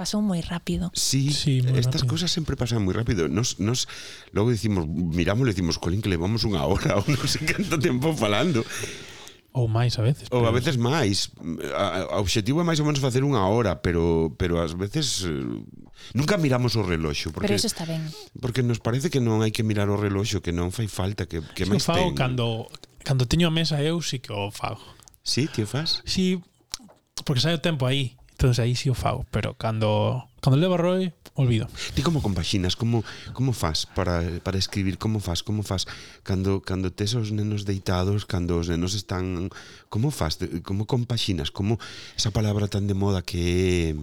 pasou 0.00 0.24
moi 0.24 0.40
rápido. 0.40 0.88
Sí, 0.96 1.28
sí 1.28 1.60
moi 1.60 1.76
estas 1.76 2.08
rápido. 2.08 2.16
cosas 2.16 2.32
sempre 2.32 2.56
pasan 2.56 2.80
moi 2.80 2.96
rápido. 2.96 3.28
Nos, 3.28 3.60
nos 3.60 3.84
logo 4.32 4.48
dicimos, 4.48 4.88
miramos 4.88 5.44
e 5.44 5.52
decimos, 5.52 5.76
colín, 5.76 6.00
que 6.00 6.08
levamos 6.08 6.48
unha 6.48 6.64
hora 6.64 6.96
ou 6.96 7.04
non 7.12 7.28
sei 7.28 7.44
canto 7.44 7.76
tempo 7.76 8.16
falando. 8.16 8.64
Ou 9.52 9.66
máis 9.66 9.98
a 9.98 10.02
veces. 10.06 10.30
Ou 10.30 10.46
a 10.46 10.52
veces 10.54 10.78
máis. 10.78 11.34
O 11.36 12.22
objetivo 12.22 12.62
é 12.62 12.64
máis 12.64 12.78
ou 12.78 12.86
menos 12.86 13.02
facer 13.02 13.26
unha 13.26 13.42
hora, 13.50 13.82
pero 13.82 14.32
pero 14.38 14.62
ás 14.62 14.78
veces 14.78 15.26
eh, 15.26 15.42
nunca 16.14 16.38
miramos 16.38 16.78
o 16.78 16.86
reloxo. 16.86 17.34
Porque, 17.34 17.50
pero 17.50 17.58
iso 17.58 17.66
está 17.66 17.82
ben. 17.82 18.06
Porque 18.38 18.62
nos 18.62 18.78
parece 18.78 19.10
que 19.10 19.18
non 19.18 19.42
hai 19.42 19.50
que 19.50 19.66
mirar 19.66 19.90
o 19.90 19.98
reloxo, 19.98 20.38
que 20.38 20.54
non 20.54 20.70
fai 20.70 20.86
falta, 20.86 21.26
que, 21.26 21.42
que 21.52 21.66
si 21.66 21.70
máis 21.74 21.82
fago 21.82 22.14
ten. 22.14 22.16
cando, 22.16 22.70
cando 23.02 23.26
teño 23.26 23.50
a 23.50 23.52
mesa 23.52 23.82
eu 23.82 23.98
si 24.00 24.22
que 24.22 24.30
o 24.30 24.54
fago. 24.54 24.80
Sí, 25.26 25.50
tío 25.50 25.66
o 25.66 25.70
fas? 25.70 25.98
Sí, 26.06 26.38
si, 26.38 27.24
porque 27.26 27.42
sai 27.42 27.58
o 27.58 27.60
tempo 27.60 27.90
aí 27.90 28.19
entón 28.40 28.56
aí 28.56 28.72
si 28.72 28.88
o 28.88 28.96
fago, 28.96 29.28
pero 29.28 29.52
cando 29.52 30.24
cando 30.40 30.56
levo 30.56 30.80
Roy, 30.80 31.12
olvido. 31.36 31.68
Ti 31.92 32.00
como 32.00 32.24
compaxinas, 32.24 32.72
como 32.72 33.04
como 33.36 33.52
fas 33.52 33.84
para 33.84 34.24
para 34.40 34.56
escribir, 34.56 34.96
como 34.96 35.20
fas, 35.20 35.44
como 35.44 35.60
fas 35.60 35.84
cando 36.24 36.64
cando 36.64 36.88
tes 36.88 37.12
os 37.12 37.36
nenos 37.36 37.68
deitados, 37.68 38.24
cando 38.24 38.56
os 38.56 38.72
nenos 38.72 38.96
están 38.96 39.52
como 39.92 40.08
fas, 40.08 40.40
como 40.64 40.88
compaxinas, 40.88 41.52
como 41.52 41.76
esa 42.16 42.32
palabra 42.32 42.64
tan 42.64 42.88
de 42.88 42.96
moda 42.96 43.20
que 43.20 43.92
é 43.92 43.96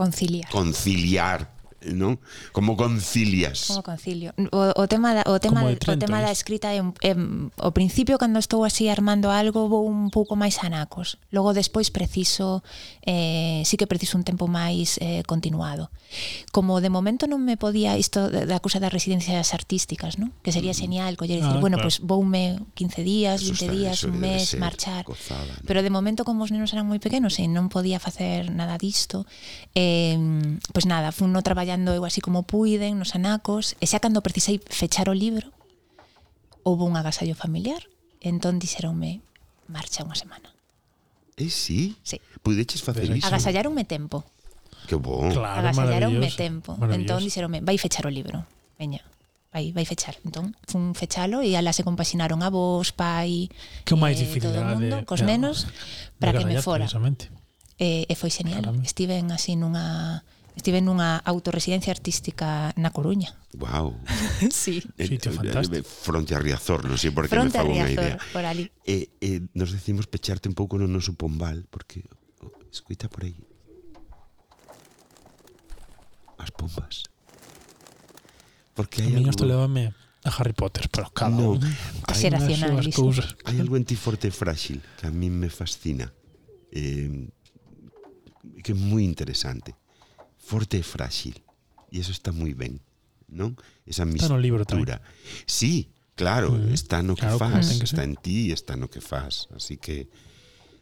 conciliar. 0.00 0.48
Conciliar 0.48 1.59
non? 1.88 2.20
Como 2.52 2.76
concilias. 2.76 3.72
Como 3.72 3.82
concilio. 3.82 4.36
O, 4.52 4.72
o 4.76 4.84
tema 4.84 5.16
da, 5.16 5.24
o 5.24 5.40
tema 5.40 5.64
o 5.64 5.96
tema 5.96 6.20
da 6.20 6.28
escrita 6.28 6.68
é, 6.76 6.84
é 6.84 7.12
o 7.16 7.72
principio 7.72 8.20
cando 8.20 8.36
estou 8.36 8.68
así 8.68 8.92
armando 8.92 9.32
algo 9.32 9.68
vou 9.68 9.88
un 9.88 10.12
pouco 10.12 10.36
máis 10.36 10.60
anacos. 10.60 11.16
Logo 11.32 11.56
despois 11.56 11.88
preciso 11.88 12.60
eh 13.00 13.64
sí 13.64 13.80
que 13.80 13.88
preciso 13.88 14.20
un 14.20 14.24
tempo 14.28 14.44
máis 14.44 15.00
eh 15.00 15.24
continuado. 15.24 15.88
Como 16.52 16.84
de 16.84 16.92
momento 16.92 17.24
non 17.24 17.40
me 17.40 17.56
podía 17.56 17.96
isto 17.96 18.28
da 18.28 18.60
cousa 18.60 18.76
das 18.76 18.92
residencias 18.92 19.56
artísticas, 19.56 20.20
non? 20.20 20.36
Que 20.44 20.52
sería 20.52 20.76
mm. 20.76 20.80
genial 20.80 21.12
coller 21.16 21.40
e 21.40 21.42
dicir, 21.44 21.60
bueno, 21.64 21.80
claro. 21.80 21.88
pois 21.88 22.04
pues, 22.04 22.08
voume 22.08 22.60
15 22.76 23.00
días, 23.00 23.40
20 23.40 23.72
días, 23.72 24.04
un 24.04 24.20
mes, 24.20 24.52
marchar. 24.60 25.08
Gozada, 25.08 25.48
¿no? 25.48 25.64
Pero 25.64 25.80
de 25.80 25.88
momento 25.88 26.28
como 26.28 26.44
os 26.44 26.52
nenos 26.52 26.76
eran 26.76 26.84
moi 26.84 27.00
pequenos 27.00 27.40
e 27.40 27.48
non 27.48 27.72
podía 27.72 27.96
facer 27.96 28.52
nada 28.52 28.76
disto, 28.76 29.24
eh 29.72 30.18
pois 30.74 30.84
pues 30.84 30.86
nada, 30.86 31.12
fun 31.12 31.32
no 31.32 31.42
traballando 31.70 31.94
eu 31.94 32.04
así 32.04 32.20
como 32.20 32.42
puiden 32.42 32.98
nos 32.98 33.14
anacos, 33.14 33.78
e 33.78 33.86
xa 33.86 34.02
cando 34.02 34.26
precisei 34.26 34.58
fechar 34.66 35.06
o 35.06 35.14
libro, 35.14 35.54
houve 36.66 36.82
un 36.82 36.98
agasallo 36.98 37.38
familiar, 37.38 37.86
entón 38.18 38.58
dixeronme, 38.58 39.22
marcha 39.70 40.02
unha 40.02 40.18
semana. 40.18 40.50
Eh, 41.38 41.48
sí? 41.48 41.94
Sí. 42.02 42.18
Pudeches 42.42 42.82
facer 42.82 43.06
iso? 43.06 43.26
Agasallaronme 43.30 43.86
tempo. 43.86 44.26
Que 44.90 44.98
bon. 44.98 45.30
Claro, 45.30 45.62
Agasallaronme 45.70 46.30
tempo. 46.34 46.74
Entón 46.90 47.22
dixeronme, 47.22 47.62
vai 47.62 47.78
fechar 47.78 48.04
o 48.04 48.12
libro. 48.12 48.42
Veña, 48.74 49.00
vai, 49.54 49.70
vai 49.70 49.86
fechar. 49.86 50.18
Entón, 50.26 50.58
fun 50.66 50.98
fechalo 50.98 51.40
e 51.46 51.54
ala 51.54 51.70
se 51.70 51.86
compaxinaron 51.86 52.42
a 52.42 52.50
vos, 52.50 52.90
pai, 52.90 53.46
que 53.86 53.94
máis 53.94 54.18
eh, 54.18 54.26
difícil 54.26 54.50
todo 54.50 54.58
o 54.58 54.66
mundo, 54.74 54.96
de, 55.00 55.06
cos 55.06 55.22
nenos, 55.22 55.70
para 56.18 56.34
que 56.34 56.44
me 56.44 56.58
fora. 56.58 56.90
E, 57.80 58.04
eh, 58.04 58.12
e 58.12 58.14
foi 58.18 58.28
genial. 58.28 58.66
Estive 58.82 59.22
así 59.30 59.54
nunha 59.54 60.26
Estive 60.58 60.82
nunha 60.82 61.22
autorresidencia 61.22 61.94
artística 61.94 62.74
na 62.74 62.90
Coruña. 62.90 63.30
Wow. 63.54 63.94
sí. 64.50 64.82
Eh, 64.98 65.06
Sitio 65.06 65.30
eh, 65.30 65.34
fantástico. 65.34 65.78
Eh, 65.78 65.86
Fronte 65.86 66.34
a 66.34 66.42
Riazor, 66.42 66.82
non 66.84 66.98
sei 66.98 67.14
por 67.14 67.30
que 67.30 67.34
Fronte 67.34 67.54
me 67.54 67.62
fago 67.62 67.70
unha 67.70 67.86
idea. 67.86 68.18
Por 68.34 68.42
ali. 68.42 68.66
E, 68.82 69.08
eh, 69.22 69.38
eh, 69.38 69.40
nos 69.54 69.70
decimos 69.70 70.10
pecharte 70.10 70.50
un 70.50 70.58
pouco 70.58 70.74
no 70.74 70.90
noso 70.90 71.14
pombal, 71.14 71.70
porque 71.70 72.02
oh, 72.42 72.50
escuita 72.66 73.06
por 73.06 73.30
aí. 73.30 73.38
As 76.42 76.50
pombas. 76.50 77.06
Porque 78.74 79.06
hai 79.06 79.14
algo... 79.14 79.30
Isto 79.30 79.46
levame 79.46 79.94
a 80.26 80.30
Harry 80.34 80.52
Potter, 80.52 80.90
pero 80.90 81.14
cada 81.14 81.30
no, 81.30 81.56
un... 81.56 81.62
Xeracional, 82.10 82.82
cousas. 82.90 83.38
Hai 83.46 83.62
algo 83.62 83.78
en 83.78 83.86
ti 83.86 83.94
forte 83.94 84.28
e 84.28 84.34
frágil 84.34 84.82
que 84.98 85.06
a 85.06 85.14
mí 85.14 85.30
me 85.30 85.46
fascina. 85.46 86.10
Eh, 86.74 87.30
que 88.60 88.72
é 88.72 88.76
moi 88.76 89.04
interesante 89.06 89.79
forte 90.50 90.82
e 90.82 90.84
frágil. 90.84 91.38
E 91.94 92.02
eso 92.02 92.10
está 92.10 92.34
moi 92.34 92.50
ben, 92.58 92.82
non? 93.30 93.54
Esa 93.86 94.02
mistura. 94.02 94.26
Está 94.26 94.34
no 94.34 94.42
libro 94.42 94.66
tamén. 94.66 94.98
Sí, 95.46 95.94
claro, 96.18 96.50
mm. 96.50 96.74
está 96.74 97.06
no 97.06 97.14
que 97.14 97.30
claro, 97.30 97.38
faz, 97.38 97.78
que 97.78 97.86
está 97.86 98.02
en 98.02 98.18
ti, 98.18 98.50
está 98.50 98.74
no 98.74 98.90
que 98.90 98.98
faz. 98.98 99.46
Así 99.54 99.78
que 99.78 100.10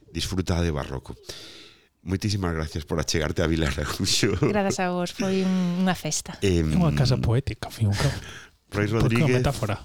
disfruta 0.09 0.65
de 0.65 0.73
barroco. 0.73 1.13
Moitísimas 2.01 2.57
gracias 2.57 2.89
por 2.89 2.97
achegarte 2.97 3.45
a 3.45 3.47
Vilar 3.51 3.77
Aguxo. 3.77 4.33
Grazas 4.49 4.81
a 4.81 4.89
vos, 4.89 5.13
foi 5.13 5.45
unha 5.45 5.93
festa. 5.93 6.41
Eh, 6.41 6.65
unha 6.65 6.97
casa 6.97 7.21
poética, 7.21 7.69
fin 7.69 7.93
un 7.93 7.97
Roy 8.73 8.89
Rodríguez. 8.89 9.29
Porque 9.29 9.37
metáfora 9.45 9.77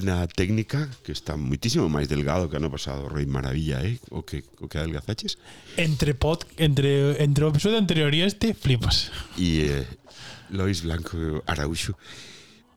na 0.00 0.26
técnica, 0.26 0.90
que 1.02 1.12
está 1.12 1.36
muitísimo 1.36 1.90
máis 1.90 2.06
delgado 2.06 2.50
que 2.50 2.56
ano 2.56 2.70
pasado, 2.70 3.10
Rei 3.10 3.26
Maravilla, 3.26 3.82
eh? 3.82 3.98
O 4.10 4.22
que, 4.22 4.46
o 4.62 4.66
que 4.70 4.78
adelgazaches. 4.78 5.38
Entre 5.76 6.14
pod, 6.14 6.46
entre, 6.58 7.18
entre 7.22 7.42
o 7.44 7.50
episodio 7.50 7.78
anterior 7.78 8.10
e 8.14 8.22
este, 8.22 8.54
flipas. 8.54 9.10
E 9.36 9.68
eh, 9.68 9.86
Lois 10.50 10.82
Blanco 10.82 11.42
Araúxo 11.44 11.98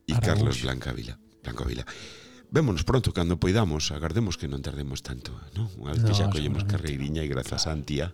e 0.07 0.13
Carlos 0.17 0.61
Blanca 0.61 0.91
Vila. 0.91 1.15
Blanco 1.43 1.65
Vila. 1.65 1.85
Vémonos 2.51 2.83
pronto, 2.83 3.15
cando 3.15 3.39
poidamos, 3.39 3.95
agardemos 3.95 4.35
que 4.35 4.51
non 4.51 4.59
tardemos 4.59 4.99
tanto, 4.99 5.31
non? 5.55 5.71
Unha 5.79 5.95
vez 5.95 6.03
no, 6.03 6.11
que 6.11 6.17
xa 6.19 6.27
collemos 6.27 6.67
carreiriña 6.67 7.23
e 7.23 7.31
grazas 7.31 7.63
a 7.63 7.71
Antía, 7.71 8.11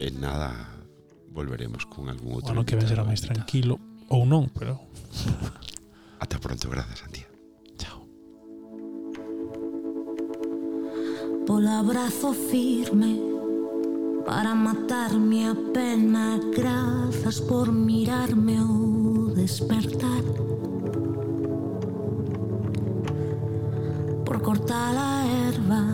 en 0.00 0.24
nada 0.24 0.72
volveremos 1.28 1.84
con 1.84 2.08
algún 2.08 2.40
outro. 2.40 2.56
Bueno, 2.56 2.64
que 2.64 2.80
ven 2.80 2.88
será 2.88 3.04
máis 3.04 3.20
tranquilo 3.20 3.76
ou 4.08 4.24
non, 4.24 4.48
pero 4.48 4.80
Ata 6.24 6.40
pronto, 6.40 6.72
grazas, 6.72 7.04
Antía. 7.04 7.23
por 11.46 11.66
abrazo 11.66 12.32
firme 12.32 13.20
para 14.24 14.54
matarme 14.54 15.48
apenas. 15.48 16.40
Gracias 16.56 17.40
por 17.40 17.72
mirarme 17.72 18.60
o 18.62 19.32
despertar. 19.34 20.24
Por 24.24 24.42
cortar 24.42 24.94
la 24.94 25.26
herba 25.26 25.84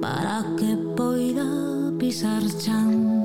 para 0.00 0.44
que 0.56 0.76
pueda 0.96 1.92
pisar 1.98 2.42
chan. 2.58 3.24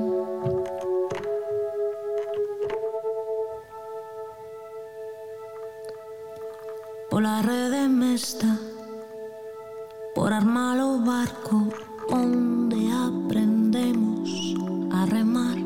Por 7.10 7.22
la 7.22 7.42
red 7.42 7.70
de 7.70 7.88
mesta 7.88 8.58
comprar 10.34 10.52
malo 10.52 10.98
barco 10.98 11.68
donde 12.10 12.90
aprendemos 12.90 14.54
a 14.90 15.06
remar. 15.06 15.56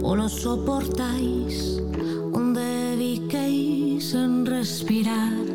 Polo 0.00 0.28
soportáis, 0.28 1.80
donde 2.32 2.96
viquéis 2.96 4.12
en 4.12 4.44
respirar. 4.44 5.47